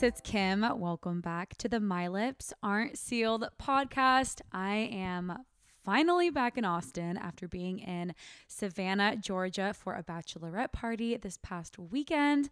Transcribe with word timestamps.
guys, 0.00 0.08
it's 0.08 0.20
Kim. 0.22 0.64
Welcome 0.78 1.20
back 1.20 1.56
to 1.58 1.68
the 1.68 1.78
My 1.78 2.08
Lips 2.08 2.54
Aren't 2.62 2.96
Sealed 2.96 3.44
podcast. 3.60 4.40
I 4.50 4.88
am 4.90 5.44
finally 5.84 6.30
back 6.30 6.56
in 6.56 6.64
Austin 6.64 7.18
after 7.18 7.46
being 7.46 7.80
in 7.80 8.14
Savannah, 8.48 9.16
Georgia 9.16 9.74
for 9.74 9.94
a 9.94 10.02
bachelorette 10.02 10.72
party 10.72 11.16
this 11.18 11.38
past 11.42 11.78
weekend. 11.78 12.48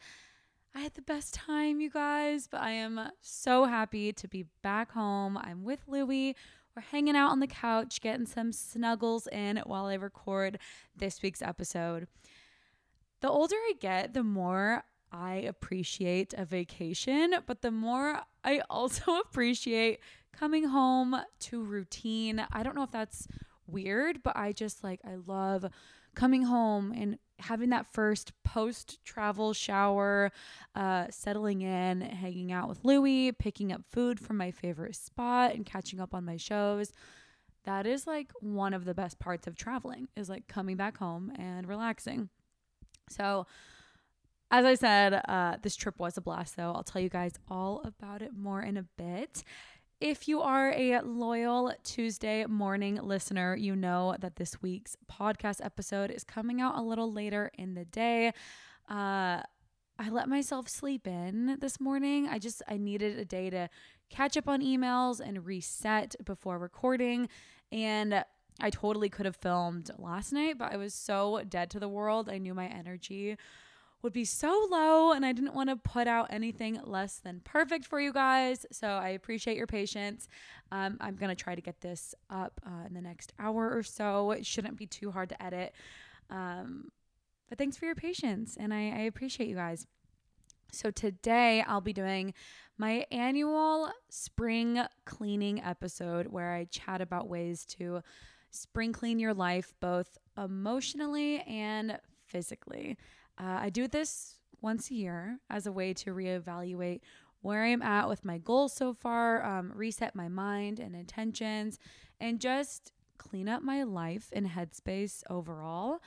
I 0.74 0.80
had 0.80 0.92
the 0.92 1.02
best 1.02 1.32
time, 1.32 1.80
you 1.80 1.88
guys, 1.88 2.48
but 2.48 2.60
I 2.60 2.72
am 2.72 3.00
so 3.20 3.64
happy 3.64 4.12
to 4.12 4.28
be 4.28 4.44
back 4.62 4.92
home. 4.92 5.38
I'm 5.38 5.64
with 5.64 5.80
Louie. 5.86 6.36
We're 6.76 6.82
hanging 6.82 7.16
out 7.16 7.30
on 7.30 7.40
the 7.40 7.46
couch, 7.46 8.02
getting 8.02 8.26
some 8.26 8.52
snuggles 8.52 9.26
in 9.28 9.62
while 9.64 9.86
I 9.86 9.94
record 9.94 10.58
this 10.94 11.22
week's 11.22 11.42
episode. 11.42 12.08
The 13.20 13.30
older 13.30 13.56
I 13.56 13.72
get, 13.80 14.12
the 14.12 14.22
more 14.22 14.84
I 15.12 15.36
appreciate 15.36 16.34
a 16.36 16.44
vacation, 16.44 17.34
but 17.46 17.62
the 17.62 17.70
more 17.70 18.20
I 18.44 18.60
also 18.70 19.18
appreciate 19.20 20.00
coming 20.32 20.64
home 20.64 21.16
to 21.40 21.62
routine. 21.62 22.46
I 22.52 22.62
don't 22.62 22.74
know 22.74 22.82
if 22.82 22.90
that's 22.90 23.26
weird, 23.66 24.22
but 24.22 24.36
I 24.36 24.52
just 24.52 24.84
like, 24.84 25.00
I 25.04 25.16
love 25.26 25.66
coming 26.14 26.42
home 26.42 26.92
and 26.92 27.18
having 27.38 27.70
that 27.70 27.86
first 27.92 28.32
post 28.42 28.98
travel 29.04 29.52
shower, 29.52 30.32
uh, 30.74 31.06
settling 31.10 31.62
in, 31.62 32.00
hanging 32.00 32.50
out 32.52 32.68
with 32.68 32.84
Louie, 32.84 33.32
picking 33.32 33.72
up 33.72 33.82
food 33.90 34.18
from 34.18 34.36
my 34.36 34.50
favorite 34.50 34.96
spot, 34.96 35.54
and 35.54 35.64
catching 35.64 36.00
up 36.00 36.14
on 36.14 36.24
my 36.24 36.36
shows. 36.36 36.92
That 37.64 37.86
is 37.86 38.06
like 38.06 38.32
one 38.40 38.74
of 38.74 38.84
the 38.84 38.94
best 38.94 39.18
parts 39.18 39.46
of 39.46 39.54
traveling 39.54 40.08
is 40.16 40.28
like 40.28 40.48
coming 40.48 40.76
back 40.76 40.96
home 40.96 41.32
and 41.38 41.68
relaxing. 41.68 42.30
So, 43.08 43.46
as 44.50 44.64
I 44.64 44.74
said, 44.74 45.20
uh, 45.28 45.56
this 45.62 45.76
trip 45.76 45.98
was 45.98 46.16
a 46.16 46.20
blast, 46.20 46.56
though. 46.56 46.72
I'll 46.72 46.82
tell 46.82 47.02
you 47.02 47.08
guys 47.08 47.34
all 47.48 47.82
about 47.84 48.22
it 48.22 48.34
more 48.34 48.62
in 48.62 48.76
a 48.76 48.84
bit. 48.96 49.44
If 50.00 50.28
you 50.28 50.40
are 50.40 50.70
a 50.70 51.00
loyal 51.00 51.72
Tuesday 51.82 52.46
morning 52.46 53.00
listener, 53.02 53.56
you 53.56 53.74
know 53.74 54.16
that 54.20 54.36
this 54.36 54.62
week's 54.62 54.96
podcast 55.10 55.64
episode 55.64 56.10
is 56.10 56.22
coming 56.22 56.60
out 56.60 56.78
a 56.78 56.82
little 56.82 57.12
later 57.12 57.50
in 57.58 57.74
the 57.74 57.84
day. 57.84 58.28
Uh, 58.88 59.42
I 60.00 60.10
let 60.10 60.28
myself 60.28 60.68
sleep 60.68 61.08
in 61.08 61.58
this 61.60 61.80
morning. 61.80 62.28
I 62.28 62.38
just 62.38 62.62
I 62.68 62.76
needed 62.76 63.18
a 63.18 63.24
day 63.24 63.50
to 63.50 63.68
catch 64.08 64.36
up 64.36 64.48
on 64.48 64.62
emails 64.62 65.20
and 65.20 65.44
reset 65.44 66.14
before 66.24 66.58
recording 66.58 67.28
and 67.72 68.24
I 68.60 68.70
totally 68.70 69.08
could 69.08 69.26
have 69.26 69.36
filmed 69.36 69.90
last 69.98 70.32
night, 70.32 70.58
but 70.58 70.72
I 70.72 70.76
was 70.76 70.94
so 70.94 71.42
dead 71.48 71.70
to 71.70 71.80
the 71.80 71.88
world. 71.88 72.28
I 72.28 72.38
knew 72.38 72.54
my 72.54 72.66
energy 72.66 73.36
would 74.02 74.12
be 74.12 74.24
so 74.24 74.68
low 74.70 75.12
and 75.12 75.26
I 75.26 75.32
didn't 75.32 75.54
want 75.54 75.70
to 75.70 75.76
put 75.76 76.06
out 76.06 76.28
anything 76.30 76.80
less 76.84 77.16
than 77.16 77.40
perfect 77.44 77.84
for 77.84 78.00
you 78.00 78.12
guys. 78.12 78.64
So 78.70 78.88
I 78.88 79.10
appreciate 79.10 79.56
your 79.56 79.66
patience. 79.66 80.28
Um, 80.70 80.98
I'm 81.00 81.16
going 81.16 81.34
to 81.34 81.42
try 81.42 81.54
to 81.54 81.60
get 81.60 81.80
this 81.80 82.14
up 82.30 82.60
uh, 82.64 82.86
in 82.86 82.94
the 82.94 83.00
next 83.00 83.32
hour 83.38 83.74
or 83.74 83.82
so. 83.82 84.30
It 84.30 84.46
shouldn't 84.46 84.76
be 84.76 84.86
too 84.86 85.10
hard 85.10 85.30
to 85.30 85.42
edit. 85.42 85.74
Um, 86.30 86.92
but 87.48 87.58
thanks 87.58 87.76
for 87.76 87.86
your 87.86 87.94
patience 87.94 88.56
and 88.58 88.72
I, 88.72 88.90
I 88.90 89.00
appreciate 89.00 89.48
you 89.48 89.56
guys. 89.56 89.86
So 90.70 90.90
today 90.90 91.64
I'll 91.66 91.80
be 91.80 91.94
doing 91.94 92.34
my 92.76 93.04
annual 93.10 93.90
spring 94.10 94.80
cleaning 95.06 95.62
episode 95.62 96.28
where 96.28 96.52
I 96.52 96.66
chat 96.66 97.00
about 97.00 97.28
ways 97.28 97.64
to 97.78 98.02
spring 98.50 98.92
clean 98.92 99.18
your 99.18 99.34
life 99.34 99.72
both 99.80 100.18
emotionally 100.36 101.40
and 101.40 101.98
physically. 102.26 102.96
Uh, 103.38 103.58
I 103.62 103.70
do 103.70 103.86
this 103.86 104.36
once 104.60 104.90
a 104.90 104.94
year 104.94 105.38
as 105.48 105.66
a 105.66 105.72
way 105.72 105.94
to 105.94 106.10
reevaluate 106.10 107.00
where 107.40 107.64
I'm 107.64 107.82
at 107.82 108.08
with 108.08 108.24
my 108.24 108.38
goals 108.38 108.72
so 108.72 108.92
far, 108.92 109.44
um, 109.44 109.72
reset 109.74 110.14
my 110.14 110.28
mind 110.28 110.80
and 110.80 110.94
intentions, 110.94 111.78
and 112.20 112.40
just 112.40 112.92
clean 113.16 113.48
up 113.48 113.62
my 113.62 113.84
life 113.84 114.30
and 114.32 114.48
headspace 114.48 115.22
overall. 115.30 116.00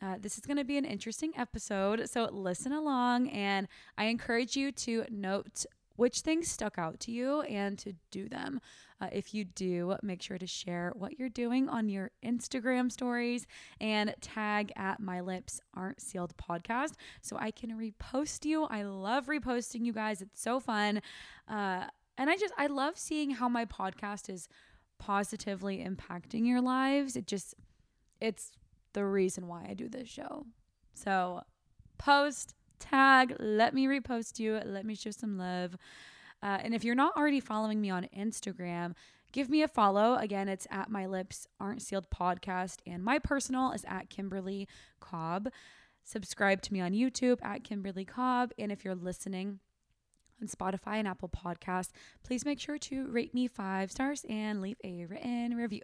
Uh, 0.00 0.14
this 0.20 0.38
is 0.38 0.46
going 0.46 0.56
to 0.56 0.64
be 0.64 0.78
an 0.78 0.84
interesting 0.84 1.32
episode, 1.36 2.08
so 2.08 2.28
listen 2.30 2.72
along, 2.72 3.28
and 3.30 3.66
I 3.96 4.04
encourage 4.04 4.56
you 4.56 4.70
to 4.70 5.04
note 5.10 5.66
which 5.98 6.20
things 6.20 6.48
stuck 6.48 6.78
out 6.78 7.00
to 7.00 7.10
you 7.10 7.40
and 7.42 7.76
to 7.76 7.92
do 8.12 8.28
them. 8.28 8.60
Uh, 9.00 9.08
if 9.10 9.34
you 9.34 9.44
do, 9.44 9.96
make 10.00 10.22
sure 10.22 10.38
to 10.38 10.46
share 10.46 10.92
what 10.94 11.18
you're 11.18 11.28
doing 11.28 11.68
on 11.68 11.88
your 11.88 12.12
Instagram 12.24 12.90
stories 12.90 13.48
and 13.80 14.14
tag 14.20 14.72
at 14.76 15.00
My 15.00 15.20
Lips 15.20 15.60
Aren't 15.74 16.00
Sealed 16.00 16.34
podcast 16.36 16.92
so 17.20 17.36
I 17.36 17.50
can 17.50 17.70
repost 17.72 18.44
you. 18.44 18.62
I 18.66 18.84
love 18.84 19.26
reposting 19.26 19.84
you 19.84 19.92
guys, 19.92 20.22
it's 20.22 20.40
so 20.40 20.60
fun. 20.60 21.02
Uh, 21.48 21.86
and 22.16 22.30
I 22.30 22.36
just, 22.36 22.54
I 22.56 22.68
love 22.68 22.96
seeing 22.96 23.32
how 23.32 23.48
my 23.48 23.64
podcast 23.64 24.30
is 24.32 24.48
positively 25.00 25.84
impacting 25.84 26.46
your 26.46 26.60
lives. 26.60 27.16
It 27.16 27.26
just, 27.26 27.56
it's 28.20 28.52
the 28.92 29.04
reason 29.04 29.48
why 29.48 29.66
I 29.68 29.74
do 29.74 29.88
this 29.88 30.08
show. 30.08 30.46
So 30.94 31.42
post 31.98 32.54
tag, 32.78 33.34
let 33.38 33.74
me 33.74 33.86
repost 33.86 34.38
you, 34.38 34.60
let 34.64 34.84
me 34.84 34.94
show 34.94 35.10
some 35.10 35.38
love. 35.38 35.76
Uh, 36.42 36.58
and 36.62 36.74
if 36.74 36.84
you're 36.84 36.94
not 36.94 37.16
already 37.16 37.40
following 37.40 37.80
me 37.80 37.90
on 37.90 38.08
Instagram, 38.16 38.94
give 39.32 39.48
me 39.48 39.62
a 39.62 39.68
follow. 39.68 40.14
Again, 40.14 40.48
it's 40.48 40.66
at 40.70 40.90
my 40.90 41.06
lips 41.06 41.46
aren't 41.58 41.82
sealed 41.82 42.10
podcast, 42.10 42.76
and 42.86 43.02
my 43.02 43.18
personal 43.18 43.72
is 43.72 43.84
at 43.88 44.10
Kimberly 44.10 44.68
Cobb. 45.00 45.48
Subscribe 46.04 46.62
to 46.62 46.72
me 46.72 46.80
on 46.80 46.92
YouTube 46.92 47.38
at 47.42 47.64
Kimberly 47.64 48.04
Cobb. 48.04 48.52
And 48.58 48.72
if 48.72 48.82
you're 48.84 48.94
listening 48.94 49.58
on 50.40 50.48
Spotify 50.48 50.94
and 50.94 51.06
Apple 51.06 51.28
Podcasts, 51.28 51.90
please 52.24 52.46
make 52.46 52.58
sure 52.58 52.78
to 52.78 53.06
rate 53.08 53.34
me 53.34 53.46
five 53.46 53.90
stars 53.90 54.24
and 54.26 54.62
leave 54.62 54.78
a 54.82 55.04
written 55.04 55.54
review. 55.54 55.82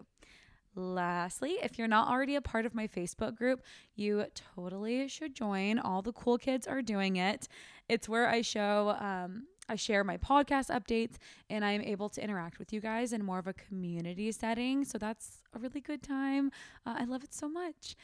Lastly, 0.77 1.57
if 1.63 1.79
you're 1.79 1.89
not 1.89 2.09
already 2.09 2.35
a 2.35 2.41
part 2.41 2.67
of 2.67 2.75
my 2.75 2.87
Facebook 2.89 3.37
group, 3.37 3.63
you 3.95 4.25
totally 4.55 5.07
should 5.09 5.35
join. 5.35 5.79
All 5.79 6.03
the 6.03 6.13
cool 6.13 6.39
kids 6.39 6.67
are 6.67 6.83
doing 6.83 7.17
it. 7.17 7.49
It's 7.89 8.09
where 8.09 8.29
I 8.29 8.43
show, 8.43 8.97
um, 8.99 9.47
I 9.69 9.77
share 9.77 10.05
my 10.05 10.17
podcast 10.17 10.71
updates 10.71 11.17
and 11.49 11.65
I'm 11.65 11.81
able 11.81 12.09
to 12.11 12.23
interact 12.23 12.59
with 12.59 12.73
you 12.73 12.81
guys 12.81 13.13
in 13.13 13.25
more 13.25 13.39
of 13.39 13.47
a 13.47 13.53
community 13.53 14.33
setting. 14.33 14.85
So 14.85 14.99
that's 14.99 15.43
a 15.55 15.59
really 15.59 15.81
good 15.81 16.03
time. 16.03 16.51
Uh, 16.85 16.97
I 16.99 17.05
love 17.05 17.23
it 17.23 17.33
so 17.33 17.49
much. 17.49 17.97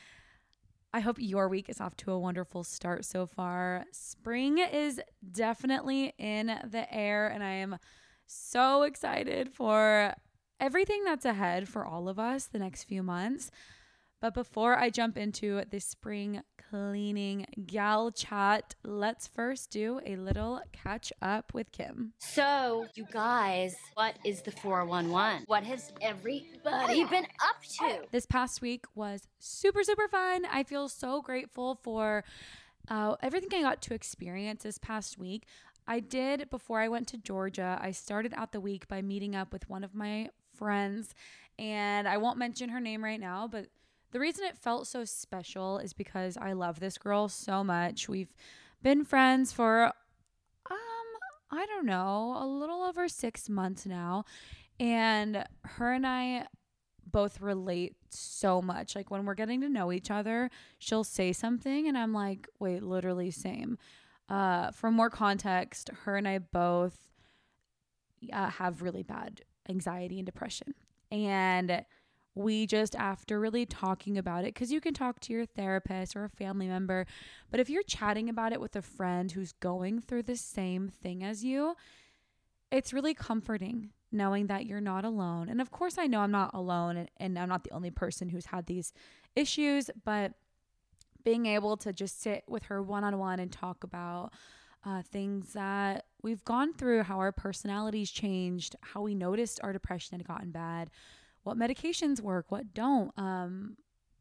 I 0.92 1.00
hope 1.00 1.18
your 1.20 1.48
week 1.48 1.68
is 1.68 1.80
off 1.80 1.96
to 1.98 2.10
a 2.10 2.18
wonderful 2.18 2.64
start 2.64 3.04
so 3.04 3.24
far. 3.24 3.84
Spring 3.92 4.58
is 4.58 5.00
definitely 5.30 6.14
in 6.18 6.46
the 6.46 6.92
air, 6.92 7.28
and 7.28 7.44
I 7.44 7.52
am 7.52 7.78
so 8.26 8.82
excited 8.82 9.52
for 9.52 10.14
everything 10.60 11.04
that's 11.04 11.24
ahead 11.24 11.68
for 11.68 11.84
all 11.84 12.08
of 12.08 12.18
us 12.18 12.46
the 12.46 12.58
next 12.58 12.84
few 12.84 13.02
months. 13.02 13.50
But 14.20 14.34
before 14.34 14.76
I 14.76 14.90
jump 14.90 15.16
into 15.16 15.62
the 15.70 15.80
spring 15.80 16.42
cleaning 16.68 17.46
gal 17.66 18.10
chat, 18.10 18.74
let's 18.84 19.26
first 19.26 19.70
do 19.70 19.98
a 20.04 20.16
little 20.16 20.60
catch 20.72 21.10
up 21.22 21.54
with 21.54 21.72
Kim. 21.72 22.12
So, 22.18 22.86
you 22.94 23.06
guys, 23.10 23.74
what 23.94 24.18
is 24.22 24.42
the 24.42 24.52
411? 24.52 25.44
What 25.46 25.64
has 25.64 25.90
everybody 26.02 27.04
been 27.06 27.24
up 27.24 27.62
to? 27.78 28.00
This 28.12 28.26
past 28.26 28.60
week 28.60 28.84
was 28.94 29.26
super, 29.38 29.82
super 29.82 30.06
fun. 30.08 30.44
I 30.44 30.64
feel 30.64 30.90
so 30.90 31.22
grateful 31.22 31.80
for 31.82 32.22
uh, 32.88 33.16
everything 33.22 33.48
I 33.54 33.62
got 33.62 33.80
to 33.82 33.94
experience 33.94 34.64
this 34.64 34.76
past 34.76 35.16
week. 35.16 35.46
I 35.88 36.00
did, 36.00 36.50
before 36.50 36.78
I 36.80 36.88
went 36.88 37.08
to 37.08 37.16
Georgia, 37.16 37.78
I 37.80 37.92
started 37.92 38.34
out 38.36 38.52
the 38.52 38.60
week 38.60 38.86
by 38.86 39.00
meeting 39.00 39.34
up 39.34 39.50
with 39.50 39.68
one 39.70 39.82
of 39.82 39.94
my 39.94 40.28
friends, 40.60 41.14
and 41.58 42.06
I 42.06 42.18
won't 42.18 42.38
mention 42.38 42.68
her 42.68 42.80
name 42.80 43.02
right 43.02 43.18
now, 43.18 43.48
but 43.50 43.68
the 44.12 44.20
reason 44.20 44.44
it 44.44 44.58
felt 44.58 44.86
so 44.86 45.04
special 45.04 45.78
is 45.78 45.94
because 45.94 46.36
I 46.36 46.52
love 46.52 46.80
this 46.80 46.98
girl 46.98 47.28
so 47.28 47.64
much. 47.64 48.08
We've 48.08 48.34
been 48.82 49.04
friends 49.04 49.52
for 49.52 49.86
um 49.86 50.76
I 51.50 51.66
don't 51.66 51.86
know, 51.86 52.36
a 52.38 52.46
little 52.46 52.82
over 52.82 53.08
6 53.08 53.48
months 53.48 53.86
now, 53.86 54.24
and 54.78 55.44
her 55.64 55.92
and 55.92 56.06
I 56.06 56.46
both 57.10 57.40
relate 57.40 57.96
so 58.10 58.60
much. 58.60 58.94
Like 58.94 59.10
when 59.10 59.24
we're 59.24 59.34
getting 59.34 59.62
to 59.62 59.68
know 59.68 59.90
each 59.90 60.10
other, 60.10 60.50
she'll 60.78 61.04
say 61.04 61.32
something 61.32 61.88
and 61.88 61.96
I'm 61.96 62.12
like, 62.12 62.46
"Wait, 62.58 62.82
literally 62.82 63.30
same." 63.30 63.78
Uh, 64.28 64.70
for 64.70 64.90
more 64.92 65.10
context, 65.10 65.90
her 66.04 66.16
and 66.16 66.28
I 66.28 66.38
both 66.38 67.08
uh, 68.32 68.50
have 68.50 68.82
really 68.82 69.02
bad 69.02 69.42
anxiety 69.68 70.18
and 70.18 70.26
depression. 70.26 70.74
And 71.10 71.84
we 72.34 72.66
just, 72.66 72.94
after 72.94 73.40
really 73.40 73.66
talking 73.66 74.16
about 74.16 74.44
it, 74.44 74.54
because 74.54 74.70
you 74.70 74.80
can 74.80 74.94
talk 74.94 75.20
to 75.20 75.32
your 75.32 75.46
therapist 75.46 76.14
or 76.14 76.24
a 76.24 76.28
family 76.28 76.68
member, 76.68 77.06
but 77.50 77.60
if 77.60 77.68
you're 77.68 77.82
chatting 77.82 78.28
about 78.28 78.52
it 78.52 78.60
with 78.60 78.76
a 78.76 78.82
friend 78.82 79.32
who's 79.32 79.52
going 79.52 80.00
through 80.00 80.22
the 80.22 80.36
same 80.36 80.88
thing 80.88 81.24
as 81.24 81.44
you, 81.44 81.74
it's 82.70 82.92
really 82.92 83.14
comforting 83.14 83.90
knowing 84.12 84.48
that 84.48 84.66
you're 84.66 84.80
not 84.80 85.04
alone. 85.04 85.48
And 85.48 85.60
of 85.60 85.70
course, 85.70 85.96
I 85.98 86.06
know 86.06 86.20
I'm 86.20 86.30
not 86.30 86.50
alone 86.54 86.96
and, 86.96 87.10
and 87.18 87.38
I'm 87.38 87.48
not 87.48 87.64
the 87.64 87.72
only 87.72 87.90
person 87.90 88.28
who's 88.28 88.46
had 88.46 88.66
these 88.66 88.92
issues, 89.36 89.90
but 90.04 90.32
being 91.24 91.46
able 91.46 91.76
to 91.78 91.92
just 91.92 92.20
sit 92.20 92.44
with 92.48 92.64
her 92.64 92.82
one 92.82 93.04
on 93.04 93.18
one 93.18 93.38
and 93.40 93.52
talk 93.52 93.84
about 93.84 94.32
uh, 94.84 95.02
things 95.02 95.52
that 95.52 96.06
we've 96.22 96.44
gone 96.44 96.72
through 96.72 97.02
how 97.02 97.18
our 97.18 97.32
personalities 97.32 98.10
changed, 98.10 98.76
how 98.80 99.02
we 99.02 99.14
noticed 99.14 99.60
our 99.62 99.72
depression 99.72 100.18
had 100.18 100.26
gotten 100.26 100.50
bad, 100.50 100.90
what 101.42 101.58
medications 101.58 102.20
work, 102.20 102.50
what 102.50 102.72
don't, 102.74 103.12
um, 103.18 103.76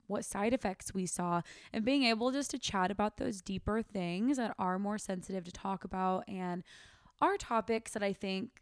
what 0.08 0.26
side 0.26 0.54
effects 0.54 0.94
we 0.94 1.06
saw, 1.06 1.42
and 1.72 1.86
being 1.86 2.04
able 2.04 2.32
just 2.32 2.52
to 2.52 2.58
chat 2.58 2.92
about 2.92 3.18
those 3.18 3.42
deeper 3.42 3.82
things 3.82 4.38
that 4.38 4.54
are 4.58 4.80
more 4.80 4.98
sensitive 4.98 5.44
to 5.44 5.52
talk 5.52 5.84
about 5.84 6.24
and 6.28 6.64
are 7.22 7.38
topics 7.38 7.92
that 7.92 8.04
I 8.04 8.14
think 8.14 8.62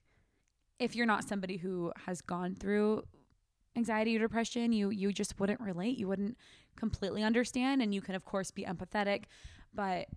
if 0.80 0.96
you're 0.96 1.06
not 1.06 1.28
somebody 1.28 1.58
who 1.58 1.92
has 2.06 2.22
gone 2.22 2.56
through 2.56 3.04
anxiety 3.76 4.16
or 4.16 4.20
depression, 4.20 4.72
you 4.72 4.90
you 4.90 5.12
just 5.12 5.40
wouldn't 5.40 5.62
relate. 5.62 5.98
You 5.98 6.08
wouldn't 6.08 6.38
completely 6.76 7.24
understand 7.24 7.82
and 7.82 7.94
you 7.94 8.02
can 8.02 8.16
of 8.16 8.26
course 8.26 8.52
be 8.52 8.64
empathetic, 8.64 9.24
but 9.74 10.08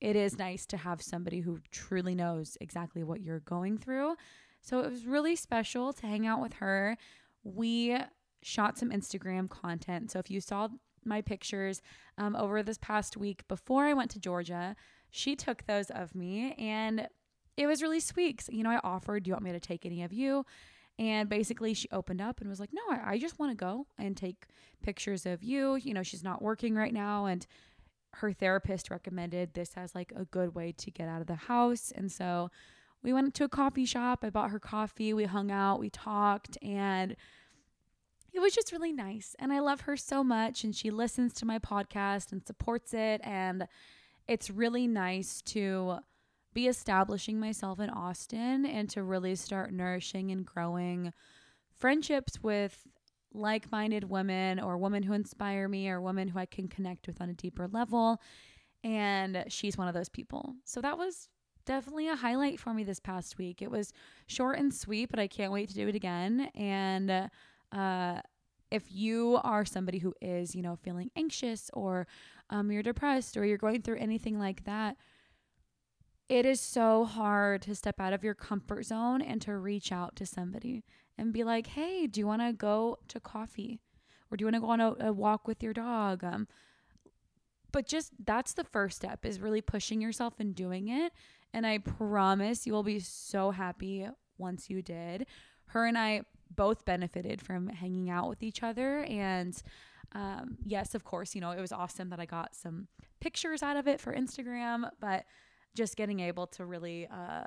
it 0.00 0.16
is 0.16 0.38
nice 0.38 0.66
to 0.66 0.76
have 0.76 1.02
somebody 1.02 1.40
who 1.40 1.60
truly 1.70 2.14
knows 2.14 2.56
exactly 2.60 3.02
what 3.02 3.20
you're 3.20 3.40
going 3.40 3.78
through. 3.78 4.16
So 4.60 4.80
it 4.80 4.90
was 4.90 5.06
really 5.06 5.36
special 5.36 5.92
to 5.92 6.06
hang 6.06 6.26
out 6.26 6.40
with 6.40 6.54
her. 6.54 6.96
We 7.44 7.96
shot 8.42 8.78
some 8.78 8.90
Instagram 8.90 9.48
content. 9.48 10.10
So 10.10 10.18
if 10.18 10.30
you 10.30 10.40
saw 10.40 10.68
my 11.04 11.20
pictures 11.20 11.82
um, 12.16 12.36
over 12.36 12.62
this 12.62 12.78
past 12.78 13.16
week 13.16 13.46
before 13.48 13.86
I 13.86 13.94
went 13.94 14.10
to 14.12 14.20
Georgia, 14.20 14.76
she 15.10 15.34
took 15.34 15.64
those 15.66 15.90
of 15.90 16.14
me 16.14 16.54
and 16.58 17.08
it 17.56 17.66
was 17.66 17.82
really 17.82 18.00
sweet. 18.00 18.42
So, 18.42 18.52
you 18.52 18.62
know, 18.62 18.70
I 18.70 18.80
offered, 18.84 19.24
Do 19.24 19.30
you 19.30 19.34
want 19.34 19.44
me 19.44 19.52
to 19.52 19.60
take 19.60 19.84
any 19.84 20.02
of 20.02 20.12
you? 20.12 20.44
And 20.98 21.28
basically, 21.28 21.74
she 21.74 21.88
opened 21.92 22.20
up 22.20 22.40
and 22.40 22.50
was 22.50 22.60
like, 22.60 22.72
No, 22.72 22.82
I, 22.90 23.12
I 23.12 23.18
just 23.18 23.38
want 23.38 23.50
to 23.52 23.56
go 23.56 23.86
and 23.98 24.16
take 24.16 24.46
pictures 24.82 25.26
of 25.26 25.42
you. 25.42 25.76
You 25.76 25.94
know, 25.94 26.02
she's 26.02 26.24
not 26.24 26.42
working 26.42 26.74
right 26.74 26.92
now. 26.92 27.26
And 27.26 27.46
her 28.14 28.32
therapist 28.32 28.90
recommended 28.90 29.54
this 29.54 29.72
as 29.76 29.94
like 29.94 30.12
a 30.16 30.24
good 30.24 30.54
way 30.54 30.72
to 30.72 30.90
get 30.90 31.08
out 31.08 31.20
of 31.20 31.26
the 31.26 31.34
house. 31.34 31.92
And 31.94 32.10
so 32.10 32.50
we 33.02 33.12
went 33.12 33.34
to 33.34 33.44
a 33.44 33.48
coffee 33.48 33.84
shop. 33.84 34.20
I 34.22 34.30
bought 34.30 34.50
her 34.50 34.58
coffee. 34.58 35.12
We 35.12 35.24
hung 35.24 35.50
out, 35.50 35.78
we 35.78 35.90
talked, 35.90 36.58
and 36.62 37.14
it 38.32 38.40
was 38.40 38.54
just 38.54 38.72
really 38.72 38.92
nice. 38.92 39.34
And 39.38 39.52
I 39.52 39.60
love 39.60 39.82
her 39.82 39.96
so 39.96 40.22
much. 40.24 40.64
And 40.64 40.74
she 40.74 40.90
listens 40.90 41.32
to 41.34 41.46
my 41.46 41.58
podcast 41.58 42.32
and 42.32 42.44
supports 42.46 42.92
it. 42.92 43.20
And 43.24 43.66
it's 44.26 44.50
really 44.50 44.86
nice 44.86 45.40
to 45.42 45.98
be 46.54 46.66
establishing 46.66 47.38
myself 47.38 47.78
in 47.78 47.90
Austin 47.90 48.66
and 48.66 48.90
to 48.90 49.02
really 49.02 49.34
start 49.34 49.72
nourishing 49.72 50.30
and 50.30 50.44
growing 50.44 51.12
friendships 51.76 52.42
with 52.42 52.86
like 53.32 53.70
minded 53.70 54.04
women 54.04 54.60
or 54.60 54.78
women 54.78 55.02
who 55.02 55.12
inspire 55.12 55.68
me 55.68 55.88
or 55.88 56.00
women 56.00 56.28
who 56.28 56.38
I 56.38 56.46
can 56.46 56.68
connect 56.68 57.06
with 57.06 57.20
on 57.20 57.30
a 57.30 57.34
deeper 57.34 57.68
level. 57.68 58.20
And 58.84 59.44
she's 59.48 59.76
one 59.76 59.88
of 59.88 59.94
those 59.94 60.08
people. 60.08 60.54
So 60.64 60.80
that 60.80 60.98
was 60.98 61.28
definitely 61.66 62.08
a 62.08 62.16
highlight 62.16 62.58
for 62.58 62.72
me 62.72 62.84
this 62.84 63.00
past 63.00 63.36
week. 63.38 63.60
It 63.60 63.70
was 63.70 63.92
short 64.26 64.58
and 64.58 64.72
sweet, 64.72 65.10
but 65.10 65.20
I 65.20 65.26
can't 65.26 65.52
wait 65.52 65.68
to 65.68 65.74
do 65.74 65.88
it 65.88 65.94
again. 65.94 66.50
And 66.54 67.30
uh, 67.72 68.20
if 68.70 68.84
you 68.90 69.38
are 69.42 69.64
somebody 69.64 69.98
who 69.98 70.14
is, 70.20 70.54
you 70.54 70.62
know, 70.62 70.76
feeling 70.76 71.10
anxious 71.16 71.70
or 71.74 72.06
um, 72.50 72.70
you're 72.70 72.82
depressed 72.82 73.36
or 73.36 73.44
you're 73.44 73.58
going 73.58 73.82
through 73.82 73.98
anything 73.98 74.38
like 74.38 74.64
that, 74.64 74.96
it 76.28 76.44
is 76.44 76.60
so 76.60 77.04
hard 77.04 77.62
to 77.62 77.74
step 77.74 78.00
out 78.00 78.12
of 78.12 78.22
your 78.22 78.34
comfort 78.34 78.84
zone 78.84 79.22
and 79.22 79.40
to 79.42 79.56
reach 79.56 79.92
out 79.92 80.14
to 80.16 80.26
somebody 80.26 80.84
and 81.18 81.32
be 81.32 81.44
like, 81.44 81.66
hey, 81.66 82.06
do 82.06 82.20
you 82.20 82.26
want 82.26 82.42
to 82.42 82.52
go 82.52 82.98
to 83.08 83.20
coffee? 83.20 83.80
Or 84.30 84.36
do 84.36 84.42
you 84.42 84.46
want 84.46 84.56
to 84.56 84.60
go 84.60 84.70
on 84.70 84.80
a, 84.80 85.08
a 85.08 85.12
walk 85.12 85.48
with 85.48 85.62
your 85.62 85.72
dog? 85.72 86.22
Um, 86.22 86.46
but 87.72 87.86
just 87.86 88.12
that's 88.24 88.54
the 88.54 88.64
first 88.64 88.96
step 88.96 89.26
is 89.26 89.40
really 89.40 89.60
pushing 89.60 90.00
yourself 90.00 90.34
and 90.38 90.54
doing 90.54 90.88
it. 90.88 91.12
And 91.52 91.66
I 91.66 91.78
promise 91.78 92.66
you 92.66 92.72
will 92.72 92.82
be 92.82 93.00
so 93.00 93.50
happy 93.50 94.06
once 94.38 94.70
you 94.70 94.80
did. 94.82 95.26
Her 95.66 95.86
and 95.86 95.98
I 95.98 96.22
both 96.54 96.84
benefited 96.84 97.42
from 97.42 97.68
hanging 97.68 98.10
out 98.10 98.28
with 98.28 98.42
each 98.42 98.62
other. 98.62 99.04
And 99.04 99.60
um, 100.12 100.58
yes, 100.64 100.94
of 100.94 101.04
course, 101.04 101.34
you 101.34 101.40
know, 101.40 101.50
it 101.50 101.60
was 101.60 101.72
awesome 101.72 102.10
that 102.10 102.20
I 102.20 102.26
got 102.26 102.54
some 102.54 102.88
pictures 103.20 103.62
out 103.62 103.76
of 103.76 103.86
it 103.86 104.00
for 104.00 104.14
Instagram, 104.14 104.90
but 105.00 105.24
just 105.74 105.96
getting 105.96 106.20
able 106.20 106.46
to 106.46 106.64
really 106.64 107.06
uh, 107.06 107.44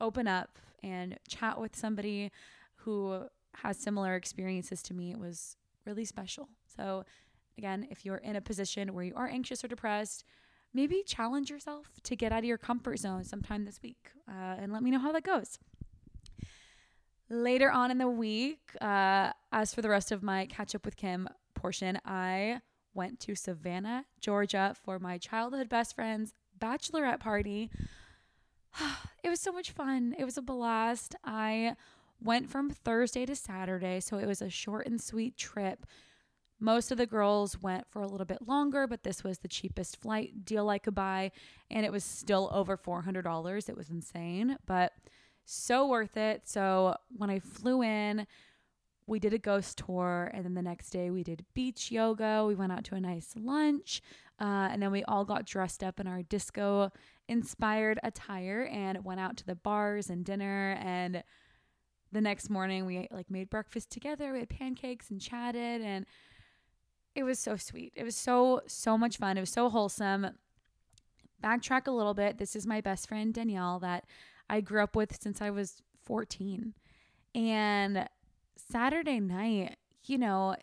open 0.00 0.26
up 0.26 0.58
and 0.82 1.18
chat 1.28 1.60
with 1.60 1.76
somebody 1.76 2.30
who 2.86 3.24
has 3.56 3.76
similar 3.76 4.14
experiences 4.14 4.80
to 4.84 4.94
me 4.94 5.10
it 5.10 5.18
was 5.18 5.56
really 5.84 6.04
special. 6.04 6.48
So, 6.76 7.04
again, 7.58 7.86
if 7.90 8.04
you're 8.04 8.16
in 8.16 8.36
a 8.36 8.40
position 8.40 8.94
where 8.94 9.04
you 9.04 9.12
are 9.14 9.28
anxious 9.28 9.62
or 9.64 9.68
depressed, 9.68 10.24
maybe 10.72 11.02
challenge 11.06 11.50
yourself 11.50 11.86
to 12.04 12.16
get 12.16 12.32
out 12.32 12.40
of 12.40 12.44
your 12.44 12.58
comfort 12.58 12.98
zone 12.98 13.24
sometime 13.24 13.64
this 13.64 13.80
week 13.82 14.10
uh, 14.28 14.56
and 14.58 14.72
let 14.72 14.82
me 14.82 14.90
know 14.90 14.98
how 14.98 15.12
that 15.12 15.24
goes. 15.24 15.58
Later 17.28 17.70
on 17.70 17.90
in 17.90 17.98
the 17.98 18.08
week, 18.08 18.60
uh, 18.80 19.32
as 19.50 19.74
for 19.74 19.82
the 19.82 19.88
rest 19.88 20.12
of 20.12 20.22
my 20.22 20.46
catch 20.46 20.74
up 20.74 20.84
with 20.84 20.96
Kim 20.96 21.28
portion, 21.54 21.98
I 22.04 22.60
went 22.94 23.18
to 23.20 23.34
Savannah, 23.34 24.04
Georgia 24.20 24.74
for 24.84 24.98
my 25.00 25.18
childhood 25.18 25.68
best 25.68 25.96
friend's 25.96 26.32
bachelorette 26.58 27.18
party. 27.18 27.68
it 29.24 29.28
was 29.28 29.40
so 29.40 29.50
much 29.50 29.72
fun. 29.72 30.14
It 30.18 30.24
was 30.24 30.38
a 30.38 30.42
blast. 30.42 31.16
I 31.24 31.74
went 32.22 32.50
from 32.50 32.70
Thursday 32.70 33.26
to 33.26 33.36
Saturday, 33.36 34.00
so 34.00 34.18
it 34.18 34.26
was 34.26 34.42
a 34.42 34.50
short 34.50 34.86
and 34.86 35.00
sweet 35.00 35.36
trip. 35.36 35.86
Most 36.58 36.90
of 36.90 36.96
the 36.96 37.06
girls 37.06 37.60
went 37.60 37.86
for 37.90 38.00
a 38.00 38.06
little 38.06 38.24
bit 38.24 38.46
longer, 38.46 38.86
but 38.86 39.02
this 39.02 39.22
was 39.22 39.38
the 39.38 39.48
cheapest 39.48 40.00
flight 40.00 40.44
deal 40.44 40.70
I 40.70 40.78
could 40.78 40.94
buy, 40.94 41.32
and 41.70 41.84
it 41.84 41.92
was 41.92 42.04
still 42.04 42.50
over 42.52 42.76
$400. 42.76 43.68
It 43.68 43.76
was 43.76 43.90
insane, 43.90 44.56
but 44.66 44.92
so 45.44 45.86
worth 45.86 46.16
it. 46.16 46.42
So 46.48 46.96
when 47.10 47.30
I 47.30 47.40
flew 47.40 47.82
in, 47.82 48.26
we 49.06 49.18
did 49.18 49.34
a 49.34 49.38
ghost 49.38 49.78
tour, 49.78 50.30
and 50.34 50.44
then 50.44 50.54
the 50.54 50.62
next 50.62 50.90
day 50.90 51.10
we 51.10 51.22
did 51.22 51.44
beach 51.54 51.92
yoga. 51.92 52.44
We 52.46 52.54
went 52.54 52.72
out 52.72 52.84
to 52.84 52.94
a 52.96 53.00
nice 53.00 53.34
lunch, 53.36 54.02
uh, 54.40 54.68
and 54.70 54.82
then 54.82 54.90
we 54.90 55.04
all 55.04 55.24
got 55.24 55.46
dressed 55.46 55.84
up 55.84 56.00
in 56.00 56.06
our 56.06 56.22
disco 56.22 56.90
inspired 57.28 57.98
attire 58.02 58.68
and 58.72 59.04
went 59.04 59.20
out 59.20 59.36
to 59.36 59.46
the 59.46 59.54
bars 59.54 60.10
and 60.10 60.24
dinner 60.24 60.76
and 60.80 61.22
the 62.12 62.20
next 62.20 62.48
morning 62.48 62.86
we 62.86 63.08
like 63.10 63.30
made 63.30 63.50
breakfast 63.50 63.90
together 63.90 64.32
we 64.32 64.40
had 64.40 64.48
pancakes 64.48 65.10
and 65.10 65.20
chatted 65.20 65.82
and 65.82 66.06
it 67.16 67.24
was 67.24 67.38
so 67.38 67.56
sweet. 67.56 67.94
It 67.96 68.04
was 68.04 68.14
so 68.14 68.60
so 68.66 68.98
much 68.98 69.16
fun. 69.16 69.38
It 69.38 69.40
was 69.40 69.50
so 69.50 69.70
wholesome. 69.70 70.28
Backtrack 71.42 71.86
a 71.86 71.90
little 71.90 72.12
bit. 72.12 72.36
This 72.36 72.54
is 72.54 72.66
my 72.66 72.82
best 72.82 73.08
friend 73.08 73.32
danielle 73.32 73.78
that 73.80 74.04
i 74.48 74.60
grew 74.60 74.82
up 74.82 74.94
with 74.94 75.20
since 75.20 75.42
i 75.42 75.50
was 75.50 75.82
14 76.04 76.72
and 77.34 78.08
saturday 78.56 79.18
night 79.18 79.76
you 80.04 80.18
know 80.18 80.54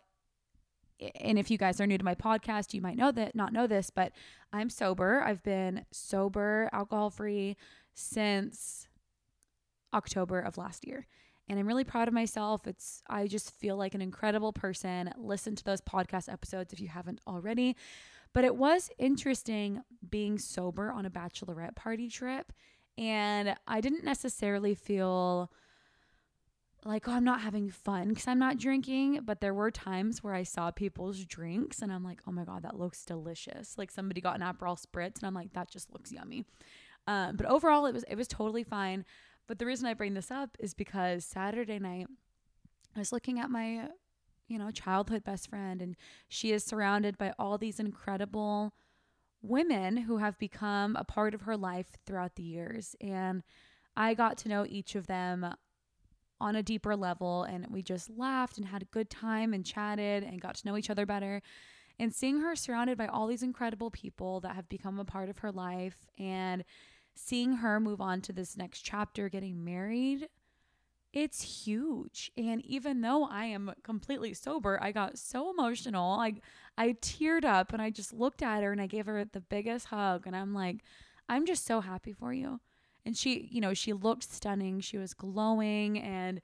and 1.20 1.38
if 1.38 1.50
you 1.50 1.58
guys 1.58 1.80
are 1.80 1.86
new 1.86 1.98
to 1.98 2.04
my 2.04 2.14
podcast, 2.14 2.72
you 2.72 2.80
might 2.80 2.96
know 2.96 3.10
that 3.10 3.34
not 3.34 3.52
know 3.52 3.66
this, 3.66 3.90
but 3.90 4.12
I'm 4.52 4.70
sober. 4.70 5.22
I've 5.22 5.42
been 5.42 5.84
sober, 5.90 6.70
alcohol 6.72 7.10
free 7.10 7.56
since 7.94 8.88
October 9.92 10.38
of 10.40 10.56
last 10.56 10.86
year 10.86 11.06
and 11.48 11.58
I'm 11.58 11.66
really 11.66 11.84
proud 11.84 12.08
of 12.08 12.14
myself. 12.14 12.66
It's 12.66 13.02
I 13.08 13.26
just 13.26 13.50
feel 13.52 13.76
like 13.76 13.94
an 13.94 14.02
incredible 14.02 14.52
person. 14.52 15.12
Listen 15.16 15.54
to 15.56 15.64
those 15.64 15.80
podcast 15.80 16.32
episodes 16.32 16.72
if 16.72 16.80
you 16.80 16.88
haven't 16.88 17.20
already. 17.26 17.76
But 18.32 18.44
it 18.44 18.56
was 18.56 18.90
interesting 18.98 19.82
being 20.10 20.38
sober 20.38 20.90
on 20.90 21.06
a 21.06 21.10
bachelorette 21.10 21.76
party 21.76 22.08
trip 22.08 22.52
and 22.96 23.56
I 23.66 23.80
didn't 23.80 24.04
necessarily 24.04 24.74
feel 24.74 25.50
like, 26.84 27.08
oh, 27.08 27.12
I'm 27.12 27.24
not 27.24 27.40
having 27.40 27.70
fun 27.70 28.08
because 28.08 28.28
I'm 28.28 28.38
not 28.38 28.58
drinking. 28.58 29.20
But 29.24 29.40
there 29.40 29.54
were 29.54 29.70
times 29.70 30.22
where 30.22 30.34
I 30.34 30.42
saw 30.42 30.70
people's 30.70 31.24
drinks 31.24 31.80
and 31.80 31.92
I'm 31.92 32.04
like, 32.04 32.20
oh 32.26 32.32
my 32.32 32.44
God, 32.44 32.62
that 32.62 32.78
looks 32.78 33.04
delicious. 33.04 33.78
Like 33.78 33.90
somebody 33.90 34.20
got 34.20 34.36
an 34.36 34.42
Aperol 34.42 34.78
Spritz 34.78 35.18
and 35.18 35.24
I'm 35.24 35.34
like, 35.34 35.52
that 35.54 35.70
just 35.70 35.92
looks 35.92 36.12
yummy. 36.12 36.44
Um, 37.06 37.36
but 37.36 37.46
overall, 37.46 37.86
it 37.86 37.92
was 37.92 38.04
it 38.08 38.16
was 38.16 38.28
totally 38.28 38.64
fine. 38.64 39.04
But 39.46 39.58
the 39.58 39.66
reason 39.66 39.86
I 39.86 39.94
bring 39.94 40.14
this 40.14 40.30
up 40.30 40.56
is 40.58 40.74
because 40.74 41.24
Saturday 41.24 41.78
night, 41.78 42.06
I 42.96 42.98
was 42.98 43.12
looking 43.12 43.38
at 43.38 43.50
my, 43.50 43.88
you 44.48 44.58
know, 44.58 44.70
childhood 44.70 45.24
best 45.24 45.50
friend, 45.50 45.82
and 45.82 45.96
she 46.28 46.52
is 46.52 46.64
surrounded 46.64 47.18
by 47.18 47.34
all 47.38 47.58
these 47.58 47.78
incredible 47.78 48.72
women 49.42 49.98
who 49.98 50.16
have 50.18 50.38
become 50.38 50.96
a 50.96 51.04
part 51.04 51.34
of 51.34 51.42
her 51.42 51.56
life 51.56 51.96
throughout 52.06 52.36
the 52.36 52.42
years. 52.42 52.96
And 53.00 53.42
I 53.96 54.14
got 54.14 54.38
to 54.38 54.48
know 54.48 54.64
each 54.66 54.94
of 54.94 55.06
them 55.06 55.54
on 56.40 56.56
a 56.56 56.62
deeper 56.62 56.96
level, 56.96 57.44
and 57.44 57.66
we 57.70 57.82
just 57.82 58.10
laughed 58.10 58.58
and 58.58 58.66
had 58.66 58.82
a 58.82 58.86
good 58.86 59.10
time 59.10 59.52
and 59.52 59.64
chatted 59.64 60.22
and 60.24 60.40
got 60.40 60.56
to 60.56 60.66
know 60.66 60.76
each 60.76 60.90
other 60.90 61.06
better. 61.06 61.42
And 61.98 62.12
seeing 62.12 62.40
her 62.40 62.56
surrounded 62.56 62.98
by 62.98 63.06
all 63.06 63.26
these 63.26 63.42
incredible 63.42 63.90
people 63.90 64.40
that 64.40 64.56
have 64.56 64.68
become 64.68 64.98
a 64.98 65.04
part 65.04 65.28
of 65.28 65.38
her 65.38 65.52
life 65.52 65.96
and 66.18 66.64
seeing 67.14 67.54
her 67.54 67.80
move 67.80 68.00
on 68.00 68.20
to 68.22 68.32
this 68.32 68.56
next 68.56 68.80
chapter, 68.82 69.28
getting 69.28 69.64
married, 69.64 70.28
it's 71.14 71.64
huge. 71.64 72.32
And 72.36 72.60
even 72.66 73.00
though 73.00 73.24
I 73.24 73.44
am 73.44 73.72
completely 73.84 74.34
sober, 74.34 74.78
I 74.82 74.90
got 74.90 75.16
so 75.16 75.50
emotional. 75.50 76.18
I 76.18 76.34
I 76.76 76.94
teared 76.94 77.44
up 77.44 77.72
and 77.72 77.80
I 77.80 77.90
just 77.90 78.12
looked 78.12 78.42
at 78.42 78.64
her 78.64 78.72
and 78.72 78.80
I 78.80 78.88
gave 78.88 79.06
her 79.06 79.24
the 79.24 79.40
biggest 79.40 79.86
hug 79.86 80.26
and 80.26 80.34
I'm 80.34 80.52
like, 80.52 80.78
I'm 81.28 81.46
just 81.46 81.64
so 81.64 81.80
happy 81.80 82.12
for 82.12 82.32
you. 82.32 82.60
And 83.06 83.16
she, 83.16 83.48
you 83.52 83.60
know, 83.60 83.74
she 83.74 83.92
looked 83.92 84.24
stunning. 84.24 84.80
She 84.80 84.98
was 84.98 85.14
glowing 85.14 86.00
and 86.00 86.40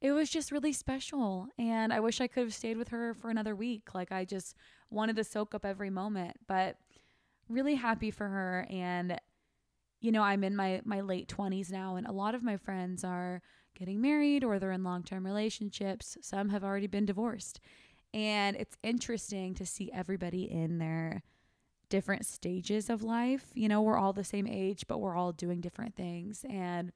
it 0.00 0.12
was 0.12 0.30
just 0.30 0.50
really 0.50 0.72
special. 0.72 1.48
And 1.58 1.92
I 1.92 2.00
wish 2.00 2.22
I 2.22 2.26
could 2.26 2.44
have 2.44 2.54
stayed 2.54 2.78
with 2.78 2.88
her 2.88 3.12
for 3.12 3.28
another 3.28 3.54
week. 3.54 3.94
Like 3.94 4.12
I 4.12 4.24
just 4.24 4.56
wanted 4.90 5.16
to 5.16 5.24
soak 5.24 5.54
up 5.54 5.66
every 5.66 5.90
moment, 5.90 6.38
but 6.46 6.78
really 7.50 7.74
happy 7.74 8.10
for 8.10 8.28
her. 8.28 8.66
And, 8.70 9.20
you 10.00 10.12
know, 10.12 10.22
I'm 10.22 10.44
in 10.44 10.54
my, 10.54 10.80
my 10.84 11.00
late 11.00 11.28
20s 11.28 11.70
now, 11.70 11.96
and 11.96 12.06
a 12.06 12.12
lot 12.12 12.34
of 12.34 12.42
my 12.42 12.56
friends 12.56 13.04
are 13.04 13.42
getting 13.78 14.00
married 14.00 14.44
or 14.44 14.58
they're 14.58 14.72
in 14.72 14.84
long 14.84 15.02
term 15.02 15.24
relationships. 15.24 16.16
Some 16.20 16.48
have 16.50 16.64
already 16.64 16.86
been 16.86 17.06
divorced. 17.06 17.60
And 18.14 18.56
it's 18.56 18.76
interesting 18.82 19.54
to 19.54 19.66
see 19.66 19.90
everybody 19.92 20.50
in 20.50 20.78
their 20.78 21.22
different 21.88 22.26
stages 22.26 22.90
of 22.90 23.02
life. 23.02 23.46
You 23.54 23.68
know, 23.68 23.82
we're 23.82 23.98
all 23.98 24.12
the 24.12 24.24
same 24.24 24.46
age, 24.46 24.86
but 24.88 24.98
we're 24.98 25.16
all 25.16 25.32
doing 25.32 25.60
different 25.60 25.94
things. 25.94 26.44
And 26.48 26.92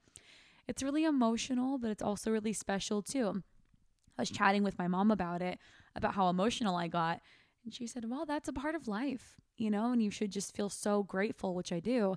it's 0.69 0.83
really 0.83 1.05
emotional, 1.05 1.79
but 1.79 1.91
it's 1.91 2.03
also 2.03 2.31
really 2.31 2.53
special 2.53 3.03
too. 3.03 3.43
I 4.19 4.23
was 4.23 4.31
chatting 4.31 4.63
with 4.63 4.79
my 4.79 4.89
mom 4.89 5.11
about 5.11 5.43
it, 5.43 5.59
about 5.97 6.15
how 6.15 6.29
emotional 6.29 6.77
I 6.77 6.89
got. 6.89 7.21
And 7.65 7.75
she 7.75 7.87
said, 7.87 8.09
Well, 8.09 8.27
that's 8.27 8.49
a 8.49 8.53
part 8.53 8.75
of 8.75 8.89
life, 8.89 9.41
you 9.57 9.71
know, 9.71 9.93
and 9.93 10.03
you 10.03 10.11
should 10.11 10.31
just 10.31 10.55
feel 10.55 10.69
so 10.69 11.03
grateful, 11.03 11.55
which 11.55 11.73
I 11.73 11.81
do, 11.81 12.17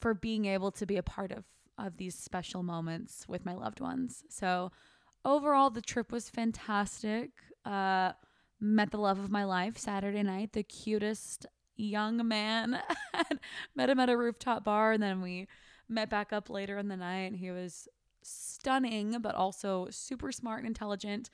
for 0.00 0.14
being 0.14 0.46
able 0.46 0.70
to 0.72 0.86
be 0.86 0.96
a 0.96 1.02
part 1.02 1.32
of, 1.32 1.44
of 1.76 1.96
these 1.96 2.14
special 2.14 2.62
moments 2.62 3.24
with 3.28 3.44
my 3.44 3.54
loved 3.54 3.80
ones. 3.80 4.24
So, 4.28 4.70
overall, 5.24 5.70
the 5.70 5.82
trip 5.82 6.12
was 6.12 6.30
fantastic. 6.30 7.30
Uh, 7.64 8.12
met 8.60 8.90
the 8.90 8.98
love 8.98 9.18
of 9.18 9.30
my 9.30 9.44
life 9.44 9.76
Saturday 9.78 10.22
night, 10.22 10.52
the 10.52 10.62
cutest 10.62 11.46
young 11.76 12.26
man. 12.26 12.80
met 13.74 13.90
him 13.90 14.00
at 14.00 14.10
a 14.10 14.16
rooftop 14.16 14.64
bar, 14.64 14.92
and 14.92 15.02
then 15.02 15.20
we 15.20 15.46
met 15.88 16.10
back 16.10 16.32
up 16.32 16.50
later 16.50 16.78
in 16.78 16.88
the 16.88 16.96
night. 16.96 17.34
He 17.34 17.50
was 17.50 17.88
stunning, 18.22 19.18
but 19.20 19.34
also 19.34 19.88
super 19.90 20.32
smart 20.32 20.60
and 20.60 20.68
intelligent. 20.68 21.30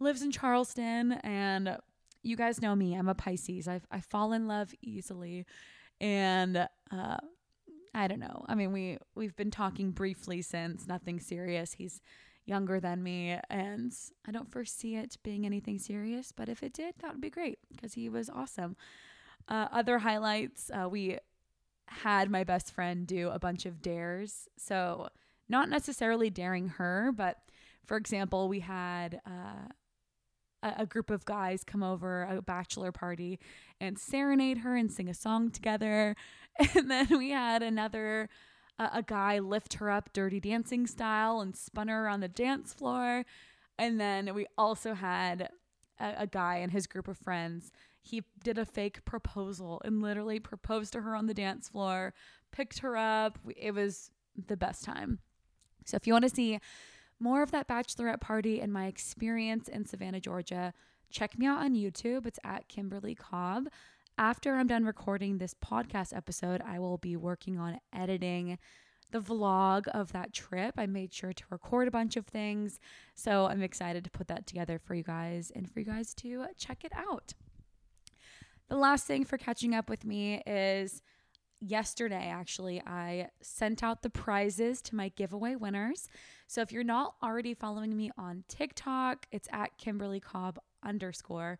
Lives 0.00 0.22
in 0.22 0.30
Charleston, 0.30 1.12
and 1.24 1.78
you 2.22 2.36
guys 2.36 2.60
know 2.60 2.74
me. 2.74 2.94
I'm 2.94 3.08
a 3.08 3.14
Pisces. 3.14 3.66
I 3.66 3.80
I 3.90 4.00
fall 4.00 4.32
in 4.32 4.46
love 4.46 4.72
easily, 4.82 5.46
and 6.00 6.68
uh, 6.90 7.16
I 7.94 8.06
don't 8.06 8.20
know. 8.20 8.44
I 8.48 8.54
mean, 8.54 8.72
we 8.72 8.98
we've 9.14 9.36
been 9.36 9.50
talking 9.50 9.90
briefly 9.90 10.42
since 10.42 10.86
nothing 10.86 11.20
serious. 11.20 11.72
He's 11.72 12.00
younger 12.44 12.80
than 12.80 13.02
me, 13.02 13.38
and 13.50 13.94
I 14.26 14.30
don't 14.32 14.50
foresee 14.50 14.96
it 14.96 15.16
being 15.22 15.44
anything 15.44 15.78
serious. 15.78 16.32
But 16.32 16.48
if 16.48 16.62
it 16.62 16.72
did, 16.72 16.94
that 17.00 17.12
would 17.12 17.20
be 17.20 17.30
great 17.30 17.58
because 17.70 17.94
he 17.94 18.08
was 18.08 18.30
awesome. 18.30 18.76
Uh, 19.48 19.68
other 19.72 19.98
highlights: 19.98 20.70
uh, 20.70 20.88
we 20.88 21.18
had 21.88 22.30
my 22.30 22.44
best 22.44 22.72
friend 22.72 23.06
do 23.06 23.30
a 23.30 23.38
bunch 23.38 23.66
of 23.66 23.80
dares. 23.80 24.48
So, 24.56 25.08
not 25.48 25.68
necessarily 25.68 26.30
daring 26.30 26.68
her, 26.68 27.12
but 27.14 27.38
for 27.84 27.96
example, 27.96 28.48
we 28.48 28.60
had 28.60 29.20
uh, 29.26 29.68
a, 30.62 30.86
group 30.86 31.10
of 31.10 31.24
guys 31.24 31.64
come 31.64 31.82
over 31.82 32.24
a 32.24 32.42
bachelor 32.42 32.92
party 32.92 33.38
and 33.80 33.98
serenade 33.98 34.58
her 34.58 34.76
and 34.76 34.90
sing 34.90 35.08
a 35.08 35.14
song 35.14 35.50
together. 35.50 36.14
And 36.74 36.90
then 36.90 37.06
we 37.16 37.30
had 37.30 37.62
another, 37.62 38.28
uh, 38.80 38.88
a 38.92 39.02
guy 39.04 39.38
lift 39.38 39.74
her 39.74 39.92
up 39.92 40.12
dirty 40.12 40.40
dancing 40.40 40.88
style 40.88 41.40
and 41.40 41.54
spun 41.54 41.86
her 41.86 42.08
on 42.08 42.18
the 42.18 42.26
dance 42.26 42.74
floor. 42.74 43.24
And 43.78 44.00
then 44.00 44.34
we 44.34 44.46
also 44.56 44.94
had 44.94 45.50
a, 46.00 46.14
a 46.22 46.26
guy 46.26 46.56
and 46.56 46.72
his 46.72 46.88
group 46.88 47.06
of 47.06 47.16
friends 47.16 47.70
he 48.08 48.22
did 48.42 48.58
a 48.58 48.64
fake 48.64 49.04
proposal 49.04 49.82
and 49.84 50.00
literally 50.00 50.40
proposed 50.40 50.92
to 50.94 51.02
her 51.02 51.14
on 51.14 51.26
the 51.26 51.34
dance 51.34 51.68
floor, 51.68 52.14
picked 52.52 52.78
her 52.78 52.96
up. 52.96 53.38
It 53.56 53.72
was 53.72 54.10
the 54.46 54.56
best 54.56 54.84
time. 54.84 55.18
So 55.84 55.96
if 55.96 56.06
you 56.06 56.12
want 56.12 56.24
to 56.24 56.34
see 56.34 56.58
more 57.20 57.42
of 57.42 57.50
that 57.50 57.68
bachelorette 57.68 58.20
party 58.20 58.60
and 58.60 58.72
my 58.72 58.86
experience 58.86 59.68
in 59.68 59.84
Savannah, 59.84 60.20
Georgia, 60.20 60.72
check 61.10 61.38
me 61.38 61.46
out 61.46 61.58
on 61.58 61.74
YouTube. 61.74 62.26
It's 62.26 62.38
at 62.44 62.68
Kimberly 62.68 63.14
Cobb. 63.14 63.68
After 64.16 64.54
I'm 64.54 64.66
done 64.66 64.84
recording 64.84 65.38
this 65.38 65.54
podcast 65.54 66.16
episode, 66.16 66.60
I 66.66 66.78
will 66.78 66.98
be 66.98 67.16
working 67.16 67.58
on 67.58 67.78
editing 67.92 68.58
the 69.10 69.20
vlog 69.20 69.88
of 69.88 70.12
that 70.12 70.32
trip. 70.32 70.74
I 70.76 70.86
made 70.86 71.12
sure 71.12 71.32
to 71.32 71.44
record 71.50 71.88
a 71.88 71.92
bunch 71.92 72.16
of 72.16 72.26
things. 72.26 72.78
So 73.14 73.46
I'm 73.46 73.62
excited 73.62 74.04
to 74.04 74.10
put 74.10 74.28
that 74.28 74.46
together 74.46 74.78
for 74.78 74.94
you 74.94 75.02
guys 75.02 75.50
and 75.54 75.70
for 75.70 75.80
you 75.80 75.86
guys 75.86 76.14
to 76.14 76.46
check 76.58 76.84
it 76.84 76.92
out. 76.94 77.34
The 78.68 78.76
last 78.76 79.06
thing 79.06 79.24
for 79.24 79.38
catching 79.38 79.74
up 79.74 79.88
with 79.88 80.04
me 80.04 80.42
is 80.46 81.00
yesterday, 81.60 82.28
actually, 82.28 82.82
I 82.86 83.30
sent 83.40 83.82
out 83.82 84.02
the 84.02 84.10
prizes 84.10 84.82
to 84.82 84.96
my 84.96 85.08
giveaway 85.08 85.54
winners. 85.54 86.08
So 86.48 86.62
if 86.62 86.72
you're 86.72 86.82
not 86.82 87.14
already 87.22 87.52
following 87.52 87.94
me 87.94 88.10
on 88.16 88.42
TikTok, 88.48 89.26
it's 89.30 89.48
at 89.52 89.76
Kimberly 89.76 90.18
Cobb 90.18 90.58
underscore. 90.82 91.58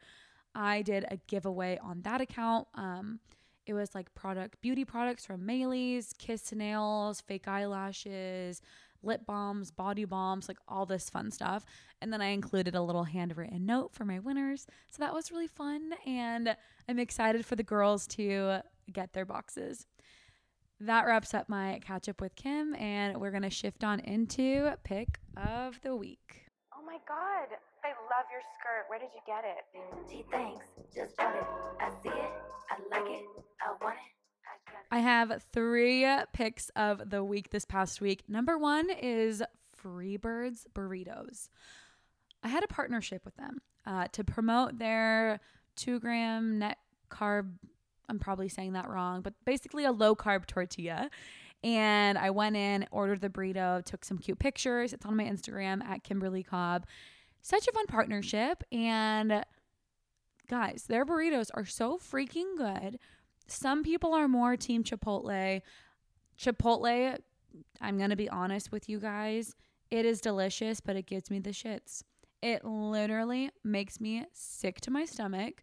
I 0.54 0.80
did 0.80 1.04
a 1.10 1.18
giveaway 1.26 1.78
on 1.82 2.00
that 2.02 2.22
account. 2.22 2.68
Um, 2.74 3.20
it 3.66 3.74
was 3.74 3.94
like 3.94 4.14
product 4.14 4.62
beauty 4.62 4.86
products 4.86 5.26
from 5.26 5.42
Maylis, 5.42 6.16
Kiss 6.16 6.52
Nails, 6.52 7.20
fake 7.20 7.46
eyelashes, 7.46 8.62
lip 9.02 9.26
balms, 9.26 9.70
body 9.70 10.06
balms, 10.06 10.48
like 10.48 10.58
all 10.66 10.86
this 10.86 11.10
fun 11.10 11.30
stuff. 11.30 11.66
And 12.00 12.10
then 12.10 12.22
I 12.22 12.28
included 12.28 12.74
a 12.74 12.80
little 12.80 13.04
handwritten 13.04 13.66
note 13.66 13.92
for 13.92 14.06
my 14.06 14.18
winners. 14.18 14.66
So 14.88 15.02
that 15.02 15.12
was 15.12 15.30
really 15.30 15.48
fun. 15.48 15.92
And 16.06 16.56
I'm 16.88 16.98
excited 16.98 17.44
for 17.44 17.56
the 17.56 17.62
girls 17.62 18.06
to 18.08 18.60
get 18.90 19.12
their 19.12 19.26
boxes. 19.26 19.86
That 20.80 21.06
wraps 21.06 21.34
up 21.34 21.48
my 21.48 21.80
catch 21.84 22.08
up 22.08 22.20
with 22.20 22.36
Kim, 22.36 22.74
and 22.76 23.20
we're 23.20 23.32
going 23.32 23.42
to 23.42 23.50
shift 23.50 23.82
on 23.82 24.00
into 24.00 24.72
pick 24.84 25.18
of 25.36 25.80
the 25.82 25.96
week. 25.96 26.46
Oh 26.72 26.84
my 26.84 26.98
God. 27.08 27.48
I 27.84 27.88
love 27.88 28.26
your 28.30 28.42
skirt. 28.58 28.84
Where 28.88 28.98
did 28.98 29.08
you 29.14 29.20
get 29.26 29.44
it? 29.44 30.10
Gee, 30.10 30.24
thanks. 30.30 30.66
Just 30.94 31.16
bought 31.16 31.34
it. 31.34 31.44
I 31.80 31.90
see 32.02 32.08
it. 32.08 32.30
I 32.70 33.00
like 33.00 33.10
it. 33.10 33.24
I 33.60 33.84
want 33.84 33.94
it. 33.94 34.74
I 34.90 34.98
have 35.00 35.44
three 35.52 36.06
picks 36.32 36.70
of 36.70 37.10
the 37.10 37.22
week 37.22 37.50
this 37.50 37.64
past 37.64 38.00
week. 38.00 38.24
Number 38.28 38.56
one 38.56 38.88
is 38.90 39.42
Freebirds 39.82 40.64
Burritos. 40.74 41.48
I 42.42 42.48
had 42.48 42.64
a 42.64 42.68
partnership 42.68 43.24
with 43.24 43.36
them 43.36 43.58
uh, 43.86 44.06
to 44.12 44.24
promote 44.24 44.78
their 44.78 45.40
two 45.76 46.00
gram 46.00 46.58
net 46.58 46.78
carb. 47.10 47.52
I'm 48.08 48.18
probably 48.18 48.48
saying 48.48 48.72
that 48.72 48.88
wrong, 48.88 49.20
but 49.22 49.34
basically 49.44 49.84
a 49.84 49.92
low 49.92 50.14
carb 50.14 50.46
tortilla. 50.46 51.10
And 51.64 52.16
I 52.16 52.30
went 52.30 52.56
in, 52.56 52.86
ordered 52.90 53.20
the 53.20 53.28
burrito, 53.28 53.84
took 53.84 54.04
some 54.04 54.18
cute 54.18 54.38
pictures. 54.38 54.92
It's 54.92 55.04
on 55.04 55.16
my 55.16 55.24
Instagram 55.24 55.84
at 55.84 56.04
Kimberly 56.04 56.42
Cobb. 56.42 56.86
Such 57.42 57.66
a 57.66 57.72
fun 57.72 57.86
partnership. 57.86 58.62
And 58.70 59.44
guys, 60.48 60.84
their 60.88 61.04
burritos 61.04 61.50
are 61.54 61.64
so 61.64 61.98
freaking 61.98 62.56
good. 62.56 62.98
Some 63.48 63.82
people 63.82 64.14
are 64.14 64.28
more 64.28 64.56
team 64.56 64.84
Chipotle. 64.84 65.62
Chipotle, 66.38 67.18
I'm 67.80 67.98
going 67.98 68.10
to 68.10 68.16
be 68.16 68.28
honest 68.28 68.70
with 68.70 68.88
you 68.88 69.00
guys, 69.00 69.56
it 69.90 70.04
is 70.04 70.20
delicious, 70.20 70.80
but 70.80 70.96
it 70.96 71.06
gives 71.06 71.30
me 71.30 71.40
the 71.40 71.50
shits. 71.50 72.02
It 72.42 72.64
literally 72.64 73.50
makes 73.64 74.00
me 74.00 74.26
sick 74.32 74.80
to 74.82 74.90
my 74.90 75.04
stomach 75.04 75.62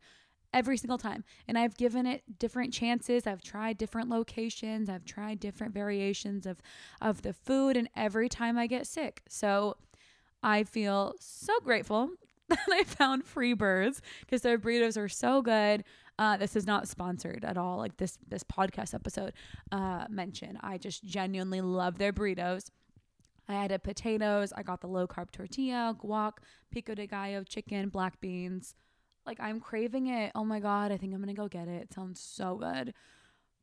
every 0.56 0.78
single 0.78 0.98
time. 0.98 1.24
And 1.48 1.58
I've 1.58 1.78
given 1.78 2.08
it 2.08 2.40
different 2.40 2.74
chances. 2.74 3.28
I've 3.28 3.44
tried 3.44 3.78
different 3.78 4.10
locations. 4.10 4.90
I've 4.90 5.06
tried 5.06 5.40
different 5.40 5.74
variations 5.74 6.48
of 6.48 6.62
of 7.02 7.22
the 7.22 7.34
food 7.34 7.78
and 7.78 7.90
every 7.96 8.30
time 8.30 8.58
I 8.58 8.66
get 8.66 8.88
sick. 8.88 9.22
So 9.28 9.76
I 10.42 10.64
feel 10.64 11.14
so 11.20 11.60
grateful 11.60 12.10
that 12.48 12.60
I 12.72 12.84
found 12.86 13.26
Freebirds 13.26 14.00
because 14.22 14.42
their 14.42 14.58
burritos 14.58 14.98
are 14.98 15.10
so 15.10 15.42
good. 15.42 15.84
Uh, 16.18 16.38
this 16.38 16.56
is 16.56 16.66
not 16.66 16.88
sponsored 16.88 17.44
at 17.44 17.58
all. 17.58 17.78
Like 17.78 17.98
this 17.98 18.18
this 18.28 18.44
podcast 18.44 18.94
episode 18.94 19.34
uh, 19.72 20.06
mentioned, 20.10 20.58
I 20.62 20.78
just 20.78 21.04
genuinely 21.04 21.62
love 21.62 21.98
their 21.98 22.14
burritos. 22.14 22.70
I 23.48 23.56
added 23.56 23.84
potatoes. 23.84 24.54
I 24.56 24.64
got 24.64 24.82
the 24.82 24.88
low 24.88 25.06
carb 25.06 25.30
tortilla, 25.32 25.96
guac, 26.02 26.38
pico 26.72 26.96
de 26.96 27.06
gallo, 27.06 27.44
chicken, 27.44 27.90
black 27.90 28.20
beans. 28.20 28.74
Like 29.26 29.40
I'm 29.40 29.60
craving 29.60 30.08
it. 30.08 30.32
Oh 30.36 30.44
my 30.44 30.60
god, 30.60 30.92
I 30.92 30.98
think 30.98 31.14
I'm 31.14 31.20
gonna 31.20 31.34
go 31.34 31.48
get 31.48 31.68
it. 31.68 31.84
It 31.84 31.94
sounds 31.94 32.20
so 32.20 32.56
good. 32.56 32.94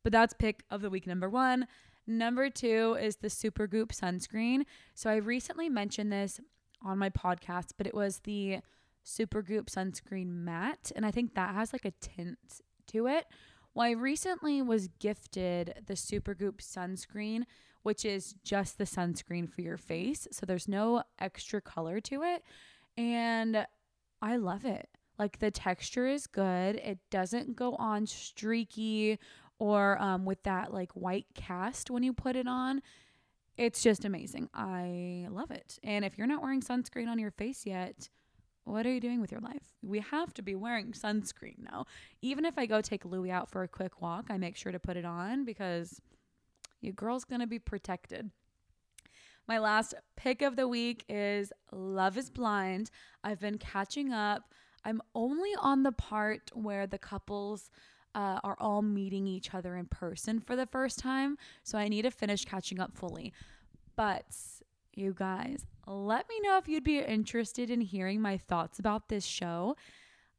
But 0.03 0.11
that's 0.11 0.33
pick 0.33 0.63
of 0.69 0.81
the 0.81 0.89
week 0.89 1.07
number 1.07 1.29
one. 1.29 1.67
Number 2.05 2.49
two 2.49 2.97
is 2.99 3.17
the 3.17 3.29
Supergoop 3.29 3.87
sunscreen. 3.87 4.63
So 4.93 5.09
I 5.09 5.15
recently 5.15 5.69
mentioned 5.69 6.11
this 6.11 6.39
on 6.81 6.97
my 6.97 7.09
podcast, 7.09 7.71
but 7.77 7.87
it 7.87 7.93
was 7.93 8.19
the 8.19 8.59
Supergoop 9.05 9.65
sunscreen 9.65 10.27
matte, 10.27 10.91
and 10.95 11.05
I 11.05 11.11
think 11.11 11.35
that 11.35 11.55
has 11.55 11.73
like 11.73 11.85
a 11.85 11.91
tint 12.01 12.37
to 12.87 13.07
it. 13.07 13.25
Well, 13.73 13.87
I 13.87 13.91
recently 13.91 14.61
was 14.61 14.87
gifted 14.99 15.81
the 15.87 15.95
Supergoop 15.95 16.57
sunscreen, 16.57 17.43
which 17.81 18.05
is 18.05 18.35
just 18.43 18.77
the 18.77 18.83
sunscreen 18.83 19.49
for 19.49 19.61
your 19.61 19.77
face. 19.77 20.27
So 20.31 20.45
there's 20.45 20.67
no 20.67 21.03
extra 21.19 21.59
color 21.59 21.99
to 22.01 22.21
it. 22.23 22.43
And 22.97 23.65
I 24.21 24.37
love 24.37 24.65
it. 24.65 24.89
Like 25.19 25.39
the 25.39 25.51
texture 25.51 26.07
is 26.07 26.27
good. 26.27 26.75
It 26.77 26.99
doesn't 27.09 27.55
go 27.55 27.75
on 27.75 28.07
streaky 28.07 29.19
or 29.59 30.01
um, 30.01 30.25
with 30.25 30.41
that 30.43 30.73
like 30.73 30.91
white 30.93 31.27
cast 31.35 31.91
when 31.91 32.03
you 32.03 32.13
put 32.13 32.35
it 32.35 32.47
on. 32.47 32.81
It's 33.55 33.83
just 33.83 34.03
amazing. 34.03 34.49
I 34.53 35.27
love 35.29 35.51
it. 35.51 35.77
And 35.83 36.03
if 36.03 36.17
you're 36.17 36.27
not 36.27 36.41
wearing 36.41 36.61
sunscreen 36.61 37.07
on 37.07 37.19
your 37.19 37.31
face 37.31 37.65
yet, 37.65 38.09
what 38.65 38.85
are 38.85 38.91
you 38.91 38.99
doing 38.99 39.21
with 39.21 39.31
your 39.31 39.41
life? 39.41 39.73
We 39.81 39.99
have 39.99 40.33
to 40.35 40.41
be 40.41 40.55
wearing 40.55 40.93
sunscreen 40.93 41.59
now. 41.59 41.85
Even 42.21 42.45
if 42.45 42.57
I 42.57 42.65
go 42.65 42.81
take 42.81 43.05
Louie 43.05 43.29
out 43.29 43.49
for 43.49 43.61
a 43.61 43.67
quick 43.67 44.01
walk, 44.01 44.27
I 44.29 44.37
make 44.37 44.55
sure 44.55 44.71
to 44.71 44.79
put 44.79 44.97
it 44.97 45.05
on 45.05 45.45
because 45.45 46.01
your 46.81 46.93
girl's 46.93 47.25
going 47.25 47.41
to 47.41 47.47
be 47.47 47.59
protected. 47.59 48.31
My 49.47 49.59
last 49.59 49.93
pick 50.15 50.41
of 50.41 50.55
the 50.55 50.67
week 50.67 51.03
is 51.09 51.51
Love 51.71 52.17
is 52.17 52.29
Blind. 52.29 52.89
I've 53.23 53.41
been 53.41 53.57
catching 53.57 54.13
up. 54.13 54.53
I'm 54.85 55.01
only 55.15 55.51
on 55.59 55.83
the 55.83 55.91
part 55.91 56.51
where 56.53 56.87
the 56.87 56.97
couples 56.97 57.69
uh, 58.15 58.39
are 58.43 58.57
all 58.59 58.81
meeting 58.81 59.27
each 59.27 59.53
other 59.53 59.75
in 59.75 59.85
person 59.85 60.39
for 60.39 60.55
the 60.55 60.65
first 60.65 60.99
time. 60.99 61.37
So 61.63 61.77
I 61.77 61.87
need 61.87 62.03
to 62.03 62.11
finish 62.11 62.45
catching 62.45 62.79
up 62.79 62.95
fully. 62.95 63.33
But 63.95 64.25
you 64.93 65.13
guys, 65.13 65.65
let 65.87 66.27
me 66.29 66.39
know 66.41 66.57
if 66.57 66.67
you'd 66.67 66.83
be 66.83 66.99
interested 66.99 67.69
in 67.69 67.81
hearing 67.81 68.21
my 68.21 68.37
thoughts 68.37 68.79
about 68.79 69.09
this 69.09 69.25
show. 69.25 69.75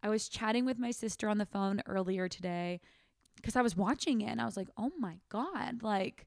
I 0.03 0.09
was 0.09 0.29
chatting 0.29 0.65
with 0.65 0.79
my 0.79 0.91
sister 0.91 1.29
on 1.29 1.39
the 1.39 1.47
phone 1.47 1.83
earlier 1.87 2.29
today 2.29 2.81
because 3.37 3.57
I 3.57 3.63
was 3.63 3.77
watching 3.77 4.21
it 4.21 4.31
and 4.31 4.41
I 4.41 4.45
was 4.45 4.57
like, 4.57 4.69
oh 4.77 4.93
my 4.99 5.19
God, 5.29 5.83
like, 5.83 6.27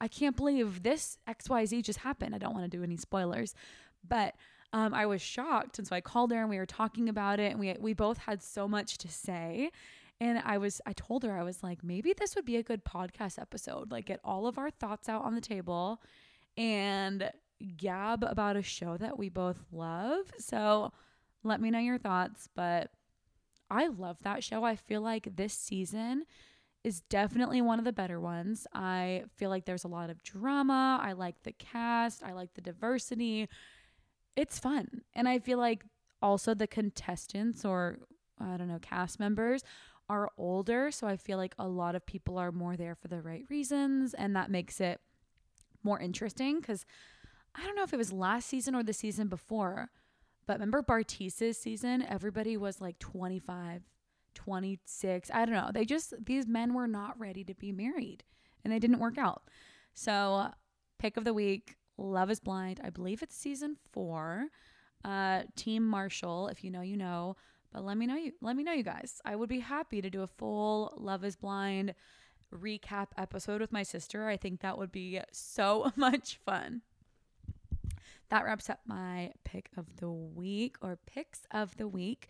I 0.00 0.08
can't 0.08 0.36
believe 0.36 0.82
this 0.82 1.18
XYZ 1.28 1.82
just 1.82 2.00
happened. 2.00 2.34
I 2.34 2.38
don't 2.38 2.54
want 2.54 2.70
to 2.70 2.76
do 2.76 2.84
any 2.84 2.96
spoilers, 2.96 3.54
but 4.06 4.34
um, 4.72 4.92
I 4.94 5.06
was 5.06 5.22
shocked. 5.22 5.78
And 5.78 5.86
so 5.86 5.96
I 5.96 6.00
called 6.00 6.30
her 6.32 6.40
and 6.40 6.50
we 6.50 6.58
were 6.58 6.66
talking 6.66 7.08
about 7.08 7.40
it 7.40 7.52
and 7.52 7.60
we, 7.60 7.74
we 7.78 7.94
both 7.94 8.18
had 8.18 8.42
so 8.42 8.68
much 8.68 8.98
to 8.98 9.08
say. 9.08 9.70
And 10.20 10.40
I 10.44 10.58
was, 10.58 10.80
I 10.84 10.92
told 10.94 11.22
her, 11.22 11.38
I 11.38 11.44
was 11.44 11.62
like, 11.62 11.84
maybe 11.84 12.12
this 12.12 12.34
would 12.34 12.44
be 12.44 12.56
a 12.56 12.62
good 12.62 12.84
podcast 12.84 13.38
episode. 13.38 13.92
Like, 13.92 14.06
get 14.06 14.20
all 14.24 14.46
of 14.46 14.58
our 14.58 14.70
thoughts 14.70 15.08
out 15.08 15.24
on 15.24 15.34
the 15.34 15.40
table 15.40 16.02
and 16.56 17.30
gab 17.76 18.24
about 18.24 18.56
a 18.56 18.62
show 18.62 18.96
that 18.96 19.16
we 19.16 19.28
both 19.28 19.58
love. 19.70 20.32
So 20.38 20.92
let 21.44 21.60
me 21.60 21.70
know 21.70 21.78
your 21.78 21.98
thoughts. 21.98 22.48
But 22.54 22.90
I 23.70 23.86
love 23.86 24.16
that 24.22 24.42
show. 24.42 24.64
I 24.64 24.74
feel 24.74 25.02
like 25.02 25.36
this 25.36 25.52
season 25.54 26.24
is 26.84 27.00
definitely 27.02 27.60
one 27.60 27.78
of 27.78 27.84
the 27.84 27.92
better 27.92 28.20
ones. 28.20 28.66
I 28.72 29.24
feel 29.36 29.50
like 29.50 29.66
there's 29.66 29.84
a 29.84 29.88
lot 29.88 30.10
of 30.10 30.22
drama. 30.22 30.98
I 31.02 31.12
like 31.12 31.42
the 31.42 31.52
cast, 31.52 32.22
I 32.22 32.32
like 32.32 32.54
the 32.54 32.60
diversity. 32.60 33.48
It's 34.38 34.60
fun. 34.60 35.02
And 35.16 35.28
I 35.28 35.40
feel 35.40 35.58
like 35.58 35.84
also 36.22 36.54
the 36.54 36.68
contestants 36.68 37.64
or 37.64 37.98
I 38.40 38.56
don't 38.56 38.68
know, 38.68 38.78
cast 38.80 39.18
members 39.18 39.64
are 40.08 40.30
older. 40.38 40.92
So 40.92 41.08
I 41.08 41.16
feel 41.16 41.38
like 41.38 41.56
a 41.58 41.66
lot 41.66 41.96
of 41.96 42.06
people 42.06 42.38
are 42.38 42.52
more 42.52 42.76
there 42.76 42.94
for 42.94 43.08
the 43.08 43.20
right 43.20 43.44
reasons. 43.50 44.14
And 44.14 44.36
that 44.36 44.48
makes 44.48 44.80
it 44.80 45.00
more 45.82 45.98
interesting 45.98 46.60
because 46.60 46.86
I 47.52 47.64
don't 47.64 47.74
know 47.74 47.82
if 47.82 47.92
it 47.92 47.96
was 47.98 48.12
last 48.12 48.48
season 48.48 48.76
or 48.76 48.84
the 48.84 48.92
season 48.92 49.26
before, 49.26 49.90
but 50.46 50.54
remember 50.54 50.82
Bartise's 50.82 51.58
season? 51.58 52.04
Everybody 52.08 52.56
was 52.56 52.80
like 52.80 53.00
25, 53.00 53.82
26. 54.36 55.30
I 55.34 55.44
don't 55.46 55.54
know. 55.54 55.70
They 55.74 55.84
just, 55.84 56.14
these 56.24 56.46
men 56.46 56.74
were 56.74 56.86
not 56.86 57.18
ready 57.18 57.42
to 57.42 57.54
be 57.54 57.72
married 57.72 58.22
and 58.62 58.72
they 58.72 58.78
didn't 58.78 59.00
work 59.00 59.18
out. 59.18 59.42
So, 59.94 60.52
pick 61.00 61.16
of 61.16 61.24
the 61.24 61.34
week 61.34 61.77
Love 61.98 62.30
is 62.30 62.40
Blind. 62.40 62.80
I 62.82 62.90
believe 62.90 63.22
it's 63.22 63.36
season 63.36 63.76
four. 63.92 64.46
Uh, 65.04 65.42
Team 65.56 65.84
Marshall, 65.86 66.48
if 66.48 66.64
you 66.64 66.70
know, 66.70 66.80
you 66.80 66.96
know. 66.96 67.36
But 67.72 67.84
let 67.84 67.98
me 67.98 68.06
know 68.06 68.16
you 68.16 68.32
let 68.40 68.56
me 68.56 68.62
know 68.62 68.72
you 68.72 68.82
guys. 68.82 69.20
I 69.24 69.36
would 69.36 69.48
be 69.48 69.60
happy 69.60 70.00
to 70.00 70.08
do 70.08 70.22
a 70.22 70.26
full 70.26 70.94
Love 70.96 71.24
is 71.24 71.36
Blind 71.36 71.94
recap 72.54 73.08
episode 73.18 73.60
with 73.60 73.72
my 73.72 73.82
sister. 73.82 74.28
I 74.28 74.36
think 74.36 74.60
that 74.60 74.78
would 74.78 74.92
be 74.92 75.20
so 75.32 75.92
much 75.96 76.38
fun. 76.44 76.82
That 78.30 78.44
wraps 78.44 78.68
up 78.68 78.80
my 78.86 79.32
pick 79.44 79.70
of 79.76 79.96
the 79.96 80.10
week 80.10 80.76
or 80.80 80.98
picks 81.06 81.42
of 81.50 81.76
the 81.76 81.88
week. 81.88 82.28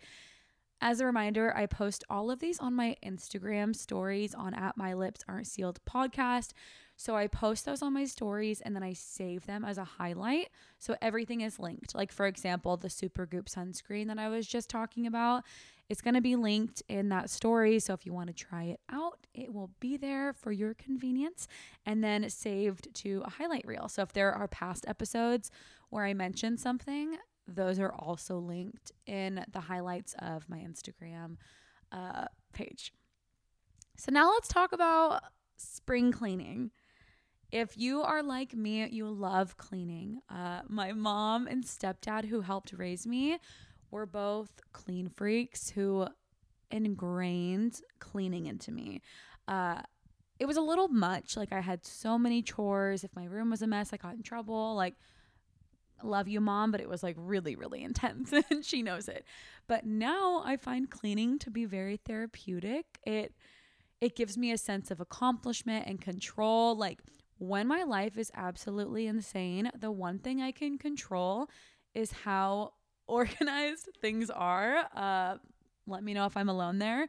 As 0.81 1.01
a 1.01 1.05
reminder, 1.05 1.55
I 1.55 1.65
post 1.65 2.05
all 2.09 2.31
of 2.31 2.39
these 2.39 2.59
on 2.59 2.73
my 2.73 2.95
Instagram 3.03 3.75
stories 3.75 4.33
on 4.33 4.53
at 4.53 4.77
my 4.77 4.93
lips 4.93 5.25
aren't 5.27 5.47
sealed 5.47 5.79
podcast. 5.85 6.51
So 6.99 7.15
I 7.15 7.27
post 7.27 7.63
those 7.63 7.81
on 7.81 7.93
my 7.93 8.03
stories 8.03 8.59
and 8.59 8.75
then 8.75 8.83
I 8.83 8.91
save 8.91 9.45
them 9.45 9.63
as 9.63 9.77
a 9.77 9.85
highlight. 9.85 10.49
So 10.79 10.97
everything 11.01 11.39
is 11.39 11.57
linked. 11.57 11.95
Like, 11.95 12.11
for 12.11 12.27
example, 12.27 12.75
the 12.75 12.89
Supergoop 12.89 13.45
sunscreen 13.45 14.07
that 14.07 14.19
I 14.19 14.27
was 14.27 14.45
just 14.45 14.69
talking 14.69 15.07
about, 15.07 15.45
it's 15.87 16.01
going 16.01 16.15
to 16.15 16.21
be 16.21 16.35
linked 16.35 16.83
in 16.89 17.07
that 17.07 17.29
story. 17.29 17.79
So 17.79 17.93
if 17.93 18.05
you 18.05 18.11
want 18.11 18.27
to 18.27 18.33
try 18.33 18.63
it 18.63 18.81
out, 18.91 19.27
it 19.33 19.53
will 19.53 19.71
be 19.79 19.95
there 19.95 20.33
for 20.33 20.51
your 20.51 20.73
convenience 20.73 21.47
and 21.85 22.03
then 22.03 22.29
saved 22.29 22.93
to 22.95 23.23
a 23.23 23.29
highlight 23.29 23.65
reel. 23.65 23.87
So 23.87 24.01
if 24.01 24.11
there 24.11 24.33
are 24.33 24.49
past 24.49 24.83
episodes 24.85 25.51
where 25.91 26.03
I 26.03 26.13
mention 26.13 26.57
something, 26.57 27.15
those 27.47 27.79
are 27.79 27.93
also 27.93 28.39
linked 28.39 28.91
in 29.07 29.45
the 29.53 29.61
highlights 29.61 30.15
of 30.19 30.49
my 30.49 30.57
Instagram 30.57 31.37
uh, 31.93 32.25
page. 32.51 32.91
So 33.95 34.11
now 34.11 34.31
let's 34.31 34.49
talk 34.49 34.73
about 34.73 35.23
spring 35.55 36.11
cleaning. 36.11 36.71
If 37.51 37.77
you 37.77 38.01
are 38.01 38.21
like 38.21 38.53
me, 38.53 38.87
you 38.89 39.09
love 39.09 39.57
cleaning. 39.57 40.19
Uh, 40.29 40.61
my 40.67 40.93
mom 40.93 41.47
and 41.47 41.63
stepdad, 41.63 42.25
who 42.25 42.41
helped 42.41 42.73
raise 42.73 43.07
me, 43.07 43.39
were 43.89 44.05
both 44.05 44.51
clean 44.71 45.09
freaks 45.09 45.71
who 45.71 46.07
ingrained 46.69 47.81
cleaning 47.99 48.45
into 48.45 48.71
me. 48.71 49.01
Uh, 49.47 49.81
it 50.39 50.45
was 50.45 50.57
a 50.57 50.61
little 50.61 50.89
much. 50.89 51.35
Like, 51.35 51.51
I 51.51 51.61
had 51.61 51.85
so 51.85 52.19
many 52.19 52.43
chores. 52.43 53.03
If 53.03 53.15
my 53.15 53.25
room 53.25 53.49
was 53.49 53.63
a 53.63 53.67
mess, 53.67 53.91
I 53.93 53.97
got 53.97 54.13
in 54.13 54.21
trouble. 54.21 54.75
Like, 54.75 54.95
love 56.03 56.29
you 56.29 56.39
mom 56.39 56.71
but 56.71 56.79
it 56.79 56.87
was 56.87 57.03
like 57.03 57.15
really 57.17 57.57
really 57.57 57.83
intense 57.83 58.31
and 58.31 58.63
she 58.63 58.81
knows 58.81 59.09
it 59.09 59.25
but 59.67 59.85
now 59.85 60.41
i 60.45 60.55
find 60.55 60.89
cleaning 60.89 61.37
to 61.37 61.49
be 61.49 61.65
very 61.65 61.97
therapeutic 61.97 62.85
it 63.05 63.33
it 63.99 64.15
gives 64.15 64.37
me 64.37 64.51
a 64.51 64.57
sense 64.57 64.91
of 64.91 65.01
accomplishment 65.01 65.85
and 65.85 65.99
control 65.99 66.73
like 66.75 67.01
when 67.39 67.67
my 67.67 67.83
life 67.83 68.17
is 68.17 68.31
absolutely 68.35 69.07
insane 69.07 69.71
the 69.79 69.91
one 69.91 70.19
thing 70.19 70.41
i 70.41 70.51
can 70.51 70.77
control 70.77 71.49
is 71.93 72.11
how 72.11 72.73
organized 73.07 73.89
things 73.99 74.29
are. 74.29 74.87
Uh 74.95 75.37
let 75.87 76.03
me 76.03 76.13
know 76.13 76.25
if 76.25 76.37
i'm 76.37 76.49
alone 76.49 76.77
there. 76.77 77.07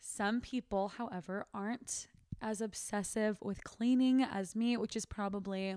Some 0.00 0.40
people 0.40 0.88
however 0.88 1.46
aren't 1.54 2.08
as 2.42 2.60
obsessive 2.60 3.38
with 3.40 3.64
cleaning 3.64 4.22
as 4.22 4.54
me 4.54 4.76
which 4.76 4.96
is 4.96 5.06
probably 5.06 5.76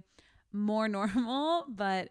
more 0.52 0.88
normal, 1.00 1.66
but 1.70 2.10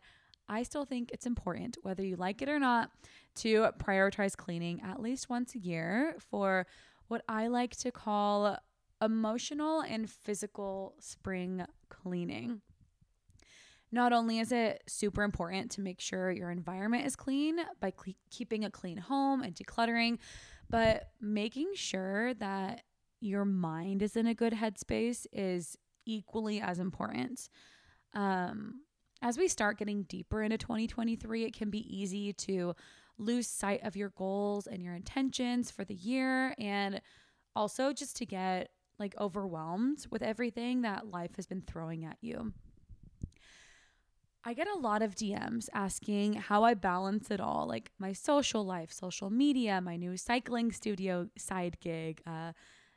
I 0.48 0.64
still 0.64 0.84
think 0.84 1.10
it's 1.12 1.26
important, 1.26 1.76
whether 1.82 2.02
you 2.02 2.16
like 2.16 2.42
it 2.42 2.48
or 2.48 2.58
not, 2.58 2.90
to 3.36 3.68
prioritize 3.78 4.36
cleaning 4.36 4.80
at 4.80 5.00
least 5.00 5.30
once 5.30 5.54
a 5.54 5.58
year 5.58 6.16
for 6.30 6.66
what 7.06 7.22
I 7.28 7.46
like 7.46 7.76
to 7.78 7.92
call 7.92 8.56
emotional 9.00 9.80
and 9.80 10.08
physical 10.10 10.94
spring 11.00 11.64
cleaning. 11.88 12.60
Not 13.92 14.12
only 14.12 14.38
is 14.38 14.52
it 14.52 14.82
super 14.86 15.22
important 15.22 15.72
to 15.72 15.80
make 15.80 16.00
sure 16.00 16.30
your 16.30 16.50
environment 16.50 17.06
is 17.06 17.16
clean 17.16 17.56
by 17.80 17.90
cle- 17.90 18.14
keeping 18.30 18.64
a 18.64 18.70
clean 18.70 18.98
home 18.98 19.42
and 19.42 19.54
decluttering, 19.54 20.18
but 20.68 21.10
making 21.20 21.72
sure 21.74 22.34
that 22.34 22.82
your 23.20 23.44
mind 23.44 24.02
is 24.02 24.16
in 24.16 24.26
a 24.26 24.34
good 24.34 24.52
headspace 24.52 25.26
is 25.32 25.76
equally 26.06 26.60
as 26.60 26.78
important. 26.78 27.48
Um, 28.14 28.82
as 29.22 29.36
we 29.36 29.48
start 29.48 29.78
getting 29.78 30.04
deeper 30.04 30.42
into 30.42 30.56
2023, 30.56 31.44
it 31.44 31.54
can 31.54 31.70
be 31.70 31.80
easy 31.94 32.32
to 32.32 32.74
lose 33.18 33.46
sight 33.46 33.80
of 33.84 33.96
your 33.96 34.10
goals 34.10 34.66
and 34.66 34.82
your 34.82 34.94
intentions 34.94 35.70
for 35.70 35.84
the 35.84 35.94
year 35.94 36.54
and 36.58 37.02
also 37.54 37.92
just 37.92 38.16
to 38.16 38.24
get 38.24 38.70
like 39.00 39.14
overwhelmed 39.18 40.06
with 40.10 40.22
everything 40.22 40.82
that 40.82 41.10
life 41.10 41.34
has 41.36 41.46
been 41.46 41.62
throwing 41.62 42.04
at 42.04 42.18
you. 42.20 42.52
I 44.44 44.54
get 44.54 44.68
a 44.68 44.78
lot 44.78 45.02
of 45.02 45.14
DMs 45.14 45.68
asking 45.74 46.34
how 46.34 46.64
I 46.64 46.74
balance 46.74 47.30
it 47.30 47.40
all, 47.40 47.66
like 47.66 47.90
my 47.98 48.12
social 48.12 48.64
life, 48.64 48.90
social 48.92 49.28
media, 49.28 49.80
my 49.80 49.96
new 49.96 50.16
cycling 50.16 50.72
studio 50.72 51.28
side 51.36 51.78
gig, 51.80 52.22
uh, 52.26 52.52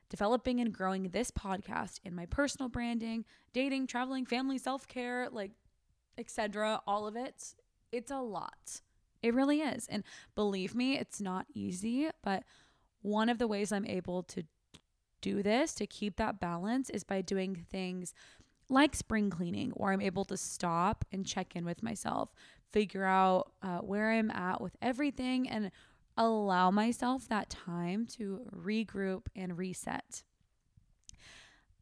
developing 0.10 0.62
and 0.62 0.72
growing 0.72 1.10
this 1.10 1.32
podcast 1.32 2.00
in 2.06 2.16
my 2.16 2.26
personal 2.28 2.70
branding, 2.70 3.26
dating, 3.52 3.88
traveling, 3.88 4.26
family, 4.26 4.58
self-care, 4.58 5.28
like 5.32 5.52
etc., 6.18 6.82
all 6.88 7.08
of 7.08 7.16
it. 7.16 7.56
It's 7.92 8.12
a 8.12 8.20
lot. 8.20 8.82
It 9.22 9.34
really 9.34 9.62
is. 9.62 9.88
And 9.88 10.04
believe 10.36 10.76
me, 10.76 10.98
it's 10.98 11.20
not 11.20 11.46
easy, 11.54 12.10
but 12.24 12.44
one 13.02 13.30
of 13.30 13.38
the 13.38 13.48
ways 13.48 13.72
I'm 13.72 13.86
able 13.86 14.24
to 14.24 14.44
do 15.24 15.42
this 15.42 15.74
to 15.76 15.88
keep 15.88 16.18
that 16.18 16.40
balance 16.40 16.92
is 16.92 17.04
by 17.04 17.22
doing 17.22 17.66
things 17.72 18.14
like 18.70 18.96
spring 18.96 19.30
cleaning, 19.30 19.72
where 19.72 19.92
I'm 19.92 20.02
able 20.02 20.26
to 20.26 20.38
stop 20.38 21.06
and 21.12 21.26
check 21.26 21.56
in 21.56 21.66
with 21.66 21.82
myself, 21.82 22.30
figure 22.72 23.06
out 23.06 23.52
uh, 23.62 23.80
where 23.80 24.12
I'm 24.12 24.30
at 24.30 24.62
with 24.62 24.76
everything, 24.82 25.50
and 25.50 25.72
allow 26.18 26.70
myself 26.70 27.28
that 27.30 27.50
time 27.50 28.06
to 28.18 28.42
regroup 28.56 29.24
and 29.36 29.58
reset. 29.58 30.24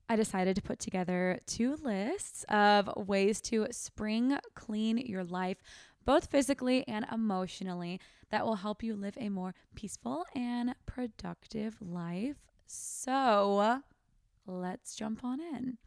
I 0.08 0.16
decided 0.16 0.56
to 0.58 0.62
put 0.62 0.80
together 0.80 1.40
two 1.48 1.78
lists 1.78 2.46
of 2.50 2.90
ways 2.98 3.40
to 3.42 3.68
spring 3.72 4.38
clean 4.56 4.98
your 4.98 5.24
life, 5.24 5.58
both 6.04 6.26
physically 6.30 6.86
and 6.88 7.06
emotionally, 7.12 8.00
that 8.30 8.46
will 8.46 8.56
help 8.56 8.84
you 8.84 8.96
live 8.96 9.18
a 9.18 9.30
more 9.30 9.54
peaceful 9.76 10.26
and 10.36 10.76
productive 10.86 11.78
life. 11.82 12.51
So 12.72 13.82
let's 14.48 14.96
jump 14.96 15.26
on 15.26 15.42
in. 15.42 15.78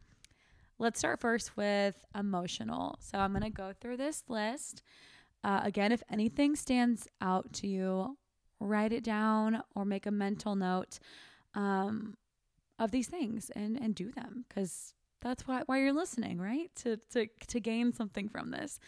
Let's 0.77 0.99
start 0.99 1.19
first 1.19 1.57
with 1.57 1.95
emotional. 2.13 2.99
So 2.99 3.17
I'm 3.17 3.31
going 3.31 3.43
to 3.43 3.49
go 3.49 3.73
through 3.73 3.97
this 3.97 4.23
list. 4.27 4.83
Uh, 5.43 5.61
again, 5.63 5.91
if 5.91 6.03
anything 6.11 6.55
stands 6.55 7.07
out 7.21 7.53
to 7.53 7.67
you, 7.67 8.17
write 8.59 8.93
it 8.93 9.03
down 9.03 9.63
or 9.75 9.83
make 9.83 10.05
a 10.05 10.11
mental 10.11 10.55
note 10.55 10.99
um, 11.55 12.17
of 12.77 12.91
these 12.91 13.07
things 13.07 13.49
and, 13.55 13.79
and 13.81 13.95
do 13.95 14.11
them 14.11 14.45
because 14.47 14.93
that's 15.21 15.47
why, 15.47 15.63
why 15.65 15.79
you're 15.79 15.93
listening, 15.93 16.39
right? 16.39 16.69
To, 16.83 16.97
to, 17.11 17.27
to 17.47 17.59
gain 17.59 17.93
something 17.93 18.29
from 18.29 18.51
this. 18.51 18.79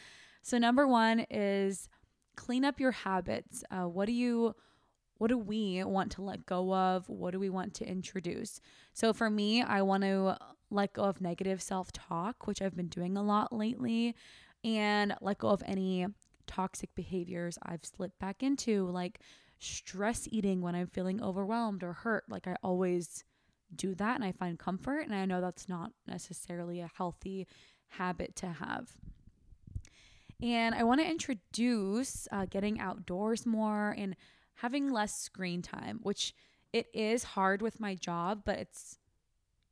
So, 0.44 0.60
number 0.60 0.88
one 0.88 1.26
is 1.32 1.90
clean 2.36 2.64
up 2.64 2.80
your 2.80 2.92
habits. 2.92 3.64
Uh, 3.72 3.88
what 3.88 4.06
do 4.06 4.14
you 4.14 4.56
what 5.17 5.30
do 5.30 5.38
we 5.38 5.84
want 5.84 6.12
to 6.13 6.21
let 6.21 6.45
go 6.45 6.73
of? 6.73 7.08
What 7.10 7.32
do 7.32 7.39
we 7.39 7.49
want 7.49 7.73
to 7.75 7.88
introduce? 7.88 8.60
So 8.93 9.13
for 9.13 9.30
me, 9.30 9.62
I 9.62 9.82
want 9.82 10.03
to 10.03 10.38
let 10.69 10.93
go 10.93 11.03
of 11.03 11.21
negative 11.21 11.62
self 11.62 11.91
talk, 11.91 12.47
which 12.47 12.62
I've 12.62 12.75
been 12.75 12.88
doing 12.88 13.17
a 13.17 13.23
lot 13.23 13.53
lately, 13.53 14.15
and 14.63 15.15
let 15.21 15.39
go 15.39 15.49
of 15.49 15.63
any 15.65 16.08
toxic 16.45 16.93
behaviors 16.95 17.58
I've 17.63 17.86
slipped 17.86 18.19
back 18.19 18.43
into, 18.43 18.89
like 18.89 19.19
stress 19.60 20.27
eating 20.32 20.62
when 20.62 20.75
I'm 20.75 20.88
feeling 20.88 21.21
overwhelmed 21.21 21.84
or 21.84 21.93
hurt. 21.93 22.25
Like 22.30 22.47
I 22.47 22.56
always 22.63 23.23
do 23.75 23.95
that 23.95 24.15
and 24.15 24.23
I 24.23 24.32
find 24.32 24.60
comfort, 24.60 25.01
and 25.01 25.15
I 25.15 25.25
know 25.25 25.41
that's 25.41 25.67
not 25.67 25.91
necessarily 26.08 26.80
a 26.80 26.91
healthy 26.95 27.47
habit 27.88 28.36
to 28.38 28.47
have. 28.47 28.91
And 30.41 30.75
I 30.75 30.84
want 30.84 31.01
to 31.01 31.10
introduce 31.10 32.27
uh, 32.32 32.45
getting 32.45 32.80
outdoors 32.80 33.45
more 33.45 33.95
and 33.97 34.15
having 34.58 34.91
less 34.91 35.15
screen 35.17 35.62
time, 35.62 36.00
which 36.04 36.34
it 36.74 36.88
is 36.93 37.24
hard 37.24 37.62
with 37.62 37.80
my 37.80 37.96
job, 37.96 38.41
but 38.46 38.60
it's 38.60 38.98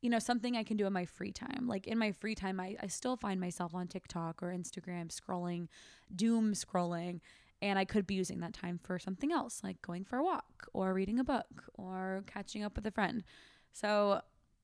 you 0.02 0.10
know 0.10 0.20
something 0.20 0.56
I 0.56 0.64
can 0.64 0.78
do 0.78 0.86
in 0.86 0.94
my 0.94 1.06
free 1.06 1.32
time. 1.32 1.68
Like 1.68 1.88
in 1.88 1.98
my 1.98 2.12
free 2.12 2.36
time, 2.36 2.60
I, 2.60 2.76
I 2.82 2.88
still 2.88 3.18
find 3.18 3.40
myself 3.40 3.74
on 3.74 3.88
TikTok 3.88 4.44
or 4.44 4.48
Instagram 4.48 5.10
scrolling, 5.10 5.68
doom 6.16 6.54
scrolling, 6.54 7.22
and 7.62 7.80
I 7.80 7.86
could 7.86 8.06
be 8.06 8.14
using 8.14 8.40
that 8.42 8.54
time 8.54 8.80
for 8.84 9.00
something 9.00 9.32
else, 9.32 9.62
like 9.64 9.82
going 9.82 10.06
for 10.06 10.18
a 10.18 10.24
walk 10.24 10.68
or 10.74 10.94
reading 10.94 11.20
a 11.20 11.24
book 11.24 11.64
or 11.74 12.24
catching 12.28 12.64
up 12.64 12.76
with 12.76 12.86
a 12.86 12.92
friend. 12.92 13.24
So 13.72 14.22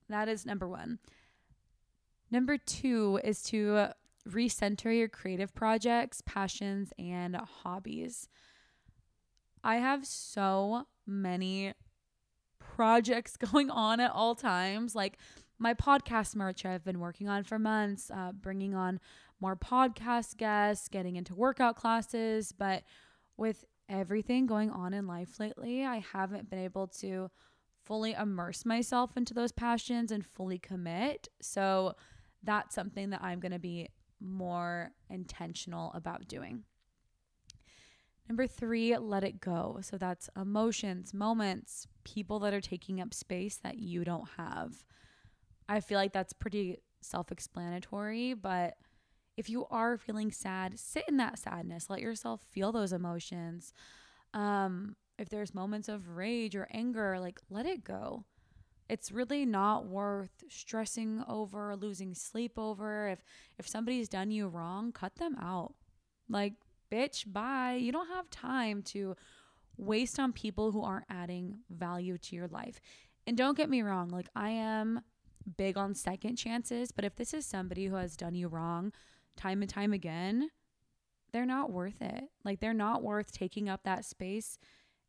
that 0.08 0.28
is 0.28 0.46
number 0.46 0.68
one. 0.68 1.00
Number 2.30 2.56
two 2.56 3.20
is 3.24 3.42
to 3.44 3.88
recenter 4.28 4.96
your 4.96 5.08
creative 5.08 5.54
projects, 5.54 6.22
passions, 6.24 6.92
and 6.98 7.34
hobbies. 7.36 8.28
I 9.64 9.76
have 9.76 10.06
so 10.06 10.86
many 11.06 11.74
projects 12.58 13.36
going 13.52 13.70
on 13.70 14.00
at 14.00 14.10
all 14.10 14.34
times. 14.34 14.94
Like 14.94 15.18
my 15.58 15.74
podcast 15.74 16.34
merch 16.34 16.64
I've 16.64 16.84
been 16.84 17.00
working 17.00 17.28
on 17.28 17.44
for 17.44 17.58
months, 17.58 18.10
uh, 18.10 18.32
bringing 18.32 18.74
on 18.74 19.00
more 19.40 19.56
podcast 19.56 20.36
guests, 20.36 20.88
getting 20.88 21.16
into 21.16 21.34
workout 21.34 21.76
classes. 21.76 22.52
But 22.52 22.82
with 23.36 23.64
everything 23.88 24.46
going 24.46 24.70
on 24.70 24.94
in 24.94 25.06
life 25.06 25.38
lately, 25.38 25.84
I 25.84 25.98
haven't 26.12 26.50
been 26.50 26.60
able 26.60 26.86
to 27.00 27.30
fully 27.84 28.12
immerse 28.12 28.64
myself 28.64 29.16
into 29.16 29.34
those 29.34 29.52
passions 29.52 30.12
and 30.12 30.24
fully 30.24 30.58
commit. 30.58 31.28
So 31.40 31.94
that's 32.42 32.74
something 32.74 33.10
that 33.10 33.22
I'm 33.22 33.40
going 33.40 33.52
to 33.52 33.58
be 33.58 33.88
more 34.20 34.92
intentional 35.10 35.92
about 35.94 36.28
doing. 36.28 36.64
Number 38.28 38.46
three, 38.46 38.96
let 38.96 39.24
it 39.24 39.40
go. 39.40 39.78
So 39.82 39.98
that's 39.98 40.30
emotions, 40.36 41.12
moments, 41.12 41.86
people 42.04 42.38
that 42.40 42.54
are 42.54 42.60
taking 42.60 43.00
up 43.00 43.12
space 43.12 43.56
that 43.58 43.78
you 43.78 44.04
don't 44.04 44.28
have. 44.36 44.84
I 45.68 45.80
feel 45.80 45.98
like 45.98 46.12
that's 46.12 46.32
pretty 46.32 46.78
self 47.00 47.32
explanatory, 47.32 48.34
but 48.34 48.74
if 49.36 49.48
you 49.48 49.66
are 49.70 49.98
feeling 49.98 50.30
sad, 50.30 50.78
sit 50.78 51.04
in 51.08 51.16
that 51.16 51.38
sadness. 51.38 51.88
Let 51.88 52.00
yourself 52.00 52.42
feel 52.50 52.72
those 52.72 52.92
emotions. 52.92 53.72
Um, 54.34 54.96
if 55.18 55.28
there's 55.28 55.54
moments 55.54 55.88
of 55.88 56.16
rage 56.16 56.54
or 56.54 56.68
anger, 56.72 57.18
like 57.18 57.40
let 57.50 57.66
it 57.66 57.84
go. 57.84 58.24
It's 58.88 59.12
really 59.12 59.46
not 59.46 59.86
worth 59.86 60.42
stressing 60.48 61.24
over, 61.28 61.74
losing 61.76 62.14
sleep 62.14 62.58
over. 62.58 63.08
If 63.08 63.22
if 63.58 63.66
somebody's 63.66 64.08
done 64.08 64.30
you 64.30 64.48
wrong, 64.48 64.92
cut 64.92 65.16
them 65.16 65.36
out. 65.40 65.74
Like 66.28 66.54
bitch, 66.92 67.24
bye. 67.32 67.78
You 67.80 67.92
don't 67.92 68.08
have 68.08 68.28
time 68.30 68.82
to 68.82 69.16
waste 69.76 70.20
on 70.20 70.32
people 70.32 70.72
who 70.72 70.82
aren't 70.82 71.06
adding 71.08 71.58
value 71.70 72.18
to 72.18 72.36
your 72.36 72.48
life. 72.48 72.80
And 73.26 73.36
don't 73.36 73.56
get 73.56 73.70
me 73.70 73.82
wrong, 73.82 74.08
like 74.08 74.28
I 74.36 74.50
am 74.50 75.00
big 75.56 75.76
on 75.76 75.94
second 75.94 76.36
chances, 76.36 76.92
but 76.92 77.04
if 77.04 77.16
this 77.16 77.32
is 77.32 77.46
somebody 77.46 77.86
who 77.86 77.96
has 77.96 78.16
done 78.16 78.34
you 78.34 78.48
wrong 78.48 78.92
time 79.36 79.62
and 79.62 79.70
time 79.70 79.92
again, 79.92 80.50
they're 81.32 81.46
not 81.46 81.72
worth 81.72 82.00
it. 82.02 82.24
Like 82.44 82.60
they're 82.60 82.74
not 82.74 83.02
worth 83.02 83.32
taking 83.32 83.68
up 83.68 83.84
that 83.84 84.04
space 84.04 84.58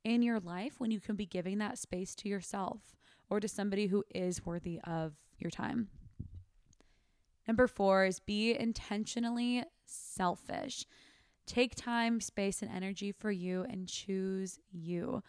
in 0.04 0.22
your 0.22 0.40
life 0.40 0.80
when 0.80 0.92
you 0.92 1.00
can 1.00 1.16
be 1.16 1.26
giving 1.26 1.58
that 1.58 1.78
space 1.78 2.16
to 2.16 2.30
yourself 2.30 2.96
or 3.30 3.40
to 3.40 3.48
somebody 3.48 3.88
who 3.88 4.04
is 4.14 4.46
worthy 4.46 4.80
of 4.86 5.14
your 5.38 5.52
time. 5.52 5.90
Number 7.48 7.68
four 7.68 8.06
is 8.06 8.20
be 8.20 8.58
intentionally 8.58 9.64
selfish. 9.86 10.86
Take 11.46 11.76
time, 11.76 12.22
space, 12.22 12.62
and 12.62 12.72
energy 12.72 13.12
for 13.12 13.32
you 13.32 13.66
and 13.70 13.88
choose 13.88 14.60
you. 14.72 15.24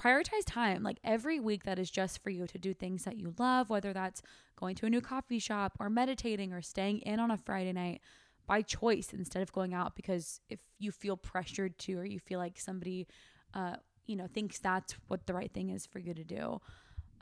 Prioritize 0.00 0.44
time, 0.46 0.82
like 0.82 0.98
every 1.04 1.38
week 1.40 1.64
that 1.64 1.78
is 1.78 1.90
just 1.90 2.22
for 2.22 2.30
you 2.30 2.46
to 2.46 2.58
do 2.58 2.74
things 2.74 3.04
that 3.04 3.16
you 3.16 3.34
love, 3.38 3.70
whether 3.70 3.92
that's 3.92 4.22
going 4.56 4.74
to 4.76 4.86
a 4.86 4.90
new 4.90 5.00
coffee 5.00 5.38
shop 5.38 5.76
or 5.78 5.88
meditating 5.88 6.52
or 6.52 6.60
staying 6.60 6.98
in 7.00 7.20
on 7.20 7.30
a 7.30 7.36
Friday 7.36 7.72
night 7.72 8.00
by 8.46 8.62
choice 8.62 9.12
instead 9.12 9.42
of 9.42 9.52
going 9.52 9.72
out 9.72 9.94
because 9.94 10.40
if 10.48 10.60
you 10.78 10.90
feel 10.90 11.16
pressured 11.16 11.78
to 11.78 11.94
or 11.98 12.04
you 12.04 12.18
feel 12.18 12.38
like 12.38 12.58
somebody, 12.58 13.06
uh, 13.54 13.76
you 14.06 14.16
know, 14.16 14.26
thinks 14.26 14.58
that's 14.58 14.94
what 15.08 15.26
the 15.26 15.34
right 15.34 15.52
thing 15.52 15.70
is 15.70 15.86
for 15.86 15.98
you 15.98 16.12
to 16.12 16.24
do. 16.24 16.60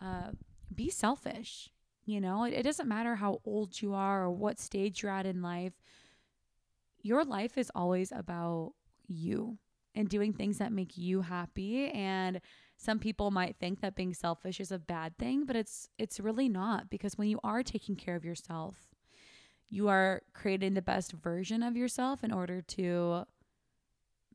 Uh, 0.01 0.31
be 0.75 0.89
selfish. 0.89 1.71
You 2.07 2.21
know, 2.21 2.45
it, 2.45 2.55
it 2.55 2.63
doesn't 2.63 2.89
matter 2.89 3.17
how 3.17 3.41
old 3.45 3.81
you 3.81 3.95
are 3.95 4.25
or 4.25 4.31
what 4.31 4.59
stage 4.59 5.03
you're 5.03 5.13
at 5.13 5.27
in 5.27 5.43
life 5.43 5.75
your 7.03 7.25
life 7.25 7.59
is 7.59 7.71
always 7.75 8.13
about 8.13 8.73
you 9.07 9.59
and 9.95 10.09
doing 10.09 10.33
things 10.33 10.59
that 10.59 10.73
make 10.73 10.97
you 10.97 11.23
happy. 11.23 11.89
And 11.89 12.41
some 12.77 12.99
people 12.99 13.31
might 13.31 13.57
think 13.59 13.81
that 13.81 13.97
being 13.97 14.15
selfish 14.15 14.61
is 14.61 14.73
a 14.73 14.79
bad 14.79 15.19
thing 15.19 15.45
but 15.45 15.55
it's 15.55 15.91
it's 15.99 16.19
really 16.19 16.49
not 16.49 16.89
because 16.89 17.19
when 17.19 17.29
you 17.29 17.39
are 17.45 17.63
taking 17.63 17.95
care 17.95 18.17
of 18.17 18.25
yourself 18.25 18.89
you 19.71 19.89
are 19.89 20.23
creating 20.35 20.75
the 20.75 20.83
best 20.83 21.13
version 21.13 21.63
of 21.63 21.77
yourself 21.77 22.25
in 22.25 22.33
order 22.33 22.61
to 22.61 23.25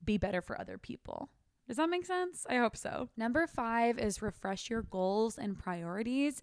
be 0.03 0.17
better 0.17 0.41
for 0.41 0.59
other 0.59 0.77
people. 0.77 1.29
Does 1.67 1.77
that 1.77 1.89
make 1.89 2.05
sense? 2.05 2.45
I 2.49 2.57
hope 2.57 2.77
so. 2.77 3.09
Number 3.17 3.45
5 3.45 3.99
is 3.99 4.21
refresh 4.21 4.69
your 4.69 4.83
goals 4.83 5.37
and 5.37 5.59
priorities. 5.59 6.41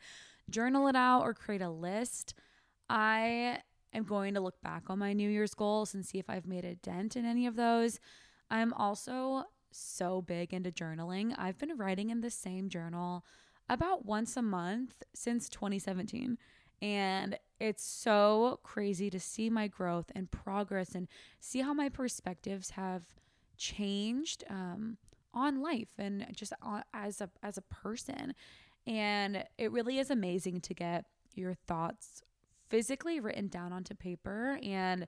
Journal 0.51 0.89
it 0.89 0.97
out 0.97 1.23
or 1.23 1.33
create 1.33 1.63
a 1.63 1.71
list. 1.71 2.35
I 2.91 3.61
am 3.93 4.05
going 4.05 4.35
to 4.35 4.41
look 4.41 4.61
back 4.63 4.85
on 4.89 4.99
my 4.99 5.13
New 5.13 5.29
Year's 5.29 5.55
goals 5.55 5.95
and 5.95 6.05
see 6.05 6.19
if 6.19 6.29
I've 6.29 6.47
made 6.47 6.65
a 6.65 6.75
dent 6.75 7.17
in 7.17 7.25
any 7.25 7.47
of 7.47 7.57
those. 7.57 7.99
I'm 8.51 8.73
also 8.75 9.45
so 9.71 10.23
big 10.23 10.53
into 10.53 10.71
journaling. 10.71 11.35
I've 11.39 11.59
been 11.59 11.77
writing 11.77 12.11
in 12.11 12.21
the 12.21 12.31
same 12.31 12.69
journal 12.69 13.25
about 13.69 14.05
once 14.05 14.37
a 14.37 14.43
month 14.43 15.03
since 15.15 15.49
2017. 15.49 16.37
And 16.81 17.39
it's 17.61 17.85
so 17.85 18.59
crazy 18.63 19.09
to 19.09 19.21
see 19.21 19.49
my 19.49 19.69
growth 19.69 20.11
and 20.15 20.31
progress 20.31 20.95
and 20.95 21.07
see 21.41 21.61
how 21.61 21.73
my 21.73 21.89
perspectives 21.89 22.71
have 22.71 23.05
changed 23.57 24.43
um, 24.51 24.97
on 25.33 25.63
life 25.63 25.89
and 25.97 26.27
just 26.35 26.53
as 26.93 27.21
a 27.21 27.31
as 27.43 27.57
a 27.57 27.63
person. 27.63 28.35
And 28.87 29.45
it 29.59 29.71
really 29.71 29.99
is 29.99 30.11
amazing 30.11 30.61
to 30.63 30.75
get 30.75 31.05
your 31.35 31.55
thoughts 31.55 32.23
physically 32.73 33.21
written 33.21 33.49
down 33.49 33.71
onto 33.71 33.95
paper. 33.95 34.59
And 34.63 35.07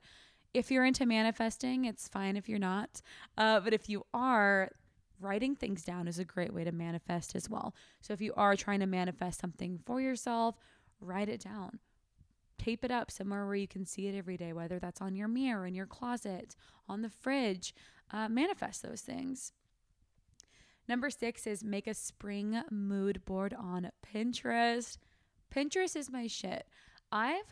if 0.53 0.69
you're 0.69 0.85
into 0.85 1.07
manifesting, 1.07 1.85
it's 1.85 2.07
fine 2.07 2.37
if 2.37 2.47
you're 2.47 2.59
not. 2.59 3.01
Uh, 3.39 3.59
but 3.59 3.73
if 3.73 3.89
you 3.89 4.05
are, 4.13 4.69
writing 5.19 5.55
things 5.55 5.83
down 5.83 6.07
is 6.07 6.19
a 6.19 6.25
great 6.25 6.53
way 6.53 6.63
to 6.63 6.71
manifest 6.71 7.35
as 7.35 7.49
well. 7.49 7.73
So 8.01 8.13
if 8.13 8.21
you 8.21 8.33
are 8.35 8.55
trying 8.55 8.81
to 8.81 8.85
manifest 8.85 9.39
something 9.39 9.79
for 9.83 9.99
yourself, 9.99 10.55
write 11.01 11.27
it 11.27 11.41
down. 11.41 11.79
Tape 12.59 12.85
it 12.85 12.91
up 12.91 13.09
somewhere 13.09 13.47
where 13.47 13.55
you 13.55 13.67
can 13.67 13.85
see 13.85 14.07
it 14.07 14.15
every 14.15 14.37
day, 14.37 14.53
whether 14.53 14.77
that's 14.77 15.01
on 15.01 15.15
your 15.15 15.27
mirror, 15.27 15.65
in 15.65 15.73
your 15.73 15.87
closet, 15.87 16.55
on 16.87 17.01
the 17.01 17.09
fridge. 17.09 17.73
Uh, 18.11 18.29
manifest 18.29 18.83
those 18.83 19.01
things. 19.01 19.53
Number 20.87 21.09
six 21.09 21.47
is 21.47 21.63
make 21.63 21.87
a 21.87 21.95
spring 21.95 22.61
mood 22.69 23.25
board 23.25 23.55
on 23.57 23.89
Pinterest. 24.05 24.97
Pinterest 25.53 25.95
is 25.95 26.11
my 26.11 26.27
shit. 26.27 26.67
I've 27.11 27.51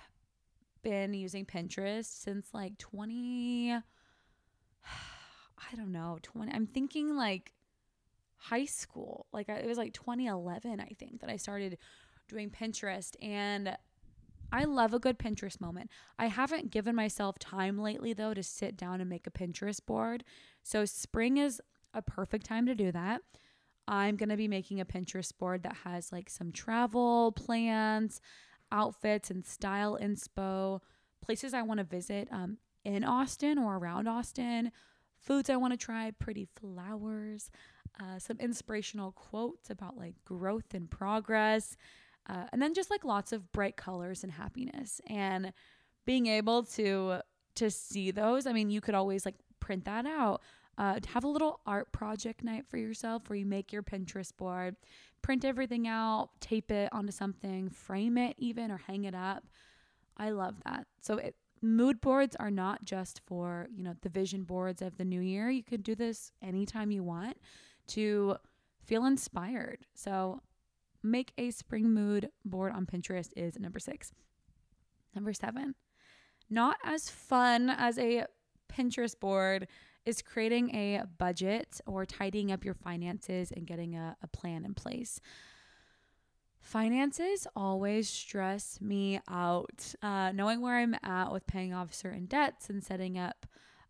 been 0.82 1.14
using 1.14 1.46
Pinterest 1.46 2.06
since 2.06 2.48
like 2.54 2.78
20 2.78 3.72
I 4.86 5.76
don't 5.76 5.92
know, 5.92 6.20
20 6.22 6.52
I'm 6.52 6.68
thinking 6.68 7.16
like 7.16 7.54
high 8.38 8.66
school. 8.66 9.28
Like 9.32 9.50
it 9.50 9.66
was 9.66 9.78
like 9.78 9.94
2011 9.94 10.80
I 10.80 10.92
think 11.00 11.22
that 11.22 11.30
I 11.30 11.38
started 11.38 11.78
doing 12.28 12.50
Pinterest 12.50 13.16
and 13.22 13.78
I 14.52 14.66
love 14.66 14.94
a 14.94 15.00
good 15.00 15.18
Pinterest 15.18 15.60
moment. 15.60 15.90
I 16.20 16.28
haven't 16.28 16.70
given 16.70 16.96
myself 16.96 17.40
time 17.40 17.80
lately 17.80 18.14
though 18.14 18.34
to 18.34 18.44
sit 18.44 18.78
down 18.78 19.02
and 19.02 19.10
make 19.10 19.26
a 19.26 19.32
Pinterest 19.32 19.84
board. 19.84 20.24
So 20.62 20.86
spring 20.86 21.38
is 21.38 21.62
a 21.94 22.02
perfect 22.02 22.46
time 22.46 22.66
to 22.68 22.76
do 22.76 22.92
that. 22.92 23.22
I'm 23.88 24.16
going 24.16 24.30
to 24.30 24.38
be 24.38 24.48
making 24.48 24.80
a 24.80 24.86
Pinterest 24.86 25.36
board 25.38 25.64
that 25.64 25.78
has 25.84 26.12
like 26.12 26.30
some 26.30 26.52
travel 26.52 27.32
plans, 27.34 28.22
outfits 28.74 29.30
and 29.32 29.46
style 29.46 29.98
inspo, 30.02 30.82
places 31.22 31.54
I 31.54 31.62
want 31.62 31.78
to 31.78 31.86
visit 31.86 32.28
um, 32.32 32.58
in 32.84 33.06
Austin 33.06 33.58
or 33.58 33.78
around 33.78 34.08
Austin, 34.08 34.72
foods 35.18 35.50
I 35.50 35.56
want 35.56 35.72
to 35.72 35.78
try, 35.78 36.12
pretty 36.12 36.48
flowers, 36.60 37.50
uh, 38.00 38.20
some 38.20 38.38
inspirational 38.40 39.12
quotes 39.12 39.70
about 39.70 39.96
like 39.96 40.16
growth 40.26 40.74
and 40.74 40.90
progress, 40.90 41.78
uh, 42.28 42.46
and 42.52 42.62
then 42.62 42.74
just 42.74 42.90
like 42.90 43.06
lots 43.06 43.32
of 43.32 43.52
bright 43.52 43.78
colors 43.78 44.24
and 44.24 44.34
happiness. 44.34 45.00
And 45.08 45.54
being 46.06 46.28
able 46.28 46.64
to 46.64 47.20
to 47.56 47.70
see 47.70 48.12
those, 48.12 48.48
I 48.48 48.54
mean, 48.54 48.72
you 48.72 48.82
could 48.82 48.96
always 48.96 49.26
like 49.26 49.36
print 49.60 49.86
that 49.86 50.06
out. 50.06 50.42
Uh, 50.78 51.00
have 51.08 51.24
a 51.24 51.28
little 51.28 51.60
art 51.68 51.92
project 51.92 52.44
night 52.44 52.66
for 52.68 52.78
yourself 52.78 53.30
where 53.30 53.38
you 53.38 53.46
make 53.46 53.72
your 53.72 53.84
Pinterest 53.84 54.36
board, 54.36 54.76
print 55.22 55.46
everything 55.46 55.88
out, 55.88 56.30
tape 56.40 56.72
it 56.72 56.90
onto 56.92 57.12
something, 57.12 57.70
frame 57.70 58.18
it 58.18 58.36
even, 58.40 58.72
or 58.72 58.78
hang 58.78 59.04
it 59.04 59.14
up. 59.14 59.44
I 60.18 60.32
love 60.32 60.56
that. 60.66 60.88
So 61.00 61.18
it, 61.18 61.36
mood 61.62 62.02
boards 62.02 62.36
are 62.40 62.52
not 62.52 62.84
just 62.84 63.22
for 63.26 63.68
you 63.76 63.84
know 63.84 63.94
the 64.02 64.10
vision 64.10 64.44
boards 64.44 64.82
of 64.82 64.98
the 64.98 65.06
new 65.06 65.22
year. 65.22 65.50
You 65.50 65.64
can 65.64 65.82
do 65.82 65.96
this 65.96 66.32
anytime 66.42 66.92
you 66.92 67.04
want 67.04 67.38
to 67.88 68.38
feel 68.84 69.06
inspired. 69.06 69.86
So 69.94 70.42
make 71.04 71.34
a 71.38 71.52
spring 71.52 71.94
mood 71.94 72.30
board 72.46 72.74
on 72.74 72.86
Pinterest 72.86 73.30
is 73.36 73.60
number 73.60 73.80
six. 73.80 74.12
Number 75.16 75.34
seven, 75.34 75.76
not 76.50 76.78
as 76.84 77.10
fun 77.10 77.70
as 77.70 78.00
a 78.00 78.26
Pinterest 78.72 79.20
board 79.20 79.68
is 80.06 80.22
creating 80.22 80.76
a 80.76 81.04
budget 81.18 81.80
or 81.86 82.06
tidying 82.06 82.52
up 82.52 82.66
your 82.66 82.74
finances 82.74 83.52
and 83.52 83.66
getting 83.66 83.96
a, 83.96 84.16
a 84.22 84.28
plan 84.28 84.66
in 84.66 84.74
place. 84.74 85.22
Finances 86.60 87.46
always 87.56 88.10
stress 88.10 88.80
me 88.80 89.20
out. 89.30 89.94
Uh, 90.02 90.32
knowing 90.32 90.62
where 90.62 90.78
I'm 90.78 90.96
at 91.04 91.32
with 91.32 91.46
paying 91.46 91.74
off 91.74 91.94
certain 91.94 92.26
debts 92.26 92.70
and 92.70 92.84
setting 92.84 93.18
up 93.18 93.46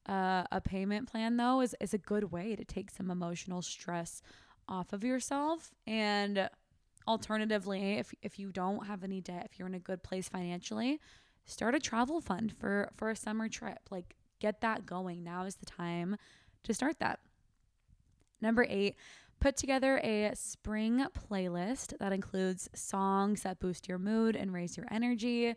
uh, 0.07 0.43
a 0.51 0.59
payment 0.59 1.09
plan, 1.09 1.37
though, 1.37 1.61
is, 1.61 1.75
is 1.79 1.93
a 1.93 1.99
good 1.99 2.31
way 2.31 2.55
to 2.55 2.65
take 2.65 2.89
some 2.89 3.11
emotional 3.11 3.61
stress 3.61 4.21
off 4.67 4.91
of 4.91 5.03
yourself. 5.03 5.71
And 5.85 6.49
alternatively, 7.07 7.99
if, 7.99 8.13
if 8.21 8.39
you 8.39 8.51
don't 8.51 8.87
have 8.87 9.03
any 9.03 9.21
debt, 9.21 9.47
if 9.51 9.59
you're 9.59 9.67
in 9.67 9.75
a 9.75 9.79
good 9.79 10.03
place 10.03 10.27
financially, 10.27 10.99
start 11.45 11.75
a 11.75 11.79
travel 11.79 12.21
fund 12.21 12.53
for, 12.59 12.91
for 12.95 13.09
a 13.09 13.15
summer 13.15 13.47
trip. 13.49 13.79
Like, 13.91 14.15
get 14.43 14.61
that 14.61 14.85
going. 14.85 15.23
Now 15.23 15.45
is 15.45 15.55
the 15.55 15.65
time 15.65 16.17
to 16.63 16.73
start 16.73 16.99
that. 16.99 17.19
Number 18.41 18.65
eight, 18.69 18.97
put 19.39 19.55
together 19.55 19.99
a 19.99 20.31
spring 20.35 21.05
playlist 21.17 21.97
that 21.99 22.11
includes 22.11 22.69
songs 22.75 23.43
that 23.43 23.61
boost 23.61 23.87
your 23.87 23.97
mood 23.97 24.35
and 24.35 24.53
raise 24.53 24.75
your 24.75 24.85
energy. 24.91 25.55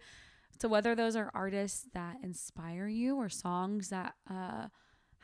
So, 0.61 0.69
whether 0.69 0.95
those 0.95 1.17
are 1.17 1.33
artists 1.35 1.89
that 1.95 2.19
inspire 2.23 2.87
you 2.87 3.17
or 3.17 3.29
songs 3.29 3.89
that 3.89 4.15
uh, 4.31 4.69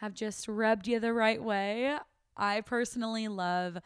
have 0.00 0.12
just 0.12 0.48
rubbed 0.48 0.88
you 0.88 0.98
the 0.98 1.12
right 1.14 1.42
way, 1.42 1.96
I 2.36 2.62
personally 2.62 3.28
love 3.28 3.78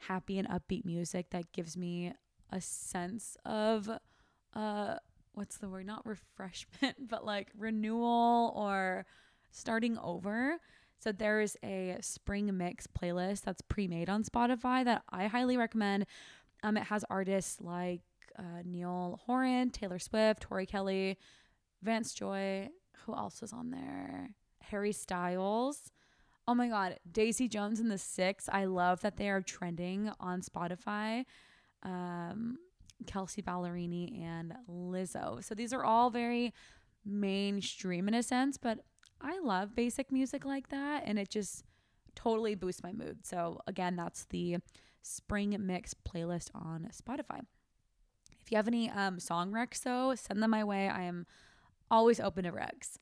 happy 0.00 0.38
and 0.38 0.48
upbeat 0.48 0.86
music 0.86 1.30
that 1.30 1.52
gives 1.52 1.76
me 1.76 2.14
a 2.50 2.62
sense 2.62 3.36
of 3.44 3.90
uh, 4.54 4.94
what's 5.38 5.58
the 5.58 5.68
word? 5.68 5.86
Not 5.86 6.04
refreshment, 6.04 6.96
but 7.08 7.24
like 7.24 7.48
renewal 7.56 8.52
or 8.56 9.06
starting 9.50 9.96
over. 9.98 10.58
So 10.98 11.12
there's 11.12 11.56
a 11.64 11.96
spring 12.00 12.54
mix 12.56 12.88
playlist 12.88 13.42
that's 13.42 13.62
pre-made 13.62 14.10
on 14.10 14.24
Spotify 14.24 14.84
that 14.84 15.04
I 15.10 15.28
highly 15.28 15.56
recommend. 15.56 16.06
Um, 16.64 16.76
it 16.76 16.82
has 16.84 17.04
artists 17.08 17.60
like 17.60 18.00
uh, 18.36 18.62
Niall 18.64 19.20
Horan, 19.24 19.70
Taylor 19.70 20.00
Swift, 20.00 20.42
Tori 20.42 20.66
Kelly, 20.66 21.16
Vance 21.82 22.12
Joy. 22.12 22.68
Who 23.06 23.14
else 23.14 23.42
is 23.44 23.52
on 23.52 23.70
there? 23.70 24.30
Harry 24.60 24.92
Styles. 24.92 25.92
Oh 26.48 26.54
my 26.54 26.66
God, 26.68 26.98
Daisy 27.10 27.46
Jones 27.46 27.78
and 27.78 27.90
the 27.90 27.98
Six. 27.98 28.48
I 28.50 28.64
love 28.64 29.02
that 29.02 29.18
they 29.18 29.28
are 29.28 29.40
trending 29.40 30.10
on 30.18 30.40
Spotify. 30.42 31.24
Um, 31.84 32.58
Kelsea 33.06 33.42
Ballerini 33.42 34.22
and 34.22 34.54
Lizzo. 34.68 35.42
So 35.42 35.54
these 35.54 35.72
are 35.72 35.84
all 35.84 36.10
very 36.10 36.52
mainstream 37.04 38.08
in 38.08 38.14
a 38.14 38.22
sense, 38.22 38.56
but 38.56 38.80
I 39.20 39.38
love 39.38 39.74
basic 39.74 40.12
music 40.12 40.44
like 40.44 40.68
that 40.68 41.02
and 41.06 41.18
it 41.18 41.28
just 41.28 41.64
totally 42.14 42.54
boosts 42.54 42.82
my 42.82 42.92
mood. 42.92 43.26
So 43.26 43.60
again, 43.66 43.96
that's 43.96 44.26
the 44.26 44.58
spring 45.02 45.56
mix 45.60 45.94
playlist 45.94 46.50
on 46.54 46.88
Spotify. 46.92 47.40
If 48.42 48.50
you 48.50 48.56
have 48.56 48.68
any 48.68 48.90
um, 48.90 49.20
song 49.20 49.52
recs 49.52 49.82
though, 49.82 50.14
send 50.14 50.42
them 50.42 50.50
my 50.50 50.64
way. 50.64 50.88
I 50.88 51.02
am 51.02 51.26
always 51.90 52.20
open 52.20 52.44
to 52.44 52.52
recs. 52.52 52.98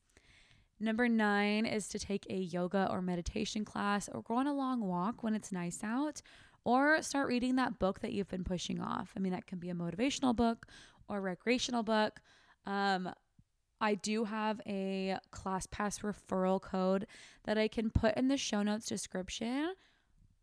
Number 0.79 1.09
nine 1.09 1.65
is 1.65 1.87
to 1.89 1.99
take 1.99 2.27
a 2.29 2.37
yoga 2.37 2.87
or 2.91 3.01
meditation 3.01 3.65
class 3.65 4.07
or 4.09 4.21
go 4.21 4.35
on 4.35 4.45
a 4.45 4.53
long 4.53 4.81
walk 4.81 5.23
when 5.23 5.33
it's 5.33 5.51
nice 5.51 5.79
out 5.83 6.21
or 6.67 7.01
start 7.01 7.29
reading 7.29 7.55
that 7.55 7.79
book 7.79 8.01
that 8.01 8.11
you've 8.11 8.27
been 8.27 8.43
pushing 8.43 8.81
off. 8.81 9.13
I 9.15 9.21
mean, 9.21 9.31
that 9.31 9.47
can 9.47 9.57
be 9.57 9.69
a 9.69 9.73
motivational 9.73 10.35
book 10.35 10.67
or 11.07 11.21
recreational 11.21 11.81
book. 11.81 12.19
Um, 12.65 13.09
I 13.79 13.95
do 13.95 14.25
have 14.25 14.59
a 14.67 15.17
ClassPass 15.31 16.01
referral 16.01 16.61
code 16.61 17.07
that 17.45 17.57
I 17.57 17.69
can 17.69 17.89
put 17.89 18.17
in 18.17 18.27
the 18.27 18.35
show 18.35 18.63
notes 18.63 18.85
description. 18.85 19.75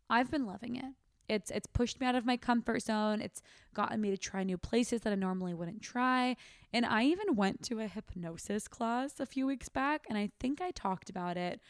I've 0.09 0.31
been 0.31 0.47
loving 0.47 0.77
it. 0.77 0.95
It's 1.29 1.51
it's 1.51 1.67
pushed 1.67 2.01
me 2.01 2.07
out 2.07 2.15
of 2.15 2.25
my 2.25 2.37
comfort 2.37 2.81
zone. 2.81 3.21
It's 3.21 3.43
gotten 3.75 4.01
me 4.01 4.09
to 4.09 4.17
try 4.17 4.43
new 4.43 4.57
places 4.57 5.01
that 5.01 5.13
I 5.13 5.15
normally 5.15 5.53
wouldn't 5.53 5.83
try. 5.83 6.37
And 6.73 6.87
I 6.87 7.03
even 7.03 7.35
went 7.35 7.61
to 7.65 7.81
a 7.81 7.87
hypnosis 7.87 8.67
class 8.67 9.19
a 9.19 9.27
few 9.27 9.45
weeks 9.45 9.69
back 9.69 10.07
and 10.09 10.17
I 10.17 10.31
think 10.39 10.59
I 10.59 10.71
talked 10.71 11.11
about 11.11 11.37
it 11.37 11.61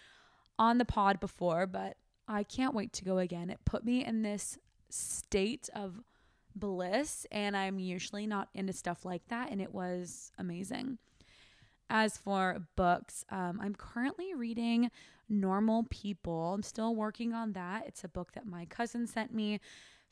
on 0.58 0.78
the 0.78 0.86
pod 0.86 1.20
before, 1.20 1.68
but 1.68 1.98
I 2.28 2.44
can't 2.44 2.74
wait 2.74 2.94
to 2.94 3.06
go 3.06 3.18
again. 3.18 3.50
It 3.50 3.60
put 3.66 3.86
me 3.86 4.04
in 4.04 4.22
this 4.22 4.58
state 4.90 5.70
of 5.76 6.02
bliss, 6.56 7.26
and 7.32 7.56
I'm 7.56 7.80
usually 7.80 8.26
not 8.26 8.50
into 8.54 8.74
stuff 8.74 9.06
like 9.06 9.28
that, 9.28 9.52
and 9.52 9.62
it 9.62 9.74
was 9.74 10.32
amazing. 10.38 10.98
As 11.90 12.18
for 12.18 12.68
books, 12.76 13.24
um, 13.30 13.60
I'm 13.62 13.76
currently 13.76 14.34
reading 14.34 14.90
Normal 15.30 15.86
People. 15.90 16.54
I'm 16.54 16.64
still 16.64 16.96
working 16.96 17.34
on 17.34 17.54
that. 17.54 17.86
It's 17.88 18.04
a 18.04 18.10
book 18.10 18.32
that 18.34 18.48
my 18.48 18.66
cousin 18.66 19.06
sent 19.06 19.34
me 19.34 19.60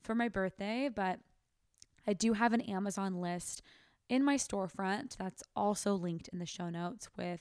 for 0.01 0.13
my 0.13 0.27
birthday, 0.27 0.89
but 0.93 1.19
I 2.05 2.13
do 2.13 2.33
have 2.33 2.53
an 2.53 2.61
Amazon 2.61 3.19
list 3.19 3.63
in 4.09 4.23
my 4.23 4.35
storefront 4.35 5.17
that's 5.17 5.43
also 5.55 5.95
linked 5.95 6.27
in 6.27 6.39
the 6.39 6.45
show 6.45 6.69
notes 6.69 7.09
with 7.17 7.39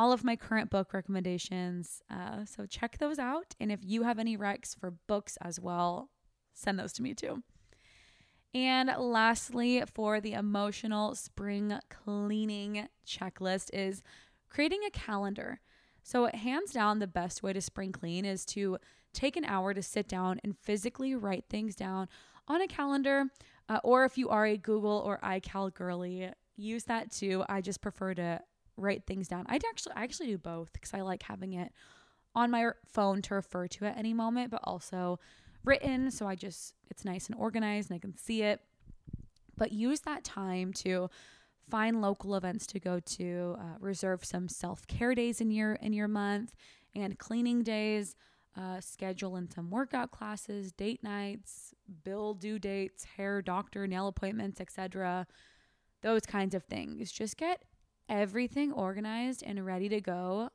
all 0.00 0.12
of 0.12 0.24
my 0.24 0.34
current 0.34 0.70
book 0.70 0.94
recommendations. 0.94 2.00
Uh, 2.10 2.46
so 2.46 2.64
check 2.64 2.96
those 2.96 3.18
out. 3.18 3.54
And 3.60 3.70
if 3.70 3.80
you 3.82 4.04
have 4.04 4.18
any 4.18 4.34
recs 4.34 4.74
for 4.74 4.94
books 5.06 5.36
as 5.42 5.60
well, 5.60 6.08
send 6.54 6.78
those 6.78 6.94
to 6.94 7.02
me 7.02 7.12
too. 7.12 7.42
And 8.54 8.90
lastly, 8.96 9.82
for 9.92 10.18
the 10.18 10.32
emotional 10.32 11.14
spring 11.14 11.78
cleaning 11.90 12.88
checklist, 13.06 13.68
is 13.74 14.02
creating 14.48 14.80
a 14.86 14.90
calendar. 14.90 15.60
So, 16.02 16.30
hands 16.32 16.72
down, 16.72 16.98
the 16.98 17.06
best 17.06 17.42
way 17.42 17.52
to 17.52 17.60
spring 17.60 17.92
clean 17.92 18.24
is 18.24 18.46
to 18.46 18.78
take 19.12 19.36
an 19.36 19.44
hour 19.44 19.74
to 19.74 19.82
sit 19.82 20.08
down 20.08 20.40
and 20.42 20.56
physically 20.56 21.14
write 21.14 21.44
things 21.50 21.76
down 21.76 22.08
on 22.48 22.62
a 22.62 22.66
calendar. 22.66 23.26
Uh, 23.68 23.80
or 23.84 24.06
if 24.06 24.16
you 24.16 24.30
are 24.30 24.46
a 24.46 24.56
Google 24.56 25.02
or 25.04 25.20
iCal 25.22 25.72
girly, 25.74 26.30
use 26.56 26.84
that 26.84 27.12
too. 27.12 27.44
I 27.50 27.60
just 27.60 27.82
prefer 27.82 28.14
to 28.14 28.40
write 28.80 29.06
things 29.06 29.28
down. 29.28 29.46
I 29.48 29.56
actually 29.56 29.94
I 29.96 30.04
actually 30.04 30.28
do 30.28 30.38
both 30.38 30.72
because 30.72 30.94
I 30.94 31.00
like 31.02 31.22
having 31.22 31.54
it 31.54 31.72
on 32.34 32.50
my 32.50 32.70
phone 32.86 33.22
to 33.22 33.34
refer 33.34 33.66
to 33.66 33.84
at 33.86 33.96
any 33.96 34.14
moment, 34.14 34.50
but 34.50 34.60
also 34.64 35.18
written 35.64 36.10
so 36.10 36.26
I 36.26 36.34
just 36.34 36.74
it's 36.90 37.04
nice 37.04 37.26
and 37.26 37.36
organized 37.38 37.90
and 37.90 37.96
I 37.96 38.00
can 38.00 38.16
see 38.16 38.42
it. 38.42 38.60
But 39.56 39.72
use 39.72 40.00
that 40.00 40.24
time 40.24 40.72
to 40.74 41.10
find 41.70 42.00
local 42.00 42.34
events 42.34 42.66
to 42.66 42.80
go 42.80 42.98
to, 42.98 43.56
uh, 43.58 43.76
reserve 43.78 44.24
some 44.24 44.48
self-care 44.48 45.14
days 45.14 45.40
in 45.40 45.50
your 45.50 45.74
in 45.74 45.92
your 45.92 46.08
month 46.08 46.54
and 46.94 47.18
cleaning 47.18 47.62
days, 47.62 48.16
uh, 48.56 48.80
schedule 48.80 49.36
in 49.36 49.48
some 49.50 49.70
workout 49.70 50.10
classes, 50.10 50.72
date 50.72 51.04
nights, 51.04 51.74
bill 52.04 52.34
due 52.34 52.58
dates, 52.58 53.04
hair, 53.04 53.42
doctor, 53.42 53.86
nail 53.86 54.08
appointments, 54.08 54.60
etc 54.60 55.26
those 56.02 56.22
kinds 56.22 56.54
of 56.54 56.64
things. 56.64 57.10
Just 57.12 57.36
get 57.36 57.62
everything 58.10 58.72
organized 58.72 59.42
and 59.42 59.64
ready 59.64 59.88
to 59.88 60.00
go. 60.00 60.50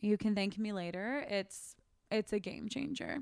You 0.00 0.18
can 0.18 0.34
thank 0.34 0.58
me 0.58 0.72
later. 0.72 1.24
It's 1.28 1.76
it's 2.10 2.32
a 2.32 2.40
game 2.40 2.68
changer. 2.68 3.18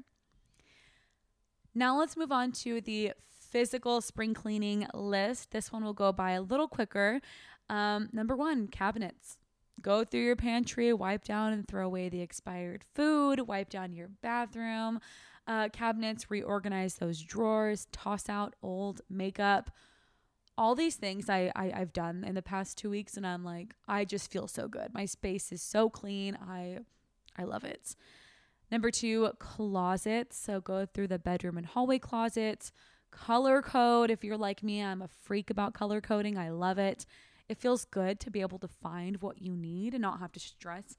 Now 1.74 1.98
let's 1.98 2.16
move 2.16 2.32
on 2.32 2.52
to 2.52 2.80
the 2.80 3.12
physical 3.50 4.00
spring 4.00 4.32
cleaning 4.32 4.86
list. 4.94 5.50
This 5.50 5.70
one 5.70 5.84
will 5.84 5.92
go 5.92 6.12
by 6.12 6.32
a 6.32 6.42
little 6.42 6.68
quicker. 6.68 7.20
Um, 7.68 8.08
number 8.12 8.36
one, 8.36 8.68
cabinets. 8.68 9.36
Go 9.80 10.04
through 10.04 10.20
your 10.20 10.36
pantry, 10.36 10.92
wipe 10.92 11.24
down 11.24 11.52
and 11.52 11.66
throw 11.66 11.84
away 11.84 12.08
the 12.08 12.20
expired 12.20 12.84
food, 12.94 13.40
wipe 13.40 13.68
down 13.68 13.92
your 13.92 14.08
bathroom 14.22 15.00
uh, 15.46 15.68
cabinets, 15.70 16.30
reorganize 16.30 16.96
those 16.96 17.20
drawers, 17.20 17.86
toss 17.92 18.28
out 18.28 18.54
old 18.62 19.00
makeup. 19.10 19.70
All 20.58 20.74
these 20.74 20.96
things 20.96 21.28
I, 21.28 21.50
I 21.56 21.72
I've 21.74 21.92
done 21.92 22.24
in 22.24 22.34
the 22.34 22.42
past 22.42 22.76
two 22.78 22.90
weeks, 22.90 23.16
and 23.16 23.26
I'm 23.26 23.44
like, 23.44 23.74
I 23.88 24.04
just 24.04 24.30
feel 24.30 24.46
so 24.46 24.68
good. 24.68 24.92
My 24.92 25.06
space 25.06 25.50
is 25.52 25.62
so 25.62 25.88
clean. 25.88 26.36
I 26.36 26.78
I 27.36 27.44
love 27.44 27.64
it. 27.64 27.96
Number 28.70 28.90
two, 28.90 29.30
closets. 29.38 30.36
So 30.36 30.60
go 30.60 30.86
through 30.86 31.08
the 31.08 31.18
bedroom 31.18 31.58
and 31.58 31.66
hallway 31.66 31.98
closets. 31.98 32.72
Color 33.10 33.60
code. 33.60 34.10
If 34.10 34.24
you're 34.24 34.38
like 34.38 34.62
me, 34.62 34.82
I'm 34.82 35.02
a 35.02 35.08
freak 35.08 35.50
about 35.50 35.74
color 35.74 36.00
coding. 36.00 36.38
I 36.38 36.50
love 36.50 36.78
it. 36.78 37.04
It 37.48 37.58
feels 37.58 37.84
good 37.84 38.18
to 38.20 38.30
be 38.30 38.40
able 38.40 38.58
to 38.60 38.68
find 38.68 39.20
what 39.20 39.42
you 39.42 39.54
need 39.54 39.92
and 39.92 40.00
not 40.00 40.20
have 40.20 40.32
to 40.32 40.40
stress 40.40 40.96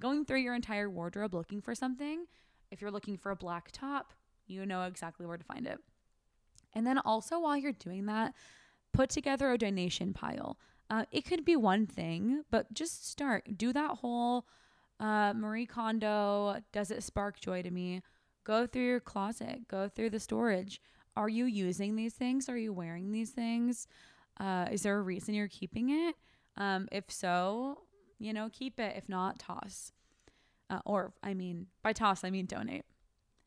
going 0.00 0.24
through 0.24 0.40
your 0.40 0.54
entire 0.54 0.90
wardrobe 0.90 1.34
looking 1.34 1.60
for 1.60 1.74
something. 1.74 2.26
If 2.70 2.80
you're 2.80 2.90
looking 2.90 3.16
for 3.16 3.30
a 3.30 3.36
black 3.36 3.70
top, 3.72 4.12
you 4.46 4.66
know 4.66 4.82
exactly 4.82 5.24
where 5.24 5.38
to 5.38 5.44
find 5.44 5.66
it. 5.66 5.78
And 6.74 6.86
then 6.86 6.98
also, 6.98 7.40
while 7.40 7.56
you're 7.56 7.72
doing 7.72 8.06
that, 8.06 8.34
put 8.94 9.10
together 9.10 9.52
a 9.52 9.58
donation 9.58 10.14
pile. 10.14 10.56
Uh, 10.88 11.04
it 11.12 11.24
could 11.24 11.44
be 11.44 11.56
one 11.56 11.86
thing, 11.86 12.44
but 12.50 12.72
just 12.72 13.08
start. 13.10 13.58
Do 13.58 13.72
that 13.72 13.98
whole 13.98 14.46
uh, 15.00 15.34
Marie 15.34 15.66
Kondo, 15.66 16.60
does 16.72 16.90
it 16.90 17.02
spark 17.02 17.40
joy 17.40 17.62
to 17.62 17.70
me? 17.70 18.00
Go 18.44 18.66
through 18.66 18.86
your 18.86 19.00
closet, 19.00 19.66
go 19.68 19.88
through 19.88 20.10
the 20.10 20.20
storage. 20.20 20.80
Are 21.16 21.28
you 21.28 21.44
using 21.46 21.96
these 21.96 22.14
things? 22.14 22.48
Are 22.48 22.56
you 22.56 22.72
wearing 22.72 23.12
these 23.12 23.30
things? 23.30 23.86
Uh, 24.38 24.66
is 24.70 24.82
there 24.82 24.98
a 24.98 25.02
reason 25.02 25.34
you're 25.34 25.48
keeping 25.48 25.90
it? 25.90 26.14
Um, 26.56 26.88
if 26.92 27.10
so, 27.10 27.78
you 28.18 28.32
know, 28.32 28.48
keep 28.52 28.78
it. 28.78 28.96
If 28.96 29.08
not, 29.08 29.38
toss. 29.38 29.92
Uh, 30.70 30.80
or, 30.84 31.12
I 31.22 31.34
mean, 31.34 31.66
by 31.82 31.92
toss, 31.92 32.24
I 32.24 32.30
mean 32.30 32.46
donate. 32.46 32.84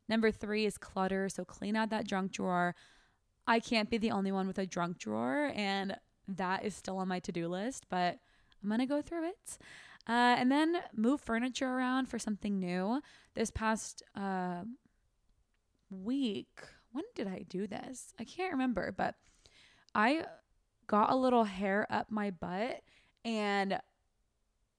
Number 0.09 0.31
three 0.31 0.65
is 0.65 0.77
clutter. 0.77 1.29
So 1.29 1.43
clean 1.43 1.75
out 1.75 1.89
that 1.89 2.07
junk 2.07 2.31
drawer. 2.31 2.75
I 3.47 3.59
can't 3.59 3.89
be 3.89 3.97
the 3.97 4.11
only 4.11 4.31
one 4.31 4.45
with 4.45 4.59
a 4.59 4.65
drunk 4.65 4.99
drawer, 4.99 5.51
and 5.55 5.95
that 6.27 6.65
is 6.65 6.75
still 6.75 6.97
on 6.97 7.07
my 7.07 7.19
to 7.19 7.31
do 7.31 7.47
list, 7.47 7.85
but 7.89 8.19
I'm 8.61 8.69
to 8.79 8.85
go 8.85 9.01
through 9.01 9.29
it. 9.29 9.57
Uh, 10.07 10.35
and 10.37 10.51
then 10.51 10.77
move 10.95 11.21
furniture 11.21 11.67
around 11.67 12.07
for 12.07 12.19
something 12.19 12.59
new. 12.59 13.01
This 13.35 13.51
past 13.51 14.03
uh, 14.15 14.63
week, 15.89 16.61
when 16.91 17.03
did 17.15 17.27
I 17.27 17.45
do 17.47 17.67
this? 17.67 18.13
I 18.19 18.23
can't 18.23 18.51
remember, 18.51 18.93
but 18.95 19.15
I 19.93 20.25
got 20.87 21.11
a 21.11 21.15
little 21.15 21.43
hair 21.43 21.87
up 21.89 22.09
my 22.09 22.31
butt 22.31 22.81
and 23.25 23.79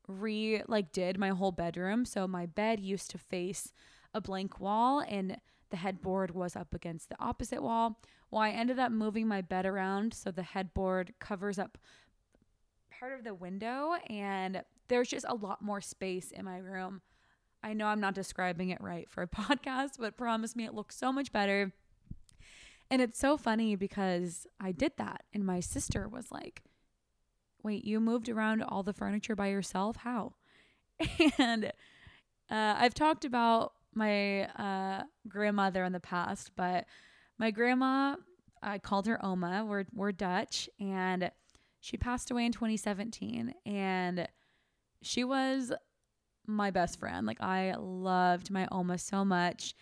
re 0.07 0.63
like 0.67 0.93
did 0.93 1.19
my 1.19 1.29
whole 1.29 1.53
bedroom. 1.53 2.05
So 2.05 2.27
my 2.27 2.47
bed 2.47 2.81
used 2.81 3.11
to 3.11 3.19
face 3.19 3.73
a 4.15 4.21
blank 4.21 4.59
wall 4.59 5.05
and 5.07 5.37
the 5.71 5.77
headboard 5.77 6.33
was 6.33 6.57
up 6.57 6.75
against 6.75 7.09
the 7.09 7.17
opposite 7.21 7.63
wall. 7.63 8.01
Well, 8.31 8.43
I 8.43 8.51
ended 8.51 8.79
up 8.79 8.93
moving 8.93 9.27
my 9.27 9.41
bed 9.41 9.67
around 9.67 10.15
so 10.15 10.31
the 10.31 10.43
headboard 10.43 11.15
covers 11.19 11.59
up 11.59 11.79
part 12.99 13.13
of 13.13 13.25
the 13.25 13.35
window 13.35 13.95
and 14.09 14.63
there's 14.89 15.09
just 15.09 15.27
a 15.29 15.35
lot 15.35 15.63
more 15.63 15.81
space 15.81 16.31
in 16.31 16.45
my 16.45 16.59
room. 16.59 17.03
I 17.63 17.73
know 17.73 17.87
I'm 17.87 18.01
not 18.01 18.15
describing 18.15 18.71
it 18.71 18.81
right 18.81 19.09
for 19.11 19.23
a 19.23 19.29
podcast, 19.29 19.93
but 19.99 20.17
promise 20.17 20.57
me 20.57 20.65
it 20.65 20.75
looks 20.75 20.97
so 20.97 21.13
much 21.13 21.33
better. 21.33 21.73
And 22.91 23.03
it's 23.03 23.19
so 23.19 23.37
funny 23.37 23.77
because 23.77 24.47
I 24.59 24.73
did 24.73 24.93
that 24.97 25.25
and 25.35 25.45
my 25.45 25.61
sister 25.61 26.09
was 26.09 26.31
like, 26.31 26.63
Wait, 27.63 27.85
you 27.85 27.99
moved 27.99 28.29
around 28.29 28.63
all 28.63 28.85
the 28.85 28.93
furniture 28.93 29.35
by 29.35 29.49
yourself? 29.49 29.97
How? 29.97 30.35
And 31.39 31.73
uh, 32.51 32.75
I've 32.79 32.95
talked 32.95 33.25
about 33.25 33.73
my 33.95 34.45
uh, 34.45 35.03
grandmother 35.29 35.85
in 35.85 35.93
the 35.93 36.01
past, 36.01 36.53
but 36.57 36.87
my 37.39 37.51
grandma, 37.51 38.17
I 38.63 38.79
called 38.79 39.07
her 39.07 39.25
Oma. 39.25 39.65
We're, 39.67 39.85
we're 39.95 40.13
Dutch, 40.13 40.69
and 40.81 41.31
she 41.81 41.97
passed 41.97 42.31
away 42.31 42.47
in 42.47 42.53
2017. 42.53 43.55
And 43.67 44.29
she 45.03 45.25
was 45.25 45.73
my 46.47 46.71
best 46.71 46.99
friend. 46.99 47.27
Like, 47.27 47.41
I 47.41 47.75
loved 47.79 48.51
my 48.51 48.67
Oma 48.73 48.99
so 48.99 49.25
much. 49.25 49.75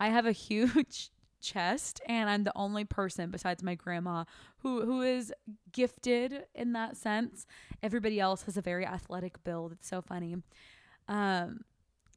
I 0.00 0.08
have 0.08 0.26
a 0.26 0.32
huge 0.32 1.10
chest 1.40 2.00
and 2.06 2.30
I'm 2.30 2.42
the 2.42 2.56
only 2.56 2.84
person 2.84 3.30
besides 3.30 3.62
my 3.62 3.74
grandma 3.74 4.24
who 4.58 4.84
who 4.86 5.02
is 5.02 5.32
gifted 5.72 6.44
in 6.54 6.72
that 6.72 6.96
sense. 6.96 7.46
Everybody 7.82 8.18
else 8.18 8.42
has 8.44 8.56
a 8.56 8.62
very 8.62 8.86
athletic 8.86 9.44
build. 9.44 9.72
It's 9.72 9.86
so 9.86 10.00
funny. 10.00 10.36
Um 11.06 11.60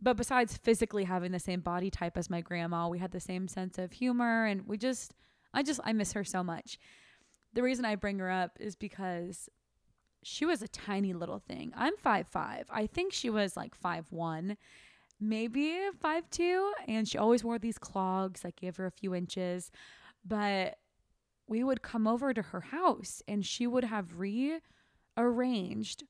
but 0.01 0.17
besides 0.17 0.57
physically 0.57 1.05
having 1.05 1.31
the 1.31 1.39
same 1.39 1.61
body 1.61 1.89
type 1.89 2.17
as 2.17 2.29
my 2.29 2.41
grandma, 2.41 2.87
we 2.87 2.99
had 2.99 3.11
the 3.11 3.19
same 3.19 3.47
sense 3.47 3.77
of 3.77 3.91
humor 3.91 4.45
and 4.45 4.67
we 4.67 4.77
just 4.77 5.13
I 5.53 5.63
just 5.63 5.79
I 5.83 5.93
miss 5.93 6.13
her 6.13 6.23
so 6.23 6.43
much. 6.43 6.77
The 7.53 7.63
reason 7.63 7.85
I 7.85 7.95
bring 7.95 8.19
her 8.19 8.29
up 8.29 8.57
is 8.59 8.75
because 8.75 9.49
she 10.23 10.45
was 10.45 10.61
a 10.61 10.67
tiny 10.67 11.13
little 11.13 11.39
thing. 11.39 11.71
I'm 11.75 11.95
five 11.97 12.27
five. 12.27 12.65
I 12.69 12.87
think 12.87 13.13
she 13.13 13.29
was 13.29 13.57
like 13.57 13.75
five 13.75 14.05
one 14.11 14.57
maybe 15.19 15.75
five 15.99 16.29
two, 16.29 16.71
and 16.87 17.07
she 17.07 17.17
always 17.17 17.43
wore 17.43 17.59
these 17.59 17.77
clogs. 17.77 18.45
I 18.45 18.51
gave 18.51 18.77
her 18.77 18.85
a 18.85 18.91
few 18.91 19.15
inches, 19.15 19.71
but 20.25 20.77
we 21.47 21.63
would 21.63 21.81
come 21.81 22.07
over 22.07 22.33
to 22.33 22.41
her 22.41 22.61
house 22.61 23.21
and 23.27 23.45
she 23.45 23.65
would 23.65 23.85
have 23.85 24.19
rearranged 24.19 26.03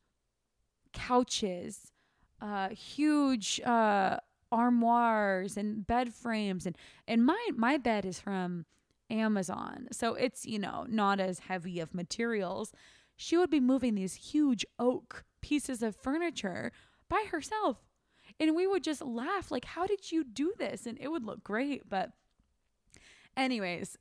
couches, 0.93 1.91
uh, 2.41 2.69
huge 2.69 3.59
uh, 3.61 4.17
armoires 4.51 5.57
and 5.57 5.85
bed 5.85 6.13
frames, 6.13 6.65
and 6.65 6.77
and 7.07 7.25
my 7.25 7.49
my 7.55 7.77
bed 7.77 8.05
is 8.05 8.19
from 8.19 8.65
Amazon, 9.09 9.87
so 9.91 10.13
it's 10.15 10.45
you 10.45 10.59
know 10.59 10.85
not 10.87 11.19
as 11.19 11.39
heavy 11.39 11.79
of 11.79 11.93
materials. 11.93 12.71
She 13.15 13.35
would 13.37 13.49
be 13.49 13.59
moving 13.59 13.95
these 13.95 14.13
huge 14.13 14.65
oak 14.77 15.23
pieces 15.41 15.81
of 15.81 15.95
furniture 15.95 16.71
by 17.09 17.25
herself. 17.31 17.77
And 18.39 18.55
we 18.55 18.67
would 18.67 18.83
just 18.83 19.01
laugh 19.01 19.49
like 19.49 19.65
how 19.65 19.87
did 19.87 20.11
you 20.11 20.23
do 20.23 20.53
this? 20.57 20.85
And 20.85 20.97
it 21.01 21.09
would 21.09 21.23
look 21.23 21.43
great 21.43 21.89
but 21.89 22.11
anyways 23.35 23.97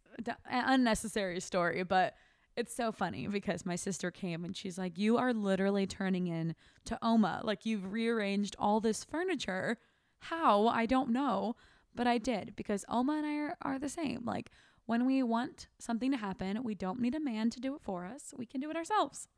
unnecessary 0.50 1.40
story 1.40 1.82
but 1.82 2.14
it's 2.56 2.74
so 2.74 2.90
funny 2.90 3.26
because 3.26 3.66
my 3.66 3.76
sister 3.76 4.10
came 4.10 4.44
and 4.44 4.56
she's 4.56 4.78
like 4.78 4.96
you 4.98 5.18
are 5.18 5.32
literally 5.32 5.86
turning 5.86 6.26
in 6.26 6.54
to 6.86 6.98
oma. 7.02 7.40
Like 7.44 7.66
you've 7.66 7.92
rearranged 7.92 8.56
all 8.58 8.80
this 8.80 9.04
furniture. 9.04 9.78
How? 10.20 10.68
I 10.68 10.86
don't 10.86 11.10
know. 11.10 11.56
But 11.94 12.06
i 12.06 12.18
did 12.18 12.54
because 12.56 12.84
oma 12.88 13.14
and 13.14 13.26
i 13.26 13.36
are, 13.36 13.56
are 13.62 13.78
the 13.78 13.88
same. 13.88 14.22
Like 14.24 14.50
when 14.86 15.06
we 15.06 15.22
want 15.22 15.68
something 15.78 16.10
to 16.10 16.16
happen 16.16 16.62
we 16.62 16.74
don't 16.74 17.00
need 17.00 17.14
a 17.14 17.20
man 17.20 17.50
to 17.50 17.60
do 17.60 17.74
it 17.74 17.82
for 17.82 18.04
us. 18.04 18.32
We 18.36 18.46
can 18.46 18.60
do 18.60 18.70
it 18.70 18.76
ourselves. 18.76 19.28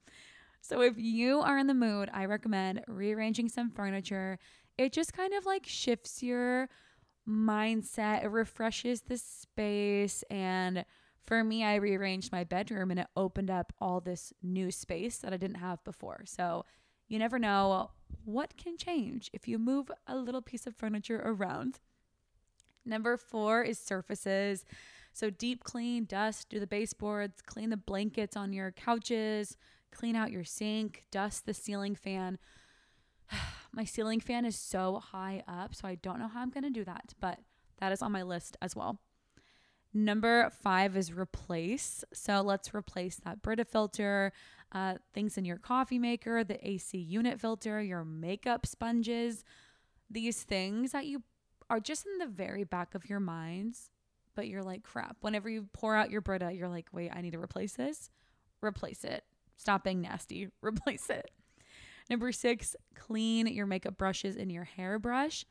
So 0.61 0.81
if 0.83 0.95
you 0.97 1.41
are 1.41 1.59
in 1.59 1.66
the 1.66 1.75
mood 1.75 2.11
i 2.12 2.25
recommend 2.25 2.83
rearranging 2.87 3.49
some 3.49 3.71
furniture. 3.71 4.39
It 4.77 4.93
just 4.93 5.12
kind 5.12 5.35
of 5.35 5.45
like 5.45 5.66
shifts 5.66 6.23
your 6.23 6.69
mindset. 7.29 8.25
It 8.25 8.31
refreshes 8.31 9.03
the 9.03 9.19
space. 9.19 10.23
And 10.31 10.85
for 11.29 11.45
me, 11.45 11.62
I 11.62 11.74
rearranged 11.74 12.33
my 12.33 12.43
bedroom 12.43 12.91
and 12.91 12.99
it 12.99 13.07
opened 13.14 13.51
up 13.51 13.74
all 13.79 14.01
this 14.01 14.33
new 14.43 14.70
space 14.70 15.18
that 15.18 15.35
I 15.35 15.37
didn't 15.37 15.59
have 15.59 15.85
before. 15.85 16.22
So 16.24 16.64
you 17.07 17.18
never 17.18 17.39
know 17.39 17.91
what 18.24 18.57
can 18.57 18.79
change 18.79 19.29
if 19.35 19.47
you 19.47 19.59
move 19.59 19.91
a 20.07 20.16
little 20.16 20.41
piece 20.41 20.66
of 20.66 20.74
furniture 20.74 21.20
around. 21.22 21.81
Number 22.83 23.18
four 23.18 23.62
is 23.62 23.79
surfaces. 23.79 24.64
So 25.12 25.29
deep 25.29 25.64
clean, 25.64 26.07
dust, 26.07 26.49
do 26.49 26.59
the 26.59 26.66
baseboards, 26.66 27.43
clean 27.43 27.68
the 27.68 27.76
blankets 27.76 28.35
on 28.35 28.55
your 28.55 28.70
couches, 28.70 29.59
clean 29.93 30.16
out 30.16 30.33
your 30.33 30.45
sink, 30.45 31.05
dust 31.11 31.45
the 31.45 31.53
ceiling 31.53 31.95
fan. 31.95 32.39
my 33.72 33.85
ceiling 33.85 34.20
fan 34.20 34.47
is 34.47 34.57
so 34.57 34.99
high 34.99 35.43
up, 35.47 35.74
so 35.74 35.87
I 35.87 35.97
don't 35.97 36.20
know 36.20 36.29
how 36.29 36.41
I'm 36.41 36.49
going 36.49 36.64
to 36.64 36.70
do 36.70 36.85
that, 36.85 37.12
but 37.20 37.41
that 37.81 37.93
is 37.93 38.01
on 38.01 38.12
my 38.12 38.22
list 38.22 38.57
as 38.62 38.74
well. 38.74 39.03
Number 39.95 40.51
five 40.51 40.97
is 40.97 41.12
replace. 41.12 42.05
So 42.12 42.43
let's 42.43 42.74
replace 42.74 43.16
that 43.24 43.43
Brita 43.43 43.64
filter, 43.64 44.32
uh, 44.72 44.95
things 45.14 45.39
in 45.39 45.45
your 45.45 45.57
coffee 45.57 45.99
maker, 45.99 46.45
the 46.45 46.66
AC 46.66 46.99
unit 46.99 47.41
filter, 47.41 47.80
your 47.80 48.05
makeup 48.05 48.66
sponges, 48.66 49.45
these 50.11 50.43
things 50.43 50.93
that 50.93 51.07
you 51.07 51.22
are 51.70 51.80
just 51.80 52.07
in 52.07 52.18
the 52.18 52.26
very 52.26 52.64
back 52.64 52.95
of 52.95 53.09
your 53.09 53.20
minds, 53.20 53.91
but 54.34 54.47
you're 54.47 54.62
like, 54.62 54.82
crap. 54.82 55.16
Whenever 55.20 55.49
you 55.49 55.68
pour 55.72 55.95
out 55.95 56.11
your 56.11 56.20
Brita, 56.20 56.53
you're 56.53 56.68
like, 56.68 56.89
wait, 56.93 57.11
I 57.14 57.20
need 57.20 57.32
to 57.32 57.41
replace 57.41 57.72
this. 57.72 58.11
Replace 58.62 59.05
it. 59.05 59.24
Stop 59.57 59.84
being 59.84 60.01
nasty. 60.01 60.49
Replace 60.62 61.11
it. 61.11 61.30
Number 62.11 62.32
six, 62.32 62.74
clean 62.95 63.47
your 63.47 63.66
makeup 63.66 63.99
brushes 63.99 64.36
and 64.36 64.51
your 64.51 64.64
hairbrush. 64.64 65.45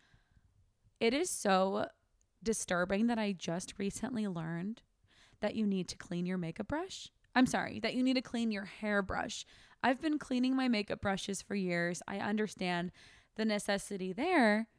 It 0.99 1.13
is 1.13 1.29
so 1.29 1.87
disturbing 2.47 3.07
that 3.07 3.19
I 3.19 3.33
just 3.33 3.73
recently 3.77 4.25
learned 4.25 4.81
that 5.41 5.55
you 5.55 5.67
need 5.67 5.89
to 5.89 5.97
clean 5.97 6.25
your 6.25 6.37
makeup 6.37 6.69
brush. 6.69 7.11
I'm 7.35 7.45
sorry, 7.45 7.81
that 7.81 7.93
you 7.93 8.01
need 8.01 8.13
to 8.13 8.21
clean 8.21 8.51
your 8.51 8.63
hairbrush. 8.63 9.45
I've 9.83 10.01
been 10.01 10.17
cleaning 10.17 10.55
my 10.55 10.69
makeup 10.69 11.01
brushes 11.01 11.41
for 11.41 11.55
years. 11.55 12.01
I 12.07 12.19
understand 12.19 12.93
the 13.35 13.43
necessity 13.43 14.13
there, 14.13 14.69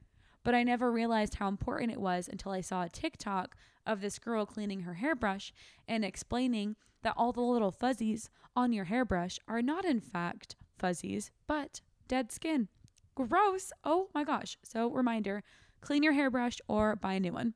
but 0.44 0.54
I 0.54 0.62
never 0.62 0.90
realized 0.90 1.34
how 1.34 1.46
important 1.46 1.92
it 1.92 2.00
was 2.00 2.26
until 2.26 2.52
I 2.52 2.62
saw 2.62 2.84
a 2.84 2.88
TikTok 2.88 3.54
of 3.86 4.00
this 4.00 4.18
girl 4.18 4.46
cleaning 4.46 4.80
her 4.80 4.94
hairbrush 4.94 5.52
and 5.86 6.06
explaining 6.06 6.74
that 7.02 7.14
all 7.18 7.32
the 7.32 7.42
little 7.42 7.70
fuzzies 7.70 8.30
on 8.56 8.72
your 8.72 8.86
hairbrush 8.86 9.38
are 9.46 9.60
not, 9.60 9.84
in 9.84 10.00
fact, 10.00 10.56
fuzzies, 10.78 11.30
but 11.46 11.82
dead 12.08 12.32
skin. 12.32 12.68
Gross. 13.14 13.72
Oh 13.84 14.08
my 14.14 14.24
gosh. 14.24 14.56
So, 14.64 14.88
reminder 14.88 15.44
clean 15.80 16.02
your 16.02 16.12
hairbrush 16.12 16.58
or 16.68 16.96
buy 16.96 17.14
a 17.14 17.20
new 17.20 17.32
one. 17.32 17.54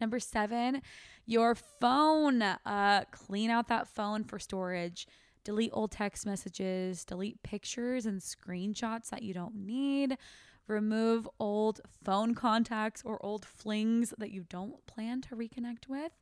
Number 0.00 0.18
seven, 0.18 0.82
your 1.26 1.54
phone. 1.54 2.42
Uh, 2.42 3.04
clean 3.10 3.50
out 3.50 3.68
that 3.68 3.88
phone 3.88 4.24
for 4.24 4.38
storage. 4.38 5.06
Delete 5.44 5.70
old 5.72 5.90
text 5.90 6.24
messages, 6.24 7.04
delete 7.04 7.42
pictures 7.42 8.06
and 8.06 8.20
screenshots 8.20 9.10
that 9.10 9.22
you 9.22 9.34
don't 9.34 9.54
need. 9.54 10.16
Remove 10.68 11.28
old 11.40 11.80
phone 12.04 12.34
contacts 12.34 13.02
or 13.04 13.24
old 13.24 13.44
flings 13.44 14.14
that 14.18 14.30
you 14.30 14.44
don't 14.48 14.84
plan 14.86 15.20
to 15.22 15.36
reconnect 15.36 15.88
with. 15.88 16.12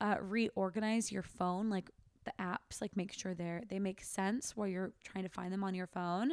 Uh, 0.00 0.16
reorganize 0.20 1.10
your 1.10 1.22
phone, 1.22 1.70
like 1.70 1.90
the 2.24 2.32
apps, 2.38 2.80
like 2.80 2.96
make 2.96 3.12
sure 3.12 3.34
they're 3.34 3.62
they 3.68 3.78
make 3.78 4.02
sense 4.02 4.54
while 4.54 4.68
you're 4.68 4.92
trying 5.02 5.24
to 5.24 5.30
find 5.30 5.52
them 5.52 5.64
on 5.64 5.74
your 5.74 5.86
phone. 5.86 6.32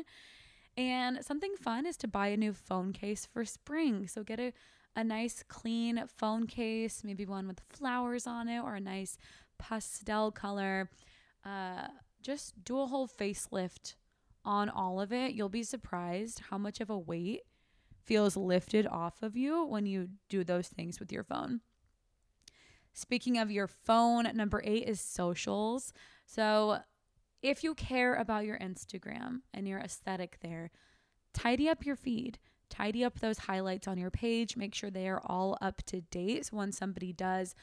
And 0.78 1.24
something 1.24 1.56
fun 1.56 1.86
is 1.86 1.98
to 1.98 2.08
buy 2.08 2.28
a 2.28 2.38
new 2.38 2.54
phone 2.54 2.92
case 2.92 3.26
for 3.26 3.46
spring. 3.46 4.08
So 4.08 4.24
get 4.24 4.40
a, 4.40 4.52
a 4.96 5.04
nice 5.04 5.44
clean 5.48 6.04
phone 6.08 6.48
case, 6.48 7.04
maybe 7.04 7.26
one 7.26 7.48
with 7.48 7.62
flowers 7.70 8.28
on 8.28 8.50
it 8.50 8.60
or 8.60 8.76
a 8.76 8.82
nice 8.82 9.18
pastel 9.58 10.32
color. 10.32 10.90
Uh, 11.46 11.88
just 12.22 12.64
do 12.64 12.80
a 12.80 12.88
whole 12.88 13.08
facelift 13.08 13.96
on 14.44 14.70
all 14.70 15.00
of 15.00 15.14
it. 15.14 15.34
You'll 15.34 15.50
be 15.50 15.64
surprised 15.64 16.42
how 16.50 16.58
much 16.58 16.82
of 16.82 16.90
a 16.90 16.98
weight 16.98 17.42
feels 18.04 18.36
lifted 18.36 18.86
off 18.86 19.24
of 19.24 19.36
you 19.36 19.66
when 19.66 19.86
you 19.86 20.10
do 20.30 20.44
those 20.44 20.68
things 20.68 21.00
with 21.00 21.12
your 21.12 21.24
phone. 21.24 21.62
Speaking 22.94 23.38
of 23.38 23.52
your 23.52 23.68
phone, 23.68 24.30
number 24.36 24.62
eight 24.64 24.88
is 24.88 25.02
socials. 25.02 25.92
So 26.26 26.80
if 27.46 27.64
you 27.64 27.76
care 27.76 28.16
about 28.16 28.46
your 28.46 28.58
Instagram 28.58 29.42
and 29.54 29.68
your 29.68 29.80
aesthetic 29.80 30.40
there, 30.42 30.72
tidy 31.32 31.70
up 31.70 31.86
your 31.86 31.96
feed. 31.96 32.40
Tidy 32.72 33.04
up 33.04 33.20
those 33.20 33.38
highlights 33.38 33.88
on 33.88 34.00
your 34.00 34.10
page. 34.10 34.58
Make 34.58 34.74
sure 34.74 34.90
they 34.90 35.08
are 35.08 35.22
all 35.24 35.56
up 35.62 35.84
to 35.84 36.02
date. 36.02 36.48
So 36.48 36.58
when 36.58 36.72
somebody 36.72 37.14
does 37.14 37.54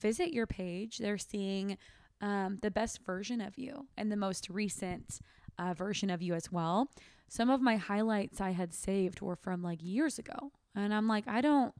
visit 0.00 0.32
your 0.32 0.46
page, 0.46 0.98
they're 0.98 1.18
seeing 1.18 1.76
um, 2.20 2.60
the 2.62 2.70
best 2.70 3.00
version 3.04 3.40
of 3.40 3.58
you 3.58 3.88
and 3.96 4.12
the 4.12 4.16
most 4.16 4.48
recent 4.48 5.18
uh, 5.58 5.74
version 5.74 6.10
of 6.10 6.22
you 6.22 6.34
as 6.34 6.52
well. 6.52 6.88
Some 7.28 7.50
of 7.50 7.60
my 7.60 7.74
highlights 7.74 8.40
I 8.40 8.52
had 8.52 8.72
saved 8.72 9.20
were 9.20 9.34
from 9.34 9.64
like 9.64 9.82
years 9.82 10.16
ago. 10.16 10.52
And 10.76 10.94
I'm 10.94 11.08
like, 11.08 11.26
I 11.26 11.40
don't 11.40 11.74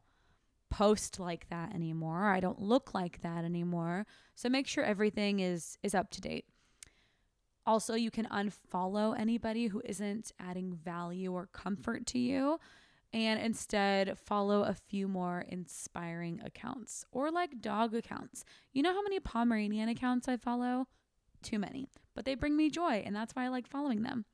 post 0.70 1.20
like 1.20 1.48
that 1.50 1.72
anymore. 1.72 2.24
I 2.24 2.40
don't 2.40 2.60
look 2.60 2.94
like 2.94 3.20
that 3.22 3.44
anymore. 3.44 4.06
So 4.34 4.48
make 4.48 4.66
sure 4.66 4.82
everything 4.82 5.38
is 5.38 5.78
is 5.84 5.94
up 5.94 6.10
to 6.10 6.20
date. 6.20 6.46
Also, 7.66 7.94
you 7.94 8.10
can 8.10 8.26
unfollow 8.26 9.18
anybody 9.18 9.68
who 9.68 9.80
isn't 9.84 10.32
adding 10.38 10.74
value 10.74 11.32
or 11.32 11.46
comfort 11.46 12.06
to 12.06 12.18
you 12.18 12.58
and 13.14 13.40
instead 13.40 14.18
follow 14.18 14.64
a 14.64 14.74
few 14.74 15.06
more 15.06 15.44
inspiring 15.48 16.42
accounts 16.44 17.06
or 17.12 17.30
like 17.30 17.60
dog 17.60 17.94
accounts. 17.94 18.44
You 18.72 18.82
know 18.82 18.92
how 18.92 19.02
many 19.02 19.20
Pomeranian 19.20 19.88
accounts 19.88 20.28
I 20.28 20.36
follow? 20.36 20.88
Too 21.42 21.58
many, 21.58 21.88
but 22.14 22.24
they 22.24 22.34
bring 22.34 22.56
me 22.56 22.70
joy, 22.70 23.02
and 23.06 23.14
that's 23.14 23.34
why 23.34 23.44
I 23.44 23.48
like 23.48 23.68
following 23.68 24.02
them. 24.02 24.24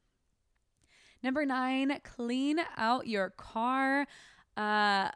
Number 1.23 1.45
nine, 1.45 1.99
clean 2.03 2.61
out 2.77 3.07
your 3.07 3.31
car. 3.31 4.07
Uh, 4.57 5.11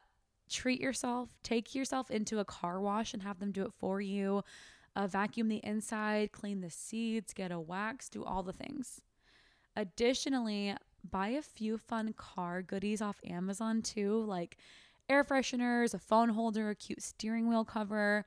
treat 0.50 0.80
yourself, 0.80 1.30
take 1.42 1.74
yourself 1.74 2.10
into 2.10 2.40
a 2.40 2.44
car 2.44 2.80
wash 2.80 3.14
and 3.14 3.22
have 3.22 3.38
them 3.38 3.50
do 3.50 3.64
it 3.64 3.72
for 3.78 4.00
you 4.00 4.42
uh, 4.97 5.07
vacuum 5.07 5.49
the 5.49 5.61
inside, 5.64 6.32
clean 6.32 6.61
the 6.61 6.70
seats, 6.70 7.32
get 7.32 7.53
a 7.53 7.61
wax, 7.61 8.09
do 8.09 8.24
all 8.24 8.42
the 8.42 8.53
things. 8.53 9.01
Additionally, 9.76 10.74
buy 11.09 11.28
a 11.28 11.42
few 11.42 11.78
fun 11.78 12.12
car 12.12 12.62
goodies 12.62 13.03
off 13.03 13.20
Amazon 13.28 13.82
too, 13.82 14.24
like 14.24 14.57
air 15.09 15.24
fresheners, 15.24 15.95
a 15.95 15.99
phone 15.99 16.30
holder, 16.30 16.70
a 16.70 16.74
cute 16.74 17.03
steering 17.03 17.49
wheel 17.49 17.64
cover. 17.64 18.24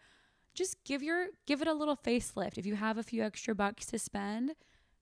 Just 0.54 0.84
give 0.84 1.02
your 1.02 1.28
give 1.46 1.62
it 1.62 1.68
a 1.68 1.74
little 1.74 1.96
facelift. 1.96 2.58
If 2.58 2.66
you 2.66 2.76
have 2.76 2.98
a 2.98 3.04
few 3.04 3.24
extra 3.24 3.56
bucks 3.56 3.86
to 3.88 4.00
spend, 4.00 4.56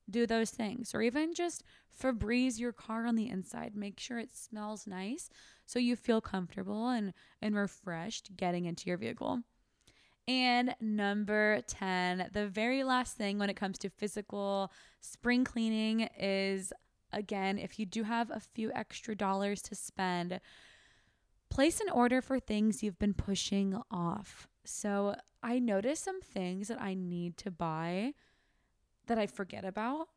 do 0.10 0.28
those 0.28 0.52
things. 0.52 0.94
Or 0.94 1.02
even 1.02 1.34
just 1.34 1.64
Febreze 2.00 2.60
your 2.60 2.74
car 2.74 3.06
on 3.06 3.16
the 3.16 3.30
inside. 3.30 3.76
Make 3.76 4.00
sure 4.00 4.20
it 4.20 4.36
smells 4.36 4.86
nice 4.86 5.30
so 5.66 5.80
you 5.80 5.96
feel 5.96 6.22
comfortable 6.22 6.90
and, 6.90 7.14
and 7.42 7.56
refreshed 7.56 8.36
getting 8.36 8.66
into 8.66 8.90
your 8.90 8.98
vehicle. 8.98 9.42
And 10.28 10.76
number 10.80 11.62
10, 11.68 12.30
the 12.34 12.48
very 12.48 12.84
last 12.84 13.16
thing 13.16 13.38
when 13.38 13.50
it 13.50 13.56
comes 13.56 13.78
to 13.80 13.90
physical 13.90 14.72
spring 15.00 15.44
cleaning 15.44 16.10
is 16.20 16.74
again, 17.14 17.58
if 17.58 17.80
you 17.80 17.86
do 17.86 18.04
have 18.04 18.30
a 18.30 18.40
few 18.40 18.72
extra 18.74 19.16
dollars 19.16 19.62
to 19.64 19.76
spend, 19.76 20.40
place 21.50 21.80
an 21.80 21.90
order 21.90 22.22
for 22.22 22.40
things 22.40 22.84
you've 22.84 23.00
been 23.00 23.14
pushing 23.14 23.80
off. 23.90 24.48
So 24.66 25.16
I 25.42 25.60
noticed 25.60 26.04
some 26.04 26.22
things 26.22 26.68
that 26.68 26.82
I 26.82 26.94
need 26.94 27.38
to 27.38 27.52
buy 27.52 28.14
that 29.08 29.18
I 29.18 29.28
forget 29.28 29.64
about 29.64 30.10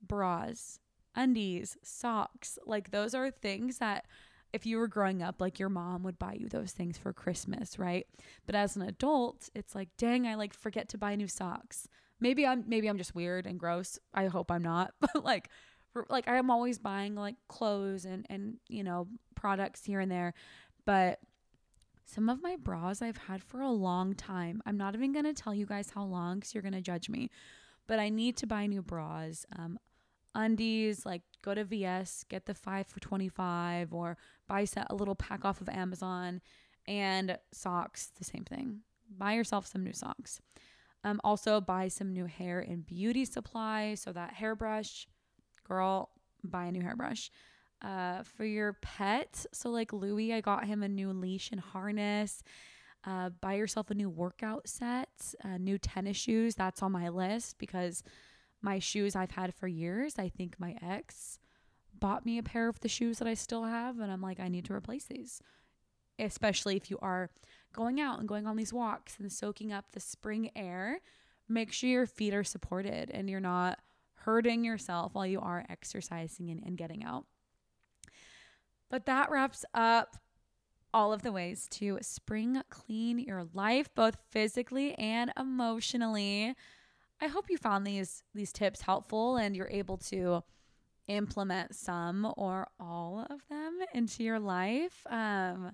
bras, 0.00 0.80
undies, 1.14 1.76
socks. 1.82 2.58
Like 2.66 2.90
those 2.90 3.14
are 3.14 3.30
things 3.30 3.78
that 3.78 4.06
if 4.52 4.66
you 4.66 4.78
were 4.78 4.88
growing 4.88 5.22
up, 5.22 5.40
like 5.40 5.58
your 5.58 5.68
mom 5.68 6.02
would 6.02 6.18
buy 6.18 6.34
you 6.34 6.48
those 6.48 6.72
things 6.72 6.98
for 6.98 7.12
Christmas, 7.12 7.78
right? 7.78 8.06
But 8.46 8.54
as 8.54 8.76
an 8.76 8.82
adult, 8.82 9.48
it's 9.54 9.74
like, 9.74 9.88
dang, 9.96 10.26
I 10.26 10.34
like 10.34 10.52
forget 10.52 10.88
to 10.90 10.98
buy 10.98 11.16
new 11.16 11.28
socks. 11.28 11.88
Maybe 12.20 12.46
I'm 12.46 12.64
maybe 12.66 12.88
I'm 12.88 12.98
just 12.98 13.14
weird 13.14 13.46
and 13.46 13.58
gross. 13.58 13.98
I 14.14 14.26
hope 14.26 14.50
I'm 14.50 14.62
not. 14.62 14.92
But 15.00 15.24
like 15.24 15.48
like 16.08 16.28
I'm 16.28 16.50
always 16.50 16.78
buying 16.78 17.14
like 17.14 17.36
clothes 17.48 18.04
and 18.04 18.26
and 18.28 18.56
you 18.68 18.84
know, 18.84 19.08
products 19.34 19.84
here 19.84 20.00
and 20.00 20.10
there. 20.10 20.34
But 20.84 21.20
some 22.04 22.28
of 22.28 22.42
my 22.42 22.56
bras 22.56 23.00
I've 23.00 23.16
had 23.16 23.42
for 23.42 23.60
a 23.60 23.70
long 23.70 24.14
time. 24.14 24.62
I'm 24.66 24.76
not 24.76 24.94
even 24.94 25.12
going 25.12 25.24
to 25.24 25.32
tell 25.32 25.54
you 25.54 25.64
guys 25.64 25.90
how 25.94 26.04
long 26.04 26.40
cuz 26.40 26.54
you're 26.54 26.62
going 26.62 26.72
to 26.74 26.80
judge 26.82 27.08
me. 27.08 27.30
But 27.86 27.98
I 27.98 28.10
need 28.10 28.36
to 28.38 28.46
buy 28.46 28.66
new 28.66 28.82
bras. 28.82 29.46
Um 29.56 29.78
undies, 30.34 31.04
like 31.04 31.22
go 31.42 31.54
to 31.54 31.64
VS, 31.64 32.24
get 32.28 32.46
the 32.46 32.54
five 32.54 32.86
for 32.86 33.00
25, 33.00 33.92
or 33.92 34.16
buy 34.48 34.66
a 34.88 34.94
little 34.94 35.14
pack 35.14 35.44
off 35.44 35.60
of 35.60 35.68
Amazon. 35.68 36.40
And 36.86 37.38
socks, 37.52 38.10
the 38.18 38.24
same 38.24 38.44
thing. 38.44 38.80
Buy 39.16 39.34
yourself 39.34 39.66
some 39.66 39.84
new 39.84 39.92
socks. 39.92 40.40
Um, 41.04 41.20
also, 41.22 41.60
buy 41.60 41.88
some 41.88 42.12
new 42.12 42.26
hair 42.26 42.60
and 42.60 42.86
beauty 42.86 43.24
supply. 43.24 43.94
So, 43.94 44.12
that 44.12 44.34
hairbrush, 44.34 45.06
girl, 45.66 46.10
buy 46.42 46.66
a 46.66 46.72
new 46.72 46.82
hairbrush. 46.82 47.30
Uh, 47.82 48.22
for 48.22 48.44
your 48.44 48.74
pet, 48.74 49.44
so 49.52 49.68
like 49.68 49.92
Louis, 49.92 50.32
I 50.32 50.40
got 50.40 50.66
him 50.66 50.84
a 50.84 50.88
new 50.88 51.12
leash 51.12 51.50
and 51.50 51.60
harness. 51.60 52.44
Uh, 53.04 53.30
buy 53.40 53.54
yourself 53.54 53.90
a 53.90 53.94
new 53.94 54.08
workout 54.08 54.68
set, 54.68 55.08
uh, 55.44 55.58
new 55.58 55.78
tennis 55.78 56.16
shoes. 56.16 56.54
That's 56.54 56.82
on 56.82 56.92
my 56.92 57.08
list 57.08 57.58
because 57.58 58.04
my 58.62 58.78
shoes 58.78 59.14
I've 59.14 59.32
had 59.32 59.54
for 59.54 59.66
years. 59.68 60.14
I 60.18 60.28
think 60.28 60.58
my 60.58 60.76
ex 60.80 61.38
bought 61.98 62.24
me 62.24 62.38
a 62.38 62.42
pair 62.42 62.68
of 62.68 62.80
the 62.80 62.88
shoes 62.88 63.18
that 63.18 63.28
I 63.28 63.34
still 63.34 63.64
have, 63.64 64.00
and 64.00 64.10
I'm 64.10 64.22
like, 64.22 64.40
I 64.40 64.48
need 64.48 64.64
to 64.66 64.72
replace 64.72 65.04
these. 65.04 65.40
Especially 66.18 66.76
if 66.76 66.90
you 66.90 66.98
are 67.02 67.30
going 67.72 68.00
out 68.00 68.18
and 68.18 68.28
going 68.28 68.46
on 68.46 68.56
these 68.56 68.72
walks 68.72 69.18
and 69.18 69.32
soaking 69.32 69.72
up 69.72 69.92
the 69.92 70.00
spring 70.00 70.50
air, 70.54 71.00
make 71.48 71.72
sure 71.72 71.90
your 71.90 72.06
feet 72.06 72.34
are 72.34 72.44
supported 72.44 73.10
and 73.10 73.28
you're 73.28 73.40
not 73.40 73.78
hurting 74.14 74.64
yourself 74.64 75.14
while 75.14 75.26
you 75.26 75.40
are 75.40 75.64
exercising 75.68 76.50
and, 76.50 76.62
and 76.64 76.76
getting 76.76 77.02
out. 77.02 77.24
But 78.90 79.06
that 79.06 79.30
wraps 79.30 79.64
up 79.74 80.16
all 80.94 81.12
of 81.12 81.22
the 81.22 81.32
ways 81.32 81.66
to 81.70 81.98
spring 82.02 82.62
clean 82.68 83.18
your 83.18 83.46
life, 83.54 83.88
both 83.94 84.18
physically 84.30 84.94
and 84.98 85.32
emotionally. 85.38 86.54
I 87.22 87.28
hope 87.28 87.46
you 87.48 87.56
found 87.56 87.86
these 87.86 88.24
these 88.34 88.52
tips 88.52 88.82
helpful 88.82 89.36
and 89.36 89.54
you're 89.54 89.70
able 89.70 89.96
to 89.98 90.42
implement 91.06 91.74
some 91.74 92.32
or 92.36 92.66
all 92.80 93.24
of 93.30 93.46
them 93.48 93.78
into 93.94 94.24
your 94.24 94.40
life. 94.40 95.06
Um, 95.08 95.72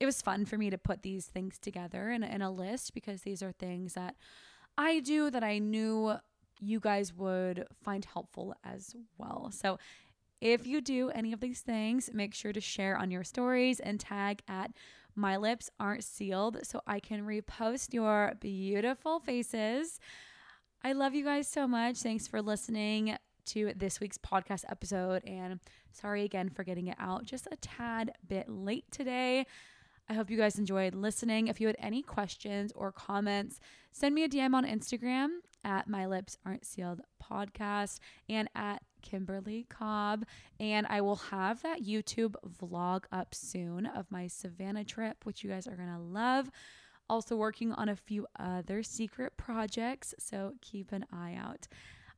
it 0.00 0.06
was 0.06 0.22
fun 0.22 0.46
for 0.46 0.56
me 0.56 0.70
to 0.70 0.78
put 0.78 1.02
these 1.02 1.26
things 1.26 1.58
together 1.58 2.10
in, 2.10 2.22
in 2.22 2.40
a 2.40 2.50
list 2.50 2.94
because 2.94 3.22
these 3.22 3.42
are 3.42 3.52
things 3.52 3.94
that 3.94 4.16
I 4.78 5.00
do 5.00 5.30
that 5.30 5.44
I 5.44 5.58
knew 5.58 6.14
you 6.60 6.80
guys 6.80 7.12
would 7.14 7.66
find 7.82 8.04
helpful 8.04 8.54
as 8.64 8.94
well. 9.18 9.50
So 9.52 9.78
if 10.40 10.66
you 10.66 10.80
do 10.80 11.10
any 11.10 11.32
of 11.32 11.40
these 11.40 11.60
things, 11.60 12.10
make 12.12 12.32
sure 12.32 12.52
to 12.52 12.60
share 12.60 12.96
on 12.96 13.10
your 13.10 13.24
stories 13.24 13.80
and 13.80 13.98
tag 13.98 14.42
at 14.48 14.72
my 15.14 15.36
lips 15.36 15.68
aren't 15.80 16.04
sealed 16.04 16.60
so 16.62 16.80
I 16.86 17.00
can 17.00 17.26
repost 17.26 17.92
your 17.92 18.34
beautiful 18.40 19.18
faces. 19.18 19.98
I 20.82 20.92
love 20.92 21.14
you 21.14 21.24
guys 21.24 21.48
so 21.48 21.66
much. 21.66 21.98
Thanks 21.98 22.28
for 22.28 22.40
listening 22.40 23.16
to 23.46 23.72
this 23.74 23.98
week's 23.98 24.18
podcast 24.18 24.64
episode. 24.68 25.24
And 25.26 25.58
sorry 25.92 26.24
again 26.24 26.50
for 26.50 26.62
getting 26.62 26.86
it 26.86 26.96
out 27.00 27.24
just 27.24 27.48
a 27.50 27.56
tad 27.56 28.12
bit 28.26 28.48
late 28.48 28.84
today. 28.90 29.46
I 30.08 30.14
hope 30.14 30.30
you 30.30 30.38
guys 30.38 30.58
enjoyed 30.58 30.94
listening. 30.94 31.48
If 31.48 31.60
you 31.60 31.66
had 31.66 31.76
any 31.80 32.02
questions 32.02 32.72
or 32.74 32.92
comments, 32.92 33.60
send 33.92 34.14
me 34.14 34.24
a 34.24 34.28
DM 34.28 34.54
on 34.54 34.64
Instagram 34.64 35.28
at 35.64 35.88
My 35.88 36.06
Lips 36.06 36.38
Aren't 36.46 36.64
Sealed 36.64 37.00
podcast 37.22 37.98
and 38.28 38.48
at 38.54 38.82
Kimberly 39.02 39.66
Cobb. 39.68 40.24
And 40.60 40.86
I 40.88 41.00
will 41.00 41.16
have 41.16 41.60
that 41.62 41.82
YouTube 41.82 42.36
vlog 42.62 43.04
up 43.10 43.34
soon 43.34 43.84
of 43.84 44.10
my 44.10 44.28
Savannah 44.28 44.84
trip, 44.84 45.24
which 45.24 45.42
you 45.42 45.50
guys 45.50 45.66
are 45.66 45.76
going 45.76 45.92
to 45.92 46.00
love. 46.00 46.50
Also, 47.10 47.36
working 47.36 47.72
on 47.72 47.88
a 47.88 47.96
few 47.96 48.26
other 48.38 48.82
secret 48.82 49.36
projects, 49.36 50.14
so 50.18 50.54
keep 50.60 50.92
an 50.92 51.06
eye 51.12 51.38
out. 51.40 51.66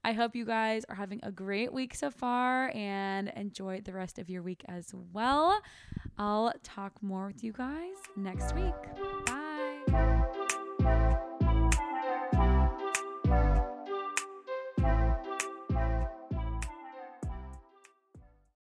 I 0.03 0.13
hope 0.13 0.35
you 0.35 0.47
guys 0.47 0.85
are 0.89 0.95
having 0.95 1.21
a 1.23 1.31
great 1.31 1.73
week 1.73 1.95
so 1.95 2.11
far 2.11 2.73
and 2.75 3.31
enjoy 3.37 3.83
the 3.85 3.93
rest 3.93 4.19
of 4.19 4.31
your 4.31 4.43
week 4.43 4.65
as 4.67 4.95
well. 5.13 5.61
I'll 6.19 6.53
talk 6.63 7.03
more 7.03 7.27
with 7.27 7.45
you 7.45 7.53
guys 7.53 7.97
next 8.17 8.55
week. 8.55 8.75